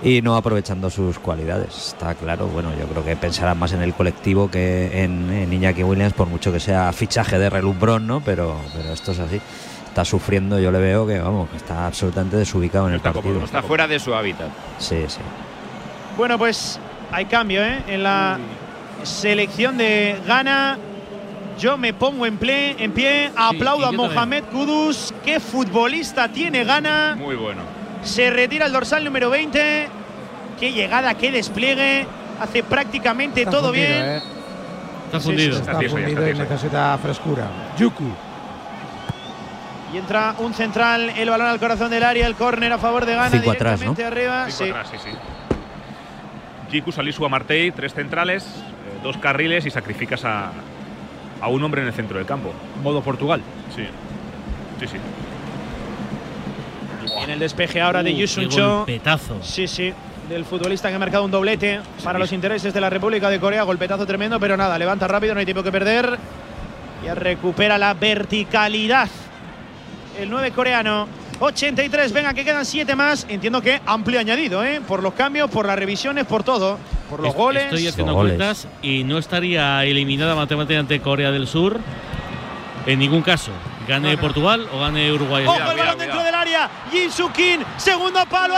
y 0.03 0.22
no 0.22 0.36
aprovechando 0.36 0.90
sus 0.90 1.18
cualidades. 1.18 1.88
Está 1.88 2.14
claro, 2.14 2.46
bueno, 2.46 2.70
yo 2.78 2.86
creo 2.86 3.05
que 3.05 3.16
pensarán 3.16 3.59
más 3.59 3.72
en 3.72 3.82
el 3.82 3.92
colectivo 3.94 4.51
que 4.51 5.03
en, 5.05 5.30
en 5.30 5.53
Iñaki 5.53 5.82
Williams, 5.82 6.14
por 6.14 6.28
mucho 6.28 6.53
que 6.53 6.61
sea 6.61 6.92
fichaje 6.92 7.38
de 7.38 7.51
relumbrón, 7.51 8.07
¿no? 8.07 8.20
Pero, 8.20 8.57
pero 8.74 8.92
esto 8.92 9.12
es 9.12 9.18
así. 9.18 9.40
Está 9.86 10.05
sufriendo, 10.05 10.59
yo 10.59 10.70
le 10.70 10.78
veo 10.78 11.07
que, 11.07 11.18
vamos, 11.18 11.51
que 11.51 11.57
está 11.57 11.86
absolutamente 11.86 12.36
desubicado 12.36 12.88
en 12.88 12.94
el 12.94 13.01
partido. 13.01 13.44
Está 13.44 13.62
fuera 13.62 13.86
de 13.88 13.99
su 13.99 14.14
hábitat. 14.14 14.49
Sí, 14.78 15.05
sí. 15.09 15.20
Bueno, 16.16 16.38
pues 16.38 16.78
hay 17.11 17.24
cambio 17.26 17.62
¿eh? 17.62 17.82
en 17.88 18.03
la 18.03 18.38
selección 19.03 19.76
de 19.78 20.20
Ghana. 20.26 20.78
Yo 21.59 21.76
me 21.76 21.92
pongo 21.92 22.24
en, 22.26 22.38
en 22.40 22.92
pie, 22.92 23.32
aplaudo 23.36 23.86
a. 23.86 23.92
Mohamed 23.92 24.44
Kudus. 24.44 25.12
¿Qué 25.24 25.40
futbolista 25.40 26.28
tiene 26.28 26.64
Ghana? 26.64 27.16
Muy 27.18 27.34
bueno. 27.36 27.62
Se 28.03 28.30
retira 28.30 28.66
el 28.66 28.72
dorsal 28.72 29.05
número 29.05 29.28
20. 29.30 29.88
Qué 30.61 30.72
llegada, 30.72 31.14
qué 31.14 31.32
despliegue. 31.32 32.07
Hace 32.40 32.62
prácticamente 32.62 33.40
Está 33.40 33.51
todo 33.51 33.68
fundido, 33.68 33.86
bien. 33.88 34.05
¿eh? 34.05 34.22
Está 35.07 35.20
fundido. 35.20 35.53
sí, 35.55 35.61
Está 35.61 35.72
está 35.72 35.90
fundido 35.90 36.28
y 36.28 36.34
necesita 36.34 36.99
frescura. 36.99 37.46
Yuku. 37.76 38.05
Y 39.92 39.96
entra 39.96 40.34
un 40.38 40.53
central, 40.55 41.11
el 41.16 41.30
balón 41.30 41.46
al 41.49 41.59
corazón 41.59 41.90
del 41.90 42.05
área, 42.05 42.26
el 42.26 42.34
córner 42.36 42.72
a 42.72 42.78
favor 42.78 43.05
de 43.07 43.14
Ghana. 43.14 43.30
Cinco 43.30 43.51
atrás, 43.51 43.80
directamente 43.80 44.05
arriba. 44.05 44.44
Cinco 44.51 44.64
Sí. 44.64 44.70
atrás, 44.70 44.88
sí, 44.92 44.96
sí. 45.03 45.11
Jiku, 46.70 46.92
Salisu, 46.92 47.24
Amartey, 47.24 47.70
tres 47.72 47.94
centrales, 47.94 48.46
dos 49.03 49.16
carriles 49.18 49.66
y 49.66 49.70
sacrificas 49.70 50.24
a, 50.24 50.53
a 51.40 51.49
un 51.49 51.62
hombre 51.62 51.82
en 51.82 51.88
el 51.88 51.94
centro 51.94 52.18
del 52.18 52.26
campo. 52.26 52.53
Modo 52.82 53.03
Portugal. 53.03 53.40
Sí. 53.74 53.84
Sí, 54.80 54.86
sí. 54.86 54.96
En 57.24 57.30
el 57.30 57.38
despeje 57.38 57.80
ahora 57.80 58.03
de 58.03 58.12
Uh, 58.12 58.16
Yusun 58.16 58.44
qué 58.44 58.57
Cho. 58.57 58.76
golpetazo. 58.78 59.38
Sí, 59.42 59.66
sí. 59.66 59.92
Del 60.28 60.44
futbolista 60.44 60.88
que 60.90 60.94
ha 60.96 60.99
marcado 60.99 61.24
un 61.24 61.30
doblete 61.30 61.80
para 62.05 62.18
los 62.18 62.32
intereses 62.32 62.74
de 62.74 62.80
la 62.80 62.90
República 62.90 63.30
de 63.30 63.40
Corea. 63.40 63.62
Golpetazo 63.62 64.07
tremendo, 64.07 64.38
pero 64.38 64.57
nada, 64.57 64.78
levanta 64.78 65.09
rápido, 65.09 65.32
no 65.34 65.40
hay 65.40 65.46
tiempo 65.46 65.62
que 65.62 65.72
perder. 65.72 66.18
Ya 67.05 67.14
recupera 67.14 67.78
la 67.78 67.94
verticalidad. 67.94 69.09
El 70.20 70.28
9 70.30 70.51
coreano. 70.51 71.07
83, 71.41 72.12
venga, 72.12 72.34
que 72.34 72.45
quedan 72.45 72.64
7 72.64 72.95
más. 72.97 73.26
Entiendo 73.28 73.61
que 73.62 73.80
amplio 73.86 74.18
añadido, 74.20 74.64
¿eh? 74.64 74.80
Por 74.86 75.03
los 75.03 75.14
cambios, 75.14 75.51
por 75.51 75.66
las 75.66 75.78
revisiones, 75.78 76.24
por 76.26 76.43
todo. 76.43 76.78
Por 77.09 77.20
los 77.20 77.34
goles. 77.34 77.64
Estoy 77.64 77.86
haciendo 77.89 78.14
Goles. 78.14 78.36
cuentas 78.36 78.66
y 78.82 79.05
no 79.05 79.18
estaría 79.18 79.84
eliminada 79.84 80.34
matemáticamente 80.34 81.01
Corea 81.01 81.30
del 81.30 81.47
Sur 81.47 81.80
en 82.86 82.99
ningún 82.99 83.22
caso. 83.22 83.51
Gane 83.86 84.18
Portugal 84.18 84.68
o 84.72 84.80
gane 84.80 85.11
Uruguay. 85.12 85.45
Ojo 85.47 85.55
el 85.57 85.61
balón 85.62 85.74
cuidado, 85.76 85.97
dentro 85.99 86.16
cuidado. 86.18 86.24
del 86.26 86.34
área. 86.34 86.70
Jin 86.93 87.11
Soo-kim, 87.11 87.61
segundo 87.78 88.20
palo 88.26 88.55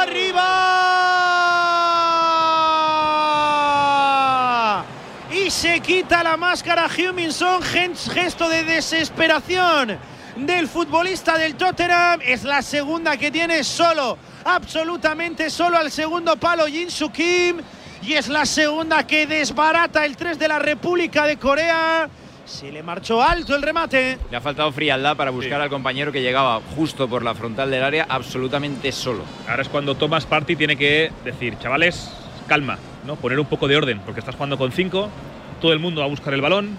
arriba. 3.90 4.84
Y 5.32 5.50
se 5.50 5.80
quita 5.80 6.22
la 6.24 6.36
máscara 6.36 6.88
Hyun 6.88 7.14
Min 7.14 7.32
Son, 7.32 7.62
gen- 7.62 7.94
gesto 7.96 8.48
de 8.48 8.64
desesperación 8.64 9.98
del 10.36 10.68
futbolista 10.68 11.36
del 11.36 11.54
Tottenham. 11.54 12.20
Es 12.24 12.44
la 12.44 12.62
segunda 12.62 13.16
que 13.16 13.30
tiene 13.30 13.64
solo, 13.64 14.18
absolutamente 14.44 15.50
solo 15.50 15.76
al 15.76 15.90
segundo 15.90 16.36
palo 16.36 16.66
Jin 16.66 16.90
Soo-kim. 16.90 17.60
Y 18.02 18.14
es 18.14 18.28
la 18.28 18.46
segunda 18.46 19.06
que 19.06 19.26
desbarata 19.26 20.06
el 20.06 20.16
3 20.16 20.38
de 20.38 20.48
la 20.48 20.58
República 20.58 21.26
de 21.26 21.36
Corea. 21.36 22.08
Se 22.46 22.72
le 22.72 22.82
marchó 22.82 23.22
alto 23.22 23.54
el 23.54 23.62
remate. 23.62 24.18
Le 24.30 24.36
ha 24.36 24.40
faltado 24.40 24.72
frialdad 24.72 25.16
para 25.16 25.30
buscar 25.30 25.60
al 25.60 25.68
compañero 25.68 26.10
que 26.10 26.22
llegaba 26.22 26.60
justo 26.74 27.08
por 27.08 27.22
la 27.22 27.34
frontal 27.34 27.70
del 27.70 27.84
área, 27.84 28.06
absolutamente 28.08 28.90
solo. 28.90 29.22
Ahora 29.48 29.62
es 29.62 29.68
cuando 29.68 29.94
Thomas 29.94 30.26
Party 30.26 30.56
tiene 30.56 30.76
que 30.76 31.12
decir, 31.24 31.58
chavales, 31.58 32.10
calma, 32.48 32.78
¿no? 33.06 33.16
Poner 33.16 33.38
un 33.38 33.46
poco 33.46 33.68
de 33.68 33.76
orden, 33.76 34.00
porque 34.00 34.20
estás 34.20 34.34
jugando 34.34 34.58
con 34.58 34.72
cinco, 34.72 35.10
todo 35.60 35.72
el 35.72 35.78
mundo 35.78 36.00
va 36.00 36.06
a 36.06 36.10
buscar 36.10 36.34
el 36.34 36.40
balón, 36.40 36.76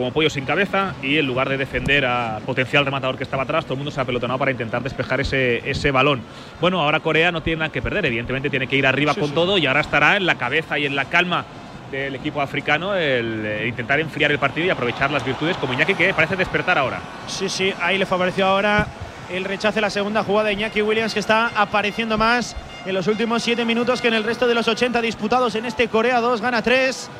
como 0.00 0.12
pollo 0.12 0.30
sin 0.30 0.44
cabeza, 0.46 0.94
y 1.02 1.18
en 1.18 1.26
lugar 1.26 1.48
de 1.48 1.58
defender 1.58 2.06
al 2.06 2.40
potencial 2.42 2.84
rematador 2.84 3.16
que 3.18 3.24
estaba 3.24 3.42
atrás, 3.42 3.64
todo 3.64 3.74
el 3.74 3.78
mundo 3.78 3.90
se 3.90 4.00
ha 4.00 4.04
pelotonado 4.04 4.38
para 4.38 4.50
intentar 4.50 4.82
despejar 4.82 5.20
ese, 5.20 5.68
ese 5.70 5.90
balón. 5.90 6.22
Bueno, 6.60 6.80
ahora 6.80 7.00
Corea 7.00 7.30
no 7.30 7.42
tiene 7.42 7.58
nada 7.60 7.72
que 7.72 7.82
perder, 7.82 8.06
evidentemente 8.06 8.48
tiene 8.48 8.66
que 8.66 8.76
ir 8.76 8.86
arriba 8.86 9.12
Sí, 9.12 9.20
con 9.20 9.28
sí. 9.28 9.34
todo 9.34 9.58
y 9.58 9.66
ahora 9.66 9.80
estará 9.80 10.16
en 10.16 10.24
la 10.24 10.36
cabeza 10.36 10.78
y 10.78 10.86
en 10.86 10.96
la 10.96 11.04
calma 11.04 11.44
del 11.92 12.14
equipo 12.14 12.40
africano 12.40 12.94
el 12.94 13.44
eh, 13.44 13.66
intentar 13.68 14.00
enfriar 14.00 14.30
el 14.30 14.38
partido 14.38 14.66
y 14.66 14.70
aprovechar 14.70 15.10
las 15.10 15.24
virtudes 15.24 15.56
como 15.58 15.72
Iñaki 15.74 15.94
que 15.94 16.14
parece 16.14 16.36
despertar 16.36 16.78
ahora. 16.78 17.00
Sí, 17.26 17.48
sí, 17.48 17.74
ahí 17.80 17.98
le 17.98 18.06
favoreció 18.06 18.46
ahora 18.46 18.86
el 19.30 19.44
rechace 19.44 19.74
de 19.76 19.80
la 19.82 19.90
segunda 19.90 20.22
jugada 20.24 20.48
de 20.48 20.54
Iñaki 20.54 20.82
Williams, 20.82 21.12
que 21.12 21.20
está 21.20 21.50
apareciendo 21.56 22.16
más 22.16 22.56
en 22.86 22.94
los 22.94 23.06
últimos 23.06 23.42
siete 23.42 23.64
minutos 23.64 24.00
que 24.00 24.08
en 24.08 24.14
el 24.14 24.24
resto 24.24 24.46
de 24.46 24.54
los 24.54 24.66
80 24.66 25.00
disputados 25.02 25.54
en 25.56 25.66
este 25.66 25.88
Corea 25.88 26.20
2, 26.20 26.40
gana 26.40 26.62
3. 26.62 27.10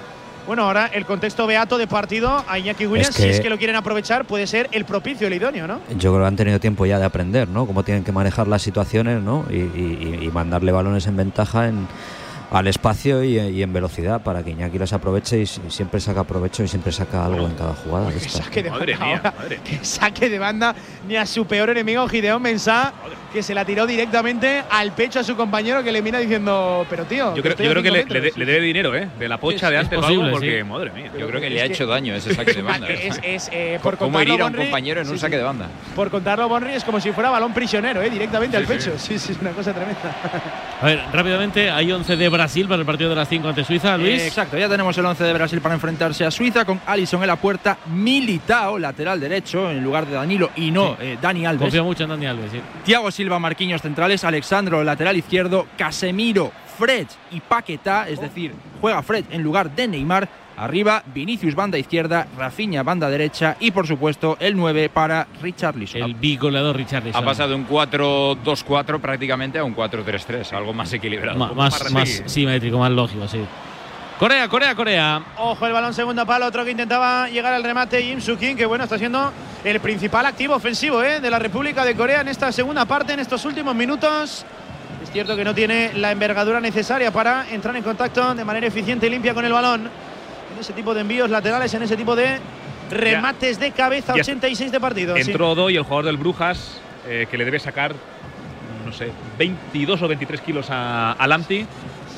Bueno, 0.51 0.65
ahora 0.65 0.87
el 0.93 1.07
contexto 1.07 1.47
beato 1.47 1.79
de 1.79 1.87
partido 1.87 2.45
a 2.49 2.59
Iñaki 2.59 2.85
Williams, 2.85 3.15
que- 3.15 3.23
si 3.23 3.29
es 3.29 3.41
que 3.41 3.49
lo 3.49 3.57
quieren 3.57 3.77
aprovechar, 3.77 4.25
puede 4.25 4.49
ser 4.49 4.69
el 4.73 4.85
propicio, 4.85 5.29
el 5.29 5.35
idóneo, 5.35 5.69
¿no? 5.69 5.79
Yo 5.97 6.11
creo 6.11 6.23
que 6.23 6.27
han 6.27 6.35
tenido 6.35 6.59
tiempo 6.59 6.85
ya 6.87 6.99
de 6.99 7.05
aprender, 7.05 7.47
¿no? 7.49 7.69
Cómo 7.69 7.85
tienen 7.85 8.03
que 8.03 8.11
manejar 8.11 8.49
las 8.49 8.61
situaciones, 8.61 9.23
¿no? 9.23 9.45
Y, 9.49 9.59
y- 9.59 10.19
y 10.23 10.29
mandarle 10.33 10.73
balones 10.73 11.07
en 11.07 11.17
ventaja 11.17 11.69
en, 11.69 11.87
al 12.51 12.67
espacio 12.67 13.23
y, 13.23 13.39
y 13.39 13.63
en 13.63 13.73
velocidad 13.73 14.23
para 14.23 14.43
que 14.43 14.51
Iñaki 14.51 14.79
las 14.79 14.93
aproveche 14.93 15.41
y, 15.41 15.47
siempre 15.47 16.01
saca 16.01 16.25
provecho 16.25 16.65
y 16.65 16.69
siempre 16.69 16.91
saca 16.93 17.25
algo 17.27 17.47
en 17.47 17.55
cada 17.55 17.75
jugada. 17.75 18.11
estas. 18.11 18.33
saque 18.33 18.63
de 18.63 18.71
Madre 18.71 18.95
banda 18.97 19.07
mía, 19.07 19.35
ahora, 19.39 19.57
que 19.63 19.79
saque 19.85 20.29
de 20.29 20.39
banda 20.39 20.75
ni 21.07 21.17
a 21.17 21.27
su 21.27 21.47
peor 21.47 21.71
enemigo 21.71 22.09
Gideón 22.09 22.43
Mensah 22.43 22.93
que 23.33 23.45
se 23.45 23.55
la 23.55 23.65
tiró 23.65 23.87
directamente 23.87 24.65
al 24.69 24.91
pecho 24.93 25.21
a 25.21 25.25
su 25.25 25.37
compañero 25.37 25.85
que 25.85 25.93
le 25.93 26.03
mira 26.03 26.19
diciendo 26.19 26.85
pero 26.91 27.05
tío 27.05 27.37
Yo 27.37 27.43
creo, 27.43 27.55
yo 27.57 27.71
creo 27.71 27.83
que 27.85 27.91
le, 27.93 27.99
metros". 28.05 28.15
le 28.15 28.21
de- 28.33 28.33
le 28.37 28.45
debe 28.53 28.67
dinero, 28.67 28.97
¿eh? 28.97 29.09
De 29.19 29.29
la 29.29 29.39
pocha 29.39 29.67
Es- 29.67 29.71
de 29.71 29.77
es 29.77 29.83
antes 29.85 29.99
posible, 30.01 30.25
algo, 30.25 30.33
porque, 30.33 30.59
sí. 30.59 30.65
madre 30.65 30.91
mía. 30.91 31.13
Yo 31.17 31.29
creo 31.29 31.41
que 31.41 31.49
le 31.51 31.61
ha 31.63 31.67
que- 31.67 31.73
hecho 31.73 31.87
daño 31.87 32.15
ese 32.17 32.35
saque 32.35 32.55
de 32.55 32.63
banda. 32.63 32.89
es, 32.89 33.21
es, 33.23 33.49
eh, 33.53 33.79
por 33.81 33.97
¿Cómo 33.97 34.11
contarlo 34.11 34.33
herir 34.35 34.43
a 34.43 34.47
un 34.47 34.53
Bonri- 34.55 34.63
compañero 34.65 35.01
en 35.01 35.07
un 35.09 35.15
sí, 35.15 35.21
saque 35.21 35.35
sí. 35.35 35.39
de 35.39 35.45
banda? 35.45 35.69
por 35.95 36.11
contarlo 36.11 36.49
Bonri 36.49 36.73
es 36.75 36.83
como 36.83 36.99
si 37.01 37.13
fuera 37.13 37.31
balón 37.31 37.55
prisionero 37.55 38.03
eh, 38.03 38.11
directamente 38.11 38.57
al 38.57 38.67
Sí, 38.67 38.73
sí. 38.73 38.79
pecho 38.91 38.99
sí 38.99 39.19
sí 39.21 39.33
es 39.33 39.39
una 39.41 39.51
cosa 39.53 39.73
tremenda 39.73 40.01
A 40.83 40.87
ver, 40.87 41.01
rápidamente, 41.13 41.71
hay 41.71 41.93
11 41.93 42.17
de 42.17 42.29
Brasil 42.41 42.67
para 42.67 42.81
el 42.81 42.87
partido 42.87 43.11
de 43.11 43.17
las 43.17 43.29
5 43.29 43.49
ante 43.49 43.65
Suiza, 43.65 43.99
Luis. 43.99 44.19
Eh, 44.19 44.27
exacto, 44.29 44.57
ya 44.57 44.67
tenemos 44.67 44.97
el 44.97 45.05
11 45.05 45.25
de 45.25 45.33
Brasil 45.35 45.61
para 45.61 45.75
enfrentarse 45.75 46.25
a 46.25 46.31
Suiza 46.31 46.65
con 46.65 46.81
Alisson 46.87 47.21
en 47.21 47.27
la 47.27 47.37
puerta, 47.37 47.77
Militao, 47.93 48.79
lateral 48.79 49.21
derecho, 49.21 49.71
en 49.71 49.85
lugar 49.85 50.07
de 50.07 50.15
Danilo 50.15 50.49
y 50.57 50.71
no 50.71 50.97
eh, 50.99 51.19
Dani 51.21 51.45
Alves. 51.45 51.65
Confío 51.65 51.85
mucho 51.85 52.05
en 52.05 52.09
Dani 52.09 52.25
Alves, 52.25 52.51
sí. 52.51 52.61
Thiago 52.83 53.11
Silva, 53.11 53.39
Marquinhos 53.39 53.83
centrales, 53.83 54.25
Alexandro 54.25 54.83
lateral 54.83 55.19
izquierdo, 55.19 55.67
Casemiro, 55.77 56.51
Fred 56.79 57.09
y 57.31 57.41
Paquetá, 57.41 58.09
es 58.09 58.19
decir, 58.19 58.55
juega 58.81 59.03
Fred 59.03 59.27
en 59.31 59.43
lugar 59.43 59.71
de 59.77 59.87
Neymar. 59.87 60.27
Arriba, 60.61 61.03
Vinicius 61.15 61.55
banda 61.55 61.79
izquierda, 61.79 62.27
Rafinha 62.37 62.83
banda 62.83 63.09
derecha 63.09 63.57
y 63.61 63.71
por 63.71 63.87
supuesto 63.87 64.37
el 64.41 64.55
9 64.55 64.91
para 64.91 65.27
Richarlison. 65.41 66.03
El 66.03 66.15
bigoleador 66.15 66.77
Richarlison. 66.77 67.23
Ha 67.23 67.25
pasado 67.25 67.57
un 67.57 67.67
4-2-4 67.67 69.01
prácticamente 69.01 69.59
a 69.59 69.65
un 69.65 69.75
4-3-3, 69.75 70.53
algo 70.53 70.75
más 70.75 70.93
equilibrado. 70.93 71.39
Más, 71.55 71.91
más 71.91 72.23
simétrico, 72.27 72.79
más 72.79 72.91
lógico, 72.91 73.27
sí. 73.27 73.41
Corea, 74.19 74.49
Corea, 74.49 74.75
Corea. 74.75 75.23
Ojo 75.39 75.67
el 75.67 75.73
balón 75.73 75.95
segundo 75.95 76.27
palo, 76.27 76.45
otro 76.45 76.63
que 76.63 76.73
intentaba 76.73 77.31
llegar 77.31 77.55
al 77.55 77.65
remate 77.65 77.99
Im 78.03 78.21
Soo 78.21 78.37
Kim, 78.37 78.55
que 78.55 78.67
bueno, 78.67 78.85
está 78.85 78.99
siendo 78.99 79.33
el 79.65 79.81
principal 79.81 80.27
activo 80.27 80.57
ofensivo 80.57 81.03
¿eh? 81.03 81.21
de 81.21 81.31
la 81.31 81.39
República 81.39 81.87
de 81.87 81.97
Corea 81.97 82.21
en 82.21 82.29
esta 82.29 82.53
segunda 82.53 82.85
parte, 82.85 83.15
en 83.15 83.21
estos 83.21 83.47
últimos 83.47 83.75
minutos. 83.75 84.45
Es 85.03 85.11
cierto 85.11 85.35
que 85.37 85.45
no 85.45 85.55
tiene 85.55 85.93
la 85.95 86.13
envergadura 86.13 86.61
necesaria 86.61 87.11
para 87.11 87.49
entrar 87.51 87.75
en 87.77 87.83
contacto 87.83 88.35
de 88.35 88.45
manera 88.45 88.67
eficiente 88.67 89.07
y 89.07 89.11
limpia 89.11 89.33
con 89.33 89.47
el 89.47 89.53
balón. 89.55 90.10
En 90.61 90.65
ese 90.65 90.75
tipo 90.75 90.93
de 90.93 91.01
envíos 91.01 91.31
laterales, 91.31 91.73
en 91.73 91.83
ese 91.85 91.97
tipo 91.97 92.15
de 92.15 92.39
remates 92.91 93.59
de 93.59 93.71
cabeza, 93.71 94.13
Ya 94.15 94.21
86 94.21 94.71
de 94.71 94.79
partido. 94.79 95.17
sí. 95.17 95.23
Entró 95.31 95.53
Odoy, 95.53 95.75
el 95.79 95.85
jugador 95.85 96.05
del 96.05 96.19
Brujas, 96.19 96.79
eh, 97.09 97.27
que 97.31 97.39
le 97.39 97.47
debe 97.47 97.59
sacar, 97.59 97.95
no 98.85 98.93
sé, 98.93 99.11
22 99.39 100.03
o 100.03 100.07
23 100.09 100.39
kilos 100.43 100.67
a, 100.69 101.13
a 101.13 101.39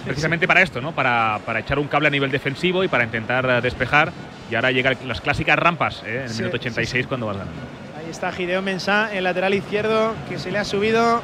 precisamente 0.04 0.48
para 0.48 0.60
esto, 0.60 0.80
¿no? 0.80 0.90
Para, 0.90 1.38
para 1.46 1.60
echar 1.60 1.78
un 1.78 1.86
cable 1.86 2.08
a 2.08 2.10
nivel 2.10 2.32
defensivo 2.32 2.82
y 2.82 2.88
para 2.88 3.04
intentar 3.04 3.48
eh, 3.48 3.60
despejar. 3.60 4.10
Y 4.50 4.56
ahora 4.56 4.72
llegan 4.72 4.96
las 5.06 5.20
clásicas 5.20 5.56
rampas, 5.56 6.02
¿eh? 6.04 6.16
en 6.16 6.22
el 6.22 6.28
Sí, 6.30 6.38
minuto 6.38 6.56
sí, 6.56 6.62
86 6.62 7.06
cuando 7.06 7.26
vas 7.26 7.36
ganando. 7.36 7.60
Ahí 7.96 8.10
está 8.10 8.32
Gideón 8.32 8.64
Mensah, 8.64 9.14
el 9.14 9.22
lateral 9.22 9.54
izquierdo, 9.54 10.14
que 10.28 10.40
se 10.40 10.50
le 10.50 10.58
ha 10.58 10.64
subido 10.64 11.22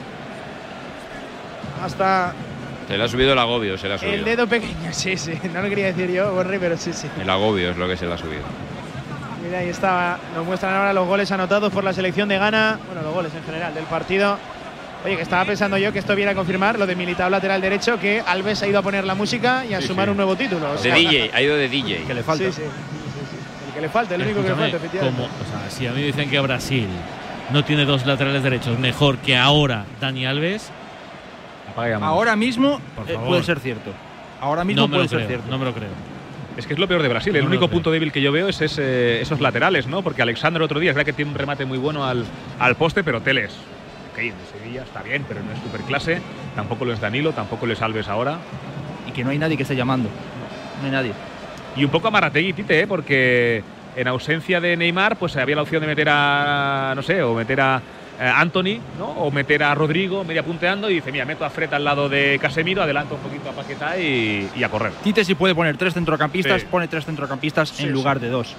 hasta 1.82 2.32
Se 2.88 2.96
le 2.98 3.04
ha 3.04 3.08
subido 3.08 3.34
el 3.34 3.38
agobio, 3.38 3.76
se 3.78 3.86
le 3.86 3.92
ha 3.92 3.96
el 3.96 4.00
subido. 4.00 4.24
dedo 4.24 4.46
pequeño. 4.48 4.74
Sí, 4.92 5.16
sí, 5.16 5.32
no 5.52 5.62
lo 5.62 5.68
quería 5.68 5.86
decir 5.92 6.10
yo, 6.10 6.32
Borri, 6.32 6.58
pero 6.58 6.76
sí, 6.76 6.92
sí. 6.92 7.06
El 7.20 7.28
agobio 7.30 7.70
es 7.70 7.76
lo 7.76 7.86
que 7.86 7.96
se 7.96 8.06
le 8.06 8.14
ha 8.14 8.18
subido. 8.18 8.42
Mira, 9.44 9.58
ahí 9.58 9.68
estaba. 9.68 10.18
Nos 10.34 10.44
muestran 10.44 10.74
ahora 10.74 10.92
los 10.92 11.06
goles 11.06 11.30
anotados 11.30 11.72
por 11.72 11.84
la 11.84 11.92
selección 11.92 12.28
de 12.28 12.38
Ghana. 12.38 12.78
Bueno, 12.86 13.02
los 13.02 13.14
goles 13.14 13.32
en 13.34 13.44
general 13.44 13.74
del 13.74 13.84
partido. 13.84 14.36
Oye, 15.04 15.14
que 15.16 15.22
estaba 15.22 15.44
pensando 15.44 15.78
yo 15.78 15.92
que 15.92 16.00
esto 16.00 16.16
viene 16.16 16.32
a 16.32 16.34
confirmar 16.34 16.76
lo 16.78 16.84
de 16.86 16.96
Militao 16.96 17.30
lateral 17.30 17.60
derecho, 17.60 18.00
que 18.00 18.20
Alves 18.26 18.62
ha 18.62 18.66
ido 18.66 18.80
a 18.80 18.82
poner 18.82 19.04
la 19.04 19.14
música 19.14 19.64
y 19.64 19.72
a 19.74 19.80
Sí, 19.80 19.86
sumar 19.86 20.06
sí. 20.06 20.10
un 20.10 20.16
nuevo 20.16 20.34
título. 20.34 20.70
o 20.70 20.72
De 20.72 20.78
sea, 20.78 20.94
DJ, 20.96 21.30
ha 21.32 21.40
ido 21.40 21.56
de 21.56 21.68
DJ. 21.68 22.02
Que 22.04 22.14
le 22.14 22.22
falta. 22.24 22.44
Sí, 22.44 22.50
sí, 22.52 22.62
sí, 22.62 22.68
sí. 23.30 23.36
El 23.68 23.74
que 23.74 23.80
le 23.82 23.88
falta, 23.90 24.14
el 24.16 24.22
único 24.22 24.40
que 24.42 24.48
le 24.48 24.48
Escúchame, 24.54 24.70
falta, 24.72 24.86
efectivamente. 24.86 25.22
como- 25.22 25.28
o 25.28 25.60
sea, 25.60 25.70
si 25.70 25.86
a 25.86 25.92
mí 25.92 26.00
me 26.00 26.06
dicen 26.06 26.28
que 26.30 26.40
Brasil 26.40 26.88
no 27.52 27.64
tiene 27.64 27.84
dos 27.84 28.06
laterales 28.06 28.42
derechos 28.42 28.76
mejor 28.78 29.18
que 29.18 29.36
ahora 29.36 29.84
Dani 30.00 30.26
Alves, 30.26 30.70
Ahora 32.06 32.36
mismo 32.36 32.80
eh, 33.06 33.16
puede 33.26 33.42
ser 33.42 33.60
cierto. 33.60 33.90
Ahora 34.40 34.64
mismo 34.64 34.82
no 34.82 34.88
me 34.88 34.92
puede 34.96 35.04
lo 35.04 35.08
ser 35.08 35.18
creo. 35.18 35.28
cierto. 35.28 35.50
No 35.50 35.58
me 35.58 35.64
lo 35.64 35.72
creo. 35.74 35.90
Es 36.56 36.66
que 36.66 36.72
es 36.72 36.78
lo 36.78 36.88
peor 36.88 37.02
de 37.02 37.08
Brasil. 37.08 37.32
No 37.32 37.38
el 37.38 37.46
único 37.46 37.68
punto 37.68 37.90
débil 37.90 38.10
que 38.12 38.20
yo 38.20 38.32
veo 38.32 38.48
es 38.48 38.60
ese- 38.60 39.20
esos 39.20 39.40
laterales, 39.40 39.86
¿no? 39.86 40.02
Porque 40.02 40.22
Alexandro 40.22 40.58
el 40.62 40.64
otro 40.64 40.80
día 40.80 40.90
es 40.90 40.96
verdad 40.96 41.06
que 41.06 41.12
tiene 41.12 41.30
un 41.30 41.36
remate 41.38 41.64
muy 41.64 41.78
bueno 41.78 42.04
al, 42.04 42.24
al 42.58 42.74
poste, 42.74 43.04
pero 43.04 43.20
Teles, 43.20 43.52
ok, 44.12 44.18
en 44.18 44.34
Sevilla 44.52 44.82
está 44.82 45.02
bien, 45.02 45.24
pero 45.28 45.40
no 45.42 45.52
es 45.52 45.58
superclase. 45.60 46.20
Tampoco 46.56 46.84
lo 46.84 46.92
es 46.92 47.00
Danilo, 47.00 47.32
tampoco 47.32 47.66
lo 47.66 47.72
es 47.74 47.80
Alves 47.82 48.08
ahora. 48.08 48.38
Y 49.06 49.12
que 49.12 49.22
no 49.22 49.30
hay 49.30 49.38
nadie 49.38 49.56
que 49.56 49.62
esté 49.62 49.76
llamando. 49.76 50.08
No 50.80 50.86
hay 50.86 50.90
nadie. 50.92 51.12
Y 51.76 51.84
un 51.84 51.90
poco 51.90 52.08
a 52.08 52.10
Marategui, 52.10 52.52
Tite, 52.54 52.80
¿eh? 52.80 52.86
porque 52.88 53.62
en 53.94 54.08
ausencia 54.08 54.60
de 54.60 54.76
Neymar, 54.76 55.16
pues 55.16 55.36
había 55.36 55.54
la 55.56 55.62
opción 55.62 55.80
de 55.80 55.86
meter 55.86 56.08
a, 56.10 56.92
no 56.96 57.02
sé, 57.02 57.22
o 57.22 57.34
meter 57.34 57.60
a 57.60 57.80
Anthony, 58.20 58.80
¿no? 58.98 59.06
O 59.10 59.30
meter 59.30 59.62
a 59.62 59.74
Rodrigo 59.74 60.24
media 60.24 60.42
punteando 60.42 60.90
y 60.90 60.94
dice, 60.94 61.12
mira, 61.12 61.24
meto 61.24 61.44
a 61.44 61.50
Fred 61.50 61.72
al 61.72 61.84
lado 61.84 62.08
de 62.08 62.38
Casemiro, 62.40 62.82
adelanto 62.82 63.14
un 63.14 63.20
poquito 63.20 63.48
a 63.50 63.52
Paquetá 63.52 63.98
y, 63.98 64.50
y 64.56 64.62
a 64.64 64.68
correr. 64.68 64.92
Tite 65.04 65.24
si 65.24 65.34
puede 65.34 65.54
poner 65.54 65.76
tres 65.76 65.94
centrocampistas, 65.94 66.62
Sí. 66.62 66.66
pone 66.70 66.88
tres 66.88 67.04
centrocampistas 67.04 67.78
en 67.80 67.92
lugar 67.92 68.18
de 68.20 68.28
dos. 68.28 68.54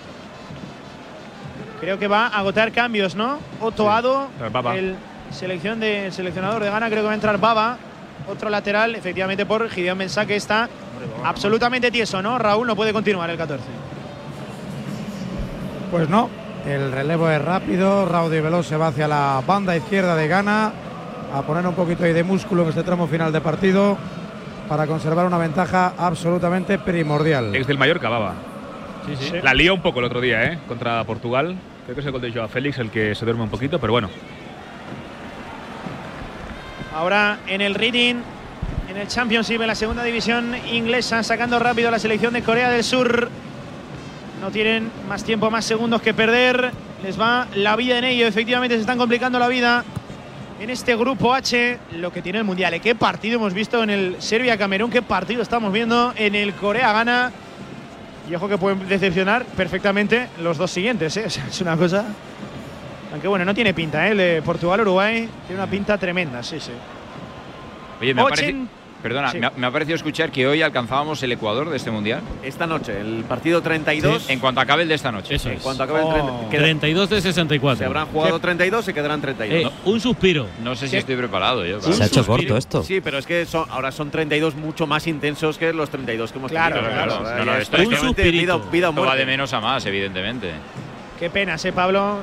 Creo 1.81 1.97
que 1.99 2.07
va 2.07 2.27
a 2.27 2.39
agotar 2.39 2.71
cambios, 2.71 3.15
¿no? 3.15 3.39
Otoado, 3.61 4.29
Eh, 4.41 4.49
Baba. 4.51 4.75
el, 4.77 4.95
selección 5.31 5.79
de, 5.79 6.07
el 6.07 6.13
seleccionador 6.13 6.63
de 6.63 6.69
Ghana, 6.69 6.87
creo 6.87 6.99
que 7.01 7.05
va 7.07 7.11
a 7.11 7.15
entrar 7.15 7.37
Baba, 7.39 7.77
otro 8.29 8.49
lateral, 8.49 8.95
efectivamente 8.95 9.45
por 9.45 9.69
Gideón 9.69 9.97
Mensah, 9.97 10.25
que 10.25 10.35
está 10.35 10.69
absolutamente 11.23 11.89
tieso, 11.91 12.21
¿no? 12.21 12.37
Raúl 12.37 12.67
no 12.67 12.75
puede 12.75 12.91
continuar 12.93 13.29
el 13.29 13.37
14. 13.37 13.63
Pues 15.91 16.07
no, 16.09 16.29
el 16.65 16.91
relevo 16.91 17.29
es 17.29 17.41
rápido, 17.41 18.05
Raudo 18.05 18.35
y 18.35 18.41
Veloz 18.41 18.67
se 18.67 18.77
va 18.77 18.87
hacia 18.87 19.07
la 19.07 19.41
banda 19.45 19.75
izquierda 19.75 20.15
de 20.15 20.27
Ghana 20.27 20.71
a 21.33 21.41
poner 21.43 21.65
un 21.65 21.75
poquito 21.75 22.03
ahí 22.03 22.13
de 22.13 22.23
músculo 22.23 22.63
en 22.63 22.69
este 22.69 22.83
tramo 22.83 23.07
final 23.07 23.31
de 23.31 23.41
partido 23.41 23.97
para 24.67 24.85
conservar 24.87 25.25
una 25.25 25.37
ventaja 25.37 25.93
absolutamente 25.97 26.77
primordial. 26.79 27.55
Es 27.55 27.67
del 27.67 27.77
Mallorca, 27.77 28.09
Baba. 28.09 28.33
Sí, 29.05 29.15
sí. 29.15 29.33
La 29.41 29.53
lió 29.53 29.73
un 29.73 29.81
poco 29.81 29.99
el 29.99 30.05
otro 30.05 30.21
día, 30.21 30.43
¿eh? 30.43 30.59
Contra 30.67 31.03
Portugal. 31.05 31.55
Creo 31.85 31.95
que 31.95 32.01
es 32.01 32.05
el 32.05 32.11
gol 32.11 32.21
de 32.21 32.31
Joao 32.31 32.47
Félix 32.47 32.77
el 32.77 32.91
que 32.91 33.15
se 33.15 33.25
duerme 33.25 33.43
un 33.43 33.49
poquito, 33.49 33.79
pero 33.79 33.93
bueno. 33.93 34.09
Ahora 36.93 37.39
en 37.47 37.61
el 37.61 37.75
Reading, 37.75 38.15
en 38.89 38.97
el 38.97 39.07
Championship, 39.07 39.61
en 39.61 39.67
la 39.67 39.75
segunda 39.75 40.03
división 40.03 40.55
inglesa, 40.71 41.23
sacando 41.23 41.57
rápido 41.57 41.87
a 41.87 41.91
la 41.91 41.99
selección 41.99 42.33
de 42.33 42.43
Corea 42.43 42.69
del 42.69 42.83
Sur. 42.83 43.29
No 44.41 44.51
tienen 44.51 44.89
más 45.07 45.23
tiempo, 45.23 45.49
más 45.51 45.65
segundos 45.65 46.01
que 46.01 46.13
perder. 46.13 46.71
Les 47.03 47.19
va 47.19 47.47
la 47.55 47.75
vida 47.75 47.97
en 47.97 48.05
ello. 48.05 48.27
Efectivamente, 48.27 48.75
se 48.75 48.81
están 48.81 48.97
complicando 48.97 49.39
la 49.39 49.47
vida 49.47 49.83
en 50.59 50.69
este 50.69 50.95
grupo 50.95 51.33
H. 51.33 51.77
Lo 51.93 52.11
que 52.11 52.21
tiene 52.21 52.39
el 52.39 52.43
Mundial. 52.45 52.73
¿eh? 52.73 52.79
¿Qué 52.79 52.95
partido 52.95 53.35
hemos 53.35 53.53
visto 53.53 53.83
en 53.83 53.89
el 53.89 54.15
Serbia-Camerún? 54.21 54.91
¿Qué 54.91 55.01
partido 55.01 55.41
estamos 55.41 55.71
viendo 55.73 56.13
en 56.15 56.35
el 56.35 56.53
Corea-Gana? 56.53 57.31
Y 58.29 58.35
ojo 58.35 58.47
que 58.47 58.57
pueden 58.57 58.87
decepcionar 58.87 59.43
perfectamente 59.45 60.27
los 60.41 60.57
dos 60.57 60.71
siguientes. 60.71 61.15
¿eh? 61.17 61.23
O 61.27 61.29
sea, 61.29 61.45
es 61.47 61.61
una 61.61 61.75
cosa. 61.75 62.05
Aunque 63.11 63.27
bueno, 63.27 63.43
no 63.43 63.53
tiene 63.55 63.73
pinta, 63.73 64.07
¿eh? 64.07 64.11
El 64.11 64.17
de 64.17 64.41
Portugal-Uruguay 64.43 65.27
tiene 65.47 65.61
una 65.61 65.69
pinta 65.69 65.97
tremenda, 65.97 66.43
sí, 66.43 66.59
sí. 66.59 66.71
Oye, 67.99 68.13
me 68.13 68.21
pareci- 68.21 68.67
perdona, 69.01 69.31
Sí. 69.31 69.39
me, 69.39 69.47
ha, 69.47 69.51
me 69.55 69.67
ha 69.67 69.71
parecido 69.71 69.95
escuchar 69.95 70.31
que 70.31 70.45
hoy 70.47 70.61
alcanzábamos 70.61 71.21
el 71.23 71.31
Ecuador 71.31 71.69
de 71.69 71.77
este 71.77 71.91
mundial. 71.91 72.21
Esta 72.43 72.67
noche, 72.67 72.99
el 72.99 73.23
partido 73.27 73.61
32. 73.61 74.29
En 74.29 74.39
cuanto 74.39 74.61
acabe 74.61 74.83
el 74.83 74.89
de 74.89 74.95
esta 74.95 75.11
noche. 75.11 75.35
Eso 75.35 75.49
En 75.49 75.55
es. 75.57 75.61
cuanto 75.63 75.83
acabe 75.83 75.99
el 75.99 76.05
Oh. 76.05 76.11
30, 76.13 76.49
queda- 76.49 76.61
32 76.61 77.09
de 77.09 77.21
64. 77.21 77.77
se 77.79 77.85
habrán 77.85 78.07
jugado 78.07 78.39
32, 78.39 78.85
se 78.85 78.93
quedarán 78.93 79.21
32. 79.21 79.71
Eh, 79.71 79.75
un 79.85 79.99
suspiro. 79.99 80.47
No 80.63 80.75
sé 80.75 80.85
si 80.87 80.91
Sí. 80.91 80.97
estoy 80.97 81.15
preparado 81.15 81.65
yo. 81.65 81.81
Se 81.81 82.03
ha 82.03 82.05
hecho 82.05 82.25
corto 82.25 82.57
esto. 82.57 82.83
Sí, 82.83 83.01
pero 83.01 83.17
es 83.17 83.25
que 83.25 83.45
son, 83.45 83.65
ahora 83.69 83.91
son 83.91 84.11
32 84.11 84.55
mucho 84.55 84.85
más 84.87 85.07
intensos 85.07 85.57
que 85.57 85.71
los 85.73 85.89
32 85.89 86.31
que 86.31 86.37
hemos 86.39 86.51
Claro, 86.51 86.75
tenido. 86.75 86.93
claro. 86.93 87.23
Ya 87.23 87.35
No, 87.37 87.45
no, 87.45 87.55
es 87.55 87.61
esto- 87.63 87.77
Un 87.77 87.89
vida, 87.89 87.99
suspirito. 87.99 88.59
vida 88.71 88.89
Esto 88.89 89.01
va 89.05 89.15
de 89.15 89.25
menos 89.25 89.53
a 89.53 89.59
más, 89.61 89.85
evidentemente. 89.85 90.51
Qué 91.19 91.29
penas, 91.29 91.63
¿eh, 91.65 91.71
Pablo? 91.73 92.17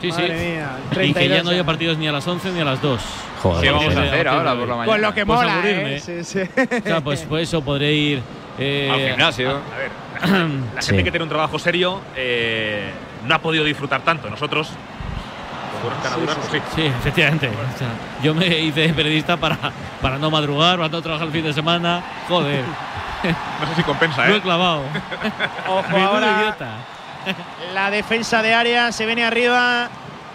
Sí, 0.00 0.10
sí. 0.10 0.20
Madre 0.22 0.34
mía, 0.34 0.70
Y 0.86 0.88
que 0.90 0.94
32 0.94 1.36
ya 1.38 1.42
no 1.42 1.50
haya 1.50 1.64
partidos 1.64 1.98
ni 1.98 2.06
a 2.08 2.12
las 2.12 2.26
11 2.26 2.50
ni 2.52 2.60
a 2.60 2.64
las 2.64 2.80
2. 2.80 3.00
Joder, 3.42 3.62
¿Qué 3.62 3.70
vamos 3.70 3.96
a 3.96 4.02
sí. 4.02 4.08
hacer 4.08 4.28
ahora 4.28 4.50
por 4.54 4.68
la 4.68 4.74
mañana? 4.74 4.86
Con 4.86 5.00
lo 5.02 5.14
que 5.14 5.26
Pues 5.26 5.38
mola. 5.38 5.60
¿eh? 5.64 6.00
Sí, 6.04 6.24
sí. 6.24 6.40
O 6.40 6.82
sea, 6.88 7.00
pues, 7.00 7.20
pues 7.28 7.48
eso 7.48 7.62
podré 7.62 7.92
ir. 7.92 8.22
eh, 8.58 8.90
Al 8.92 9.00
gimnasio. 9.10 9.50
A 9.50 9.76
ver, 9.78 10.30
la 10.74 10.82
Sí. 10.82 10.88
gente 10.88 11.04
que 11.04 11.10
tiene 11.10 11.22
un 11.24 11.28
trabajo 11.28 11.58
serio 11.58 12.00
eh, 12.16 12.90
no 13.26 13.34
ha 13.34 13.38
podido 13.38 13.64
disfrutar 13.64 14.00
tanto. 14.02 14.28
Nosotros, 14.28 14.70
canaduras, 16.02 16.36
pues 16.50 16.50
sí. 16.50 16.82
Sí, 16.82 16.86
efectivamente. 16.86 17.48
O 17.48 17.78
sea, 17.78 17.88
yo 18.22 18.34
me 18.34 18.46
hice 18.46 18.88
periodista 18.94 19.36
para, 19.36 19.56
para 20.02 20.18
no 20.18 20.30
madrugar, 20.30 20.76
para 20.76 20.88
no 20.88 21.00
trabajar 21.02 21.26
el 21.28 21.32
fin 21.32 21.44
de 21.44 21.52
semana. 21.52 22.02
Joder, 22.28 22.64
No 23.22 23.66
sé 23.68 23.74
si 23.76 23.82
compensa, 23.82 24.26
lo 24.26 24.34
he 24.34 24.38
¿eh? 24.38 24.40
clavado. 24.40 24.82
Ojo 25.68 25.96
ahora. 25.96 26.38
idiota. 26.40 26.68
La 27.74 27.90
defensa 27.90 28.42
de 28.42 28.54
área 28.54 28.90
se 28.92 29.06
viene 29.06 29.24
arriba. 29.24 29.88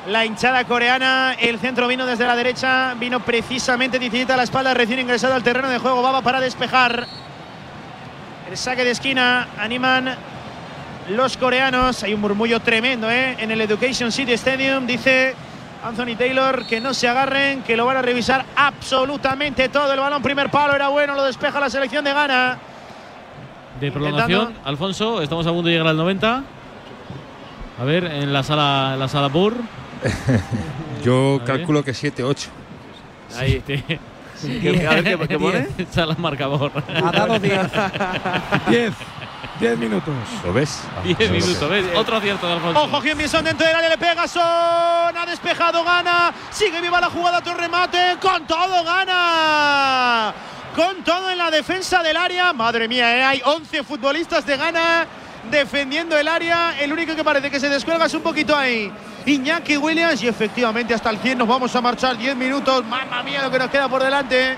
La 0.08 0.26
hinchada 0.26 0.66
coreana. 0.66 1.34
El 1.39 1.60
centro 1.60 1.88
vino 1.88 2.06
desde 2.06 2.28
la 2.28 2.36
derecha. 2.36 2.93
Vino 2.95 3.22
precisamente 3.22 3.99
Ticinita 3.99 4.34
a 4.34 4.38
la 4.38 4.43
espalda. 4.43 4.74
Recién 4.74 4.99
ingresado 4.99 5.34
al 5.34 5.43
terreno 5.43 5.70
de 5.70 5.78
juego. 5.78 6.01
Baba 6.01 6.22
para 6.22 6.41
despejar. 6.41 7.08
El 8.49 8.58
saque 8.58 8.84
de 8.84 8.91
esquina 8.91 9.47
animan 9.58 10.16
los 11.10 11.38
coreanos. 11.38 12.04
Hay 12.04 12.14
un 12.14 12.22
murmullo 12.22 12.60
tremendo 12.60 13.10
¿eh? 13.10 13.38
en 13.39 13.51
el 13.51 13.62
Education 13.62 14.12
City 14.12 14.34
Stadium. 14.34 14.86
Dice 14.86 15.36
Anthony 15.84 16.16
Taylor 16.18 16.66
que 16.66 16.82
no 16.82 16.93
se 16.93 17.08
agarren, 17.08 17.62
que 17.64 17.78
lo 17.78 17.86
van 17.86 17.97
a 17.97 18.01
revisar 18.01 18.45
absolutamente 18.56 19.70
todo. 19.70 19.93
El 19.93 19.99
balón 19.99 20.22
primer 20.22 20.49
palo 20.49 20.76
era 20.76 20.89
bueno, 20.89 21.16
lo 21.16 21.24
despeja 21.24 21.60
la 21.60 21.70
selección 21.70 22.04
de 22.04 22.14
Ghana. 22.14 22.58
De 23.80 23.91
prolongación, 23.91 24.54
Alfonso, 24.66 25.22
estamos 25.22 25.47
a 25.47 25.49
punto 25.51 25.68
de 25.68 25.72
llegar 25.72 25.88
al 25.88 25.97
90. 25.97 26.43
A 27.80 27.84
ver, 27.84 28.06
en 28.06 28.32
la 28.32 28.43
sala, 28.43 28.91
en 28.93 28.99
la 28.99 29.08
sala 29.08 29.28
Burr. 29.28 29.56
Yo 31.04 31.36
A 31.36 31.38
ver. 31.38 31.45
calculo 31.45 31.84
que 31.84 31.91
7-8. 31.93 32.47
Ahí, 33.38 33.60
te- 33.62 33.84
¿Qué- 33.84 34.88
a 34.88 34.95
ver, 34.95 35.04
¿qué- 35.20 35.28
qué 35.28 35.39
pone? 35.39 35.68
Diez, 35.78 35.89
Sala 35.91 36.16
marcador. 36.18 36.72
Ha 36.76 37.12
dado 37.12 37.39
10. 37.39 37.60
10. 38.68 38.93
10 39.60 39.78
minutos. 39.78 40.14
¿Lo 40.43 40.51
ves? 40.54 40.82
10 41.04 41.32
minutos, 41.32 41.70
¿ves? 41.70 41.86
Otro 41.95 42.18
acierto 42.18 42.47
de 42.47 42.54
Alfonso. 42.54 42.82
Ojo, 42.84 43.01
Son 43.28 43.45
dentro 43.45 43.66
del 43.66 43.76
área, 43.76 43.89
le 43.89 43.97
pega 43.97 44.28
Son. 44.28 44.41
Ha 44.43 45.26
despejado, 45.28 45.84
gana. 45.84 46.34
Sigue 46.51 46.82
viva 46.82 46.99
la 46.99 47.08
jugada, 47.10 47.38
otro 47.39 47.54
remate. 47.54 48.18
Con 48.22 48.45
todo, 48.45 48.84
gana. 48.84 50.34
Con 50.76 51.04
todo 51.04 51.30
en 51.32 51.38
la 51.38 51.49
defensa 51.51 52.01
del 52.04 52.18
área. 52.18 52.51
Madre 52.51 52.88
mía, 52.88 53.18
¿eh? 53.18 53.24
hay 53.24 53.41
11 53.45 53.84
futbolistas 53.84 54.45
de 54.45 54.58
Ghana 54.58 55.06
defendiendo 55.49 56.18
el 56.18 56.28
área. 56.28 56.78
El 56.80 56.91
único 56.91 57.16
que 57.16 57.24
parece 57.24 57.49
que 57.49 57.60
se 57.60 57.70
descuelga 57.70 58.06
es 58.08 58.14
un 58.14 58.22
poquito 58.24 58.56
ahí. 58.56 58.91
Iñaki 59.26 59.78
Williams. 59.78 60.21
Y 60.24 60.28
efectivamente, 60.28 60.93
hasta 60.93 61.09
el 61.09 61.19
100 61.19 61.38
nos 61.38 61.47
vamos 61.47 61.76
a 61.76 61.82
marchar. 61.82 62.17
10 62.17 62.36
minutos. 62.36 62.84
Mamma 62.86 63.24
mía, 63.24 63.41
lo 63.43 63.51
que 63.51 63.59
nos 63.59 63.69
queda 63.69 63.88
por 63.88 64.03
delante. 64.03 64.57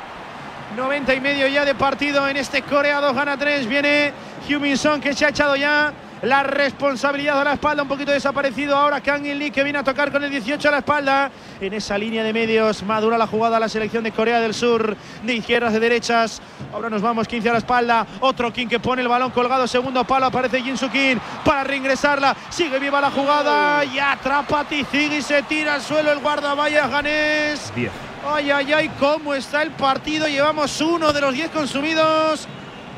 90 0.76 1.14
y 1.14 1.22
medio 1.22 1.48
ya 1.48 1.64
de 1.64 1.76
partido 1.76 2.28
en 2.28 2.38
este 2.38 2.62
Corea 2.62 3.00
2 3.00 3.16
gana 3.16 3.38
3. 3.38 3.68
Viene 3.68 4.12
Heung-Min 4.48 4.78
Son 4.78 5.00
que 5.00 5.14
se 5.14 5.26
ha 5.26 5.30
echado 5.30 5.56
ya 5.56 5.94
la 6.26 6.44
responsabilidad 6.44 7.40
a 7.40 7.44
la 7.44 7.54
espalda. 7.54 7.84
Un 7.84 7.88
poquito 7.90 8.12
desaparecido 8.12 8.76
ahora 8.76 9.02
Kang 9.02 9.26
In 9.26 9.38
Lee 9.38 9.52
que 9.52 9.64
viene 9.64 9.80
a 9.80 9.84
tocar 9.84 10.12
con 10.12 10.24
el 10.24 10.32
18 10.32 10.68
a 10.68 10.72
la 10.72 10.78
espalda. 10.80 11.32
En 11.62 11.74
esa 11.74 11.98
línea 11.98 12.24
de 12.24 12.34
medios 12.34 12.84
madura 12.84 13.18
la 13.18 13.28
jugada 13.28 13.60
la 13.60 13.70
selección 13.70 14.04
de 14.04 14.12
Corea 14.12 14.40
del 14.40 14.54
Sur. 14.54 14.98
De 15.24 15.34
izquierdas, 15.34 15.74
de 15.74 15.80
derechas. 15.80 16.42
Ahora 16.74 16.90
nos 16.90 17.02
vamos 17.02 17.28
15 17.28 17.50
a 17.50 17.54
la 17.54 17.60
espalda. 17.60 18.08
Otro 18.20 18.52
King 18.52 18.68
que 18.68 18.80
pone 18.80 19.02
el 19.02 19.08
balón 19.08 19.32
colgado. 19.32 19.68
Segundo 19.68 20.04
palo. 20.04 20.26
Aparece 20.26 20.62
Jin 20.62 20.76
Kim 20.90 21.20
para 21.44 21.64
reingresarla. 21.64 22.36
Sigue 22.50 22.80
viva 22.80 23.00
la 23.00 23.12
jugada. 23.12 23.86
Y 23.86 24.00
atrapa 24.00 24.62
a 24.62 24.66
Tizigi. 24.66 25.22
Se 25.22 25.44
tira 25.44 25.76
al 25.76 25.82
suelo 25.82 26.12
el 26.12 26.20
guardaballas 26.20 26.90
ganés. 26.90 27.72
10. 27.76 27.92
Ay, 28.28 28.50
ay, 28.50 28.74
ay, 28.74 28.92
cómo 29.00 29.36
está 29.36 29.62
el 29.62 29.72
partido. 29.72 30.28
Llevamos 30.28 30.82
uno 30.82 31.14
de 31.14 31.22
los 31.22 31.34
10 31.34 31.52
consumidos. 31.52 32.48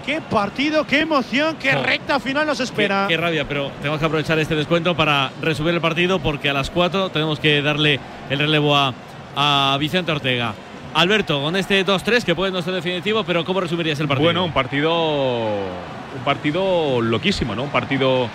Qué 0.08 0.22
partido, 0.22 0.88
qué 0.88 1.02
emoción, 1.02 1.58
qué 1.58 1.74
recta 1.74 2.18
final 2.22 2.48
nos 2.48 2.62
espera. 2.62 3.08
qué 3.10 3.18
rabia, 3.18 3.46
pero 3.46 3.72
tenemos 3.82 4.00
que 4.00 4.06
aprovechar 4.06 4.40
este 4.40 4.56
descuento 4.56 4.96
para 4.96 5.32
resumir 5.42 5.74
el 5.74 5.82
partido 5.82 6.20
porque 6.20 6.50
a 6.50 6.54
las 6.54 6.70
4 6.70 7.10
tenemos 7.10 7.42
que 7.42 7.62
darle 7.62 8.00
el 8.30 8.40
relevo 8.40 8.74
a, 8.74 8.94
a 9.36 9.76
Vicente 9.78 10.14
Ortega. 10.14 10.54
Alberto, 10.94 11.42
con 11.42 11.58
este 11.58 11.86
2-3 11.86 12.24
que 12.24 12.36
puede 12.36 12.54
no 12.54 12.62
ser 12.62 12.76
definitivo, 12.76 13.26
pero 13.26 13.44
¿cómo 13.44 13.60
resumirías 13.60 14.00
el 14.00 14.08
partido? 14.08 14.28
Bueno, 14.28 14.46
un 14.46 14.54
partido, 14.54 14.94
un 14.96 16.24
partido 16.24 17.02
loquísimo, 17.02 17.54
¿no? 17.54 17.64
Un 17.64 17.72
partido 17.72 18.30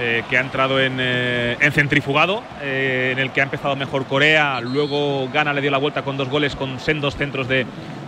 eh, 0.00 0.24
que 0.28 0.38
ha 0.38 0.40
entrado 0.40 0.80
en, 0.80 0.96
eh, 0.98 1.56
en 1.60 1.70
centrifugado, 1.70 2.42
eh, 2.62 3.10
en 3.12 3.20
el 3.20 3.30
que 3.30 3.42
ha 3.42 3.44
empezado 3.44 3.76
mejor 3.76 4.06
Corea, 4.06 4.60
luego 4.60 5.28
Ghana 5.32 5.52
le 5.52 5.60
dio 5.60 5.70
la 5.70 5.78
vuelta 5.78 6.02
con 6.02 6.16
dos 6.16 6.28
goles 6.28 6.56
con 6.56 6.80
sendos 6.80 7.14
centros 7.14 7.46
de, 7.46 7.64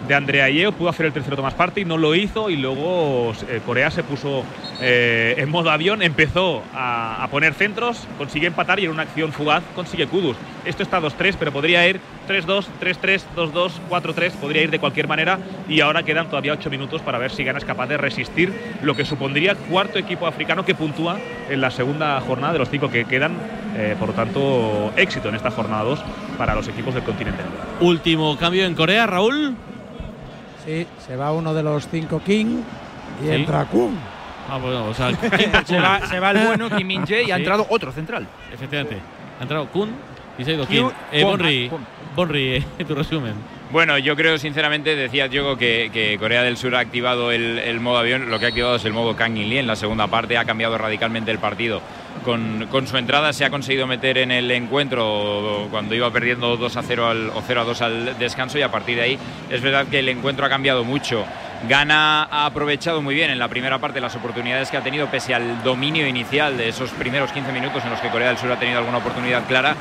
de 0.07 0.15
Andrea 0.15 0.49
Yeo, 0.49 0.73
pudo 0.73 0.89
hacer 0.89 1.07
el 1.07 1.13
tercero 1.13 1.37
Tomás 1.37 1.55
Partey, 1.55 1.85
no 1.85 1.97
lo 1.97 2.15
hizo 2.15 2.51
y 2.51 2.57
luego 2.57 3.33
eh, 3.49 3.61
Corea 3.65 3.91
se 3.91 4.03
puso 4.03 4.45
eh, 4.81 5.35
en 5.39 5.49
modo 5.49 5.71
avión, 5.71 6.03
empezó 6.03 6.63
a, 6.75 7.23
a 7.23 7.29
poner 7.29 7.55
centros, 7.55 8.07
consigue 8.19 8.47
empatar 8.47 8.81
y 8.81 8.85
en 8.85 8.91
una 8.91 9.03
acción 9.03 9.33
fugaz 9.33 9.63
consigue 9.75 10.07
Kudus. 10.07 10.37
Esto 10.65 10.83
está 10.83 11.01
2-3, 11.01 11.37
pero 11.39 11.53
podría 11.53 11.87
ir 11.87 12.01
3-2, 12.29 12.67
3-3, 12.81 13.23
2-2, 13.37 13.73
4-3, 13.91 14.33
podría 14.33 14.63
ir 14.63 14.71
de 14.71 14.79
cualquier 14.79 15.09
manera 15.09 15.39
y 15.69 15.81
ahora 15.81 16.03
quedan 16.03 16.29
todavía 16.29 16.53
8 16.55 16.71
minutos 16.71 17.03
para 17.03 17.19
ver 17.19 17.31
si 17.31 17.45
Ghana 17.45 17.59
es 17.59 17.65
capaz 17.65 17.87
de 17.87 17.97
resistir 17.97 18.53
lo 18.83 18.95
que 18.95 19.05
supondría 19.05 19.55
cuarto 19.55 19.99
equipo 19.99 20.27
africano 20.27 20.65
que 20.65 20.75
puntúa 20.75 21.19
en 21.51 21.61
la 21.61 21.71
segunda 21.71 22.21
jornada 22.21 22.55
de 22.55 22.59
los 22.59 22.71
cinco 22.71 22.91
que 22.91 23.05
quedan, 23.05 23.33
eh, 23.77 23.97
por 23.99 24.09
lo 24.09 24.15
tanto 24.15 24.93
éxito 24.97 25.29
en 25.29 25.35
esta 25.35 25.51
jornada 25.51 25.85
2 25.85 26.03
para 26.39 26.55
los 26.55 26.67
equipos 26.69 26.95
del 26.95 27.05
continente. 27.05 27.43
Último 27.81 28.37
cambio 28.39 28.65
en 28.65 28.75
Corea, 28.75 29.07
Raúl. 29.07 29.55
Sí, 30.65 30.87
se 31.07 31.17
va 31.17 31.33
uno 31.33 31.53
de 31.55 31.63
los 31.63 31.89
cinco 31.89 32.21
King 32.25 32.63
y 33.23 33.27
Sí. 33.27 33.31
entra 33.31 33.65
Kun. 33.67 33.99
Ah, 34.51 34.59
bueno, 34.59 34.87
o 34.89 34.95
sea, 34.95 35.11
Se 35.67 35.79
va, 35.79 36.07
se 36.07 36.21
va 36.21 36.31
el 36.33 36.47
bueno 36.47 36.71
Kim 36.71 36.87
Min 36.87 37.07
Jae 37.07 37.25
y 37.25 37.31
ha 37.31 37.37
entrado 37.37 37.67
otro 37.71 37.93
central. 37.93 38.27
Efectivamente. 38.53 38.99
Ha 39.39 39.43
entrado 39.43 39.69
Kun 39.69 39.91
y 40.39 40.45
se 40.45 40.51
ha 40.53 40.55
ido 40.55 40.67
Kim. 40.67 40.89
Eh, 41.13 41.23
Kun. 41.23 41.31
Bonri, 41.31 41.69
Kun. 41.69 41.87
Bonri, 42.17 42.55
eh, 42.57 42.85
tu 42.89 42.95
resumen. 42.95 43.35
Bueno, 43.75 43.99
yo 43.99 44.15
creo 44.15 44.39
sinceramente, 44.39 44.95
decía 44.95 45.27
Diogo, 45.27 45.57
que, 45.57 46.17
Corea 46.21 46.45
del 46.45 46.57
Sur 46.57 46.77
ha 46.77 46.79
activado 46.79 47.33
el, 47.33 47.59
el 47.59 47.81
modo 47.81 47.99
avión, 47.99 48.31
lo 48.31 48.39
que 48.39 48.45
ha 48.45 48.49
activado 48.51 48.77
es 48.77 48.85
el 48.85 48.93
modo 48.93 49.17
Kang 49.17 49.37
In 49.37 49.49
Lee 49.49 49.59
en 49.59 49.67
la 49.67 49.75
segunda 49.75 50.07
parte, 50.07 50.39
ha 50.39 50.45
cambiado 50.45 50.79
radicalmente 50.79 51.33
el 51.33 51.41
partido. 51.41 51.83
Con, 52.25 52.69
con 52.71 52.87
su 52.87 52.97
entrada 52.99 53.33
se 53.33 53.45
ha 53.45 53.51
conseguido 53.51 53.89
meter 53.89 54.19
en 54.19 54.31
el 54.31 54.49
encuentro 54.53 55.67
cuando 55.73 55.97
iba 55.97 56.09
perdiendo 56.13 56.57
2 56.57 56.77
a 56.77 56.83
0 56.85 57.09
al, 57.09 57.31
o 57.31 57.43
0 57.45 57.61
a 57.63 57.65
2 57.65 57.83
al 57.83 58.17
descanso 58.21 58.61
y 58.61 58.63
a 58.63 58.71
partir 58.71 58.95
de 58.95 59.03
ahí 59.03 59.19
es 59.51 59.61
verdad 59.61 59.89
que 59.89 59.99
el 59.99 60.09
encuentro 60.09 60.47
ha 60.47 60.49
cambiado 60.49 60.85
mucho. 60.85 61.25
Ghana 61.69 62.29
ha 62.31 62.47
aprovechado 62.47 63.03
muy 63.03 63.17
bien 63.17 63.33
en 63.33 63.41
la 63.41 63.49
primera 63.49 63.81
parte 63.81 64.01
las 64.01 64.15
oportunidades 64.15 64.71
que 64.71 64.77
ha 64.77 64.83
tenido 64.83 65.09
pese 65.09 65.35
al 65.35 65.65
dominio 65.65 66.07
inicial 66.07 66.57
de 66.57 66.69
esos 66.69 66.91
primeros 66.91 67.33
15 67.33 67.51
minutos 67.51 67.83
en 67.83 67.91
los 67.91 67.99
que 67.99 68.09
Corea 68.09 68.29
del 68.29 68.39
Sur 68.39 68.53
ha 68.53 68.59
tenido 68.61 68.79
alguna 68.79 68.99
oportunidad 68.99 69.49
clara 69.49 69.75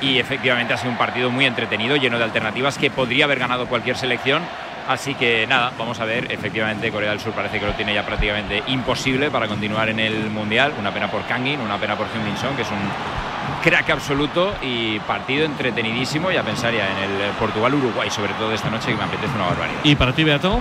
y 0.00 0.18
efectivamente 0.18 0.74
ha 0.74 0.76
sido 0.76 0.90
un 0.92 0.98
partido 0.98 1.30
muy 1.30 1.46
entretenido, 1.46 1.96
lleno 1.96 2.18
de 2.18 2.24
alternativas 2.24 2.78
que 2.78 2.90
podría 2.90 3.24
haber 3.24 3.38
ganado 3.38 3.66
cualquier 3.66 3.96
selección. 3.96 4.42
Así 4.88 5.14
que 5.14 5.46
nada, 5.46 5.72
vamos 5.78 6.00
a 6.00 6.04
ver. 6.04 6.32
Efectivamente, 6.32 6.90
Corea 6.90 7.10
del 7.10 7.20
Sur 7.20 7.32
parece 7.32 7.60
que 7.60 7.66
lo 7.66 7.74
tiene 7.74 7.94
ya 7.94 8.04
prácticamente 8.04 8.62
imposible 8.66 9.30
para 9.30 9.46
continuar 9.46 9.88
en 9.88 10.00
el 10.00 10.30
Mundial. 10.30 10.72
Una 10.78 10.92
pena 10.92 11.10
por 11.10 11.24
Kangin, 11.26 11.60
una 11.60 11.78
pena 11.78 11.96
por 11.96 12.06
Heung-Min 12.08 12.36
Son, 12.36 12.56
que 12.56 12.62
es 12.62 12.70
un 12.70 13.60
crack 13.62 13.90
absoluto 13.90 14.52
y 14.62 14.98
partido 15.00 15.44
entretenidísimo. 15.44 16.32
Y 16.32 16.36
a 16.36 16.42
pensar 16.42 16.72
ya 16.74 16.88
en 16.90 17.20
el 17.20 17.30
Portugal-Uruguay, 17.38 18.10
sobre 18.10 18.32
todo 18.34 18.52
esta 18.52 18.68
noche, 18.68 18.90
que 18.90 18.96
me 18.96 19.04
apetece 19.04 19.32
una 19.34 19.46
barbaridad. 19.46 19.80
¿Y 19.84 19.94
para 19.94 20.12
ti, 20.12 20.24
Beato? 20.24 20.60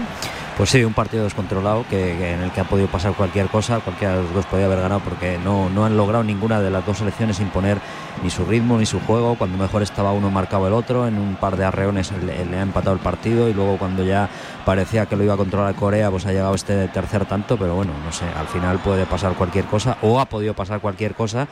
Pues 0.59 0.71
sí, 0.71 0.83
un 0.83 0.93
partido 0.93 1.23
descontrolado 1.23 1.85
que, 1.89 2.17
que 2.17 2.33
en 2.33 2.41
el 2.41 2.51
que 2.51 2.59
ha 2.59 2.65
podido 2.65 2.89
pasar 2.89 3.13
cualquier 3.13 3.47
cosa, 3.47 3.79
cualquiera 3.79 4.17
de 4.17 4.23
los 4.23 4.33
dos 4.33 4.45
podía 4.45 4.65
haber 4.65 4.81
ganado 4.81 4.99
porque 4.99 5.39
no, 5.41 5.69
no 5.69 5.85
han 5.85 5.95
logrado 5.95 6.21
ninguna 6.21 6.59
de 6.59 6.69
las 6.69 6.85
dos 6.85 6.97
selecciones 6.97 7.39
imponer 7.39 7.77
ni 8.24 8.30
su 8.30 8.45
ritmo 8.45 8.78
ni 8.78 8.86
su 8.86 8.99
juego. 9.01 9.36
Cuando 9.36 9.57
mejor 9.57 9.82
estaba 9.82 10.11
uno 10.11 10.30
marcado 10.30 10.67
el 10.67 10.74
otro, 10.74 11.07
en 11.07 11.17
un 11.17 11.36
par 11.36 11.57
de 11.57 11.65
arreones 11.65 12.11
le, 12.24 12.45
le 12.45 12.57
ha 12.57 12.61
empatado 12.61 12.95
el 12.95 13.01
partido 13.01 13.49
y 13.49 13.53
luego 13.53 13.78
cuando 13.78 14.03
ya 14.03 14.30
parecía 14.65 15.05
que 15.05 15.15
lo 15.15 15.24
iba 15.24 15.34
a 15.34 15.38
controlar 15.38 15.76
Corea, 15.76 16.11
pues 16.11 16.26
ha 16.26 16.32
llegado 16.32 16.55
este 16.55 16.88
tercer 16.89 17.26
tanto, 17.26 17.57
pero 17.57 17.76
bueno, 17.76 17.91
no 18.05 18.11
sé, 18.11 18.26
al 18.38 18.47
final 18.47 18.80
puede 18.80 19.05
pasar 19.05 19.34
cualquier 19.34 19.65
cosa 19.65 19.97
o 20.01 20.20
ha 20.20 20.26
podido 20.26 20.53
pasar 20.53 20.80
cualquier 20.80 21.15
cosa 21.15 21.47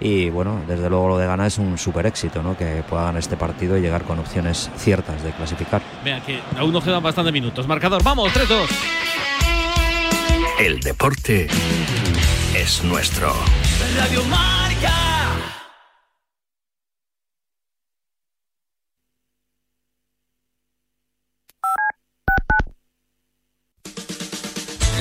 y 0.00 0.30
bueno, 0.30 0.60
desde 0.66 0.88
luego 0.88 1.08
lo 1.08 1.18
de 1.18 1.26
ganar 1.26 1.46
es 1.46 1.58
un 1.58 1.78
super 1.78 2.06
éxito, 2.06 2.42
¿no? 2.42 2.56
Que 2.56 2.82
pueda 2.88 3.04
ganar 3.04 3.20
este 3.20 3.36
partido 3.36 3.76
y 3.76 3.80
llegar 3.80 4.02
con 4.02 4.18
opciones 4.18 4.70
ciertas 4.76 5.22
de 5.22 5.30
clasificar. 5.32 5.82
Vea 6.04 6.20
que 6.20 6.40
aún 6.58 6.72
nos 6.72 6.82
quedan 6.82 7.02
bastantes 7.02 7.32
minutos. 7.32 7.68
Marcador, 7.68 8.02
vamos, 8.02 8.32
3-2. 8.32 8.66
El 10.58 10.80
deporte 10.80 11.48
es 12.54 12.84
nuestro. 12.84 13.32
Radio 13.96 14.24
Marca. 14.24 15.11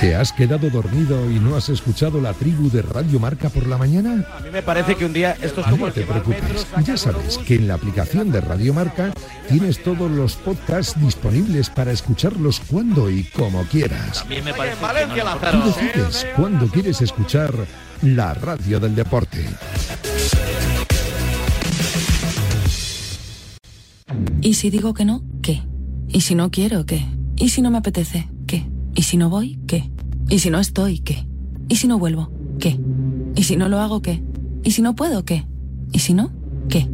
¿Te 0.00 0.14
has 0.14 0.30
quedado 0.30 0.68
dormido 0.68 1.30
y 1.30 1.38
no 1.38 1.56
has 1.56 1.70
escuchado 1.70 2.20
la 2.20 2.34
tribu 2.34 2.70
de 2.70 2.82
Radio 2.82 3.18
Marca 3.18 3.48
por 3.48 3.66
la 3.66 3.78
mañana? 3.78 4.26
A 4.36 4.40
mí 4.40 4.50
me 4.50 4.62
parece 4.62 4.94
que 4.94 5.06
un 5.06 5.12
día 5.14 5.36
esto 5.40 5.62
es 5.62 5.66
como 5.66 5.86
No 5.86 5.92
te 5.92 6.02
preocupes, 6.02 6.66
ya 6.84 6.98
sabes 6.98 7.38
que 7.38 7.54
en 7.54 7.66
la 7.66 7.74
aplicación 7.74 8.30
de 8.30 8.42
Radio 8.42 8.74
Marca 8.74 9.12
tienes 9.48 9.82
todos 9.82 10.10
los 10.10 10.36
podcasts 10.36 11.00
disponibles 11.00 11.70
para 11.70 11.92
escucharlos 11.92 12.60
cuando 12.60 13.10
y 13.10 13.24
como 13.24 13.62
quieras. 13.64 14.18
También 14.18 14.44
me 14.44 14.52
parece 14.52 14.82
Valencia, 14.82 15.24
que 15.24 15.56
no. 15.56 15.62
Tú 15.62 15.68
decides 15.68 16.26
cuándo 16.36 16.66
quieres 16.68 17.00
escuchar 17.00 17.54
la 18.02 18.34
radio 18.34 18.78
del 18.78 18.94
deporte. 18.94 19.46
¿Y 24.42 24.54
si 24.54 24.68
digo 24.68 24.92
que 24.92 25.06
no? 25.06 25.22
¿Qué? 25.42 25.62
¿Y 26.08 26.20
si 26.20 26.34
no 26.34 26.50
quiero? 26.50 26.84
¿Qué? 26.84 27.06
¿Y 27.36 27.48
si 27.48 27.62
no 27.62 27.70
me 27.70 27.78
apetece? 27.78 28.28
¿Y 28.96 29.02
si 29.02 29.18
no 29.18 29.28
voy? 29.28 29.60
¿Qué? 29.66 29.90
¿Y 30.30 30.38
si 30.38 30.48
no 30.50 30.58
estoy? 30.58 31.00
¿Qué? 31.00 31.26
¿Y 31.68 31.76
si 31.76 31.86
no 31.86 31.98
vuelvo? 31.98 32.32
¿Qué? 32.58 32.80
¿Y 33.36 33.42
si 33.42 33.56
no 33.56 33.68
lo 33.68 33.78
hago? 33.78 34.00
¿Qué? 34.00 34.22
¿Y 34.64 34.70
si 34.70 34.80
no 34.80 34.96
puedo? 34.96 35.24
¿Qué? 35.24 35.46
¿Y 35.92 35.98
si 35.98 36.14
no? 36.14 36.32
¿Qué? 36.70 36.88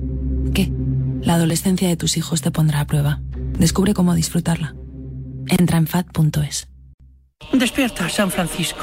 ¿Qué? 0.52 0.72
La 1.22 1.34
adolescencia 1.34 1.88
de 1.88 1.96
tus 1.96 2.16
hijos 2.16 2.42
te 2.42 2.50
pondrá 2.50 2.80
a 2.80 2.86
prueba. 2.86 3.22
Descubre 3.56 3.94
cómo 3.94 4.14
disfrutarla. 4.14 4.74
Entra 5.46 5.78
en 5.78 5.86
fat.es. 5.86 6.68
Despierta, 7.52 8.08
San 8.08 8.30
Francisco. 8.32 8.80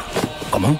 ¿Cómo? 0.49 0.79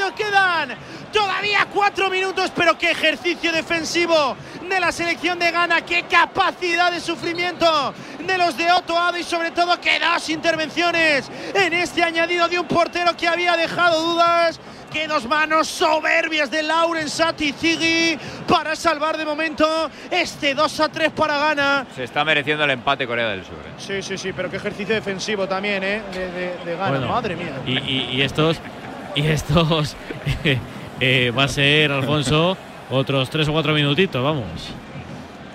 Partido? 0.00 0.14
Quedan 0.14 0.76
todavía 1.12 1.66
cuatro 1.72 2.08
minutos, 2.10 2.50
pero 2.54 2.76
qué 2.78 2.90
ejercicio 2.92 3.52
defensivo 3.52 4.36
de 4.68 4.80
la 4.80 4.92
selección 4.92 5.38
de 5.38 5.50
Ghana, 5.50 5.82
qué 5.84 6.04
capacidad 6.04 6.90
de 6.92 7.00
sufrimiento 7.00 7.92
de 8.24 8.38
los 8.38 8.56
de 8.56 8.70
Otto 8.72 8.96
Addo 8.98 9.18
y 9.18 9.24
sobre 9.24 9.50
todo 9.50 9.80
que 9.80 9.98
dos 9.98 10.28
intervenciones 10.30 11.30
en 11.54 11.72
este 11.72 12.02
añadido 12.02 12.48
de 12.48 12.58
un 12.58 12.66
portero 12.66 13.16
que 13.16 13.26
había 13.28 13.56
dejado 13.56 14.00
dudas. 14.02 14.60
Que 14.90 15.06
dos 15.06 15.24
manos 15.28 15.68
soberbias 15.68 16.50
de 16.50 16.64
Lauren 16.64 17.08
Saticigui 17.08 18.18
para 18.48 18.74
salvar 18.74 19.16
de 19.16 19.24
momento 19.24 19.88
este 20.10 20.52
2 20.52 20.80
a 20.80 20.88
3 20.88 21.12
para 21.12 21.38
Ghana. 21.38 21.86
Se 21.94 22.02
está 22.02 22.24
mereciendo 22.24 22.64
el 22.64 22.72
empate 22.72 23.06
Corea 23.06 23.28
del 23.28 23.44
Sur. 23.44 23.54
¿eh? 23.64 23.70
Sí, 23.78 24.02
sí, 24.02 24.18
sí, 24.18 24.32
pero 24.32 24.50
qué 24.50 24.56
ejercicio 24.56 24.92
defensivo 24.92 25.46
también, 25.46 25.84
¿eh? 25.84 26.02
De, 26.12 26.32
de- 26.32 26.56
de 26.64 26.74
Ghana, 26.76 26.88
Bueno, 26.90 27.06
madre 27.06 27.36
mía. 27.36 27.52
Y, 27.66 27.78
y- 27.78 28.08
y 28.16 28.22
estos, 28.22 28.56
y 29.14 29.26
estos 29.26 29.96
eh, 31.00 31.30
va 31.36 31.44
a 31.44 31.48
ser, 31.48 31.92
Alfonso, 31.92 32.56
otros 32.90 33.30
tres 33.30 33.48
o 33.48 33.52
cuatro 33.52 33.72
minutitos, 33.72 34.22
vamos. 34.22 34.46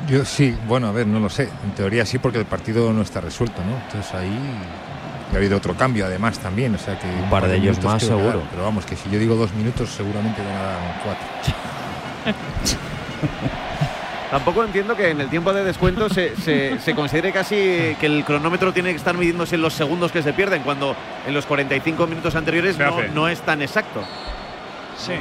Yo 0.07 0.23
sí, 0.23 0.55
bueno, 0.67 0.87
a 0.87 0.91
ver, 0.91 1.07
no 1.07 1.19
lo 1.19 1.29
sé. 1.29 1.49
En 1.63 1.71
teoría 1.71 2.05
sí, 2.05 2.19
porque 2.19 2.37
el 2.37 2.45
partido 2.45 2.93
no 2.93 3.01
está 3.01 3.21
resuelto, 3.21 3.61
¿no? 3.63 3.75
Entonces 3.85 4.13
ahí 4.13 4.39
ha 5.33 5.35
habido 5.35 5.57
otro 5.57 5.75
cambio 5.75 6.05
además 6.05 6.37
también, 6.39 6.75
o 6.75 6.77
sea 6.77 6.99
que 6.99 7.07
un 7.07 7.29
par 7.29 7.47
de 7.47 7.57
ellos 7.57 7.81
más, 7.83 8.03
seguro. 8.03 8.39
dan, 8.39 8.47
Pero 8.51 8.63
vamos, 8.63 8.85
que 8.85 8.95
si 8.95 9.09
yo 9.09 9.17
digo 9.19 9.35
dos 9.35 9.53
minutos, 9.53 9.89
seguramente 9.89 10.41
van 10.41 10.53
a 10.53 10.61
dar 10.61 11.01
cuatro. 11.03 11.25
Tampoco 14.31 14.63
entiendo 14.63 14.95
que 14.97 15.09
en 15.11 15.21
el 15.21 15.29
tiempo 15.29 15.53
de 15.53 15.63
descuento 15.63 16.09
se, 16.09 16.35
se- 16.37 16.79
se 16.79 16.95
considere 16.95 17.31
casi 17.31 17.55
que 17.99 18.05
el 18.05 18.23
cronómetro 18.25 18.73
tiene 18.73 18.89
que 18.89 18.97
estar 18.97 19.15
midiéndose 19.15 19.55
en 19.55 19.61
los 19.61 19.73
segundos 19.73 20.11
que 20.11 20.23
se 20.23 20.33
pierden, 20.33 20.63
cuando 20.63 20.95
en 21.27 21.33
los 21.33 21.45
45 21.45 22.07
minutos 22.07 22.35
anteriores 22.35 22.75
Se 22.75 22.83
no, 22.83 23.01
no 23.13 23.27
es 23.29 23.39
tan 23.41 23.61
exacto. 23.61 24.03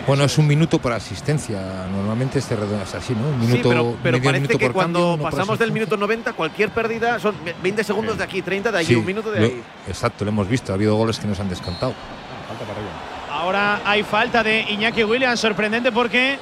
Bueno, 0.06 0.24
es 0.24 0.38
un 0.38 0.46
minuto 0.46 0.78
por 0.78 0.92
asistencia. 0.92 1.60
Normalmente 1.92 2.38
este 2.38 2.54
redondo 2.56 2.82
es 2.84 2.94
así, 2.94 3.12
¿no? 3.12 3.26
Un 3.28 3.40
Sí, 3.40 3.46
minuto, 3.48 3.68
pero, 3.68 3.96
pero 4.02 4.12
medio 4.18 4.24
parece 4.28 4.40
minuto 4.42 4.58
que 4.58 4.66
por 4.66 4.72
cuando 4.72 5.10
cambio, 5.10 5.30
pasamos 5.30 5.58
del 5.58 5.72
minuto 5.72 5.96
90, 5.96 6.32
cualquier 6.32 6.70
pérdida 6.70 7.18
son 7.18 7.34
20 7.62 7.82
segundos 7.84 8.16
de 8.16 8.24
aquí, 8.24 8.40
30 8.40 8.70
de 8.72 8.78
allí, 8.78 8.86
Sí, 8.86 8.94
un 8.94 9.04
minuto 9.04 9.30
de 9.32 9.40
lo- 9.40 9.46
ahí. 9.46 9.62
Exacto, 9.88 10.24
lo 10.24 10.30
hemos 10.30 10.48
visto. 10.48 10.72
Ha 10.72 10.76
habido 10.76 10.94
goles 10.94 11.18
que 11.18 11.26
nos 11.26 11.38
han 11.40 11.48
descontado. 11.48 11.92
Ahora 13.30 13.80
hay 13.84 14.04
falta 14.04 14.42
de 14.42 14.60
Iñaki 14.70 15.02
Williams, 15.04 15.40
sorprendente 15.40 15.90
porque 15.90 16.38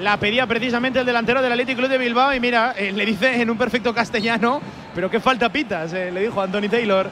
la 0.00 0.16
pedía 0.18 0.46
precisamente 0.46 1.00
el 1.00 1.06
delantero 1.06 1.40
del 1.42 1.52
Athletic 1.52 1.76
Club 1.76 1.88
de 1.88 1.98
Bilbao 1.98 2.34
y 2.34 2.40
mira, 2.40 2.74
eh, 2.76 2.92
le 2.92 3.06
dice 3.06 3.40
en 3.40 3.50
un 3.50 3.56
perfecto 3.58 3.94
castellano, 3.94 4.60
pero 4.94 5.10
qué 5.10 5.20
falta 5.20 5.48
pitas, 5.50 5.92
eh, 5.92 6.10
le 6.12 6.20
dijo 6.22 6.40
Anthony 6.40 6.68
Taylor 6.70 7.08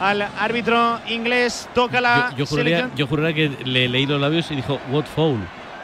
al 0.00 0.22
árbitro 0.22 1.00
inglés, 1.08 1.68
toca 1.74 2.00
la 2.00 2.32
Yo 2.36 2.46
juraría, 2.46 2.76
selección. 2.78 2.96
yo 2.96 3.06
juraría 3.08 3.34
que 3.34 3.64
le 3.64 3.88
leí 3.88 4.06
los 4.06 4.20
labios 4.20 4.48
y 4.50 4.56
dijo, 4.56 4.78
what 4.90 5.04
foul. 5.06 5.38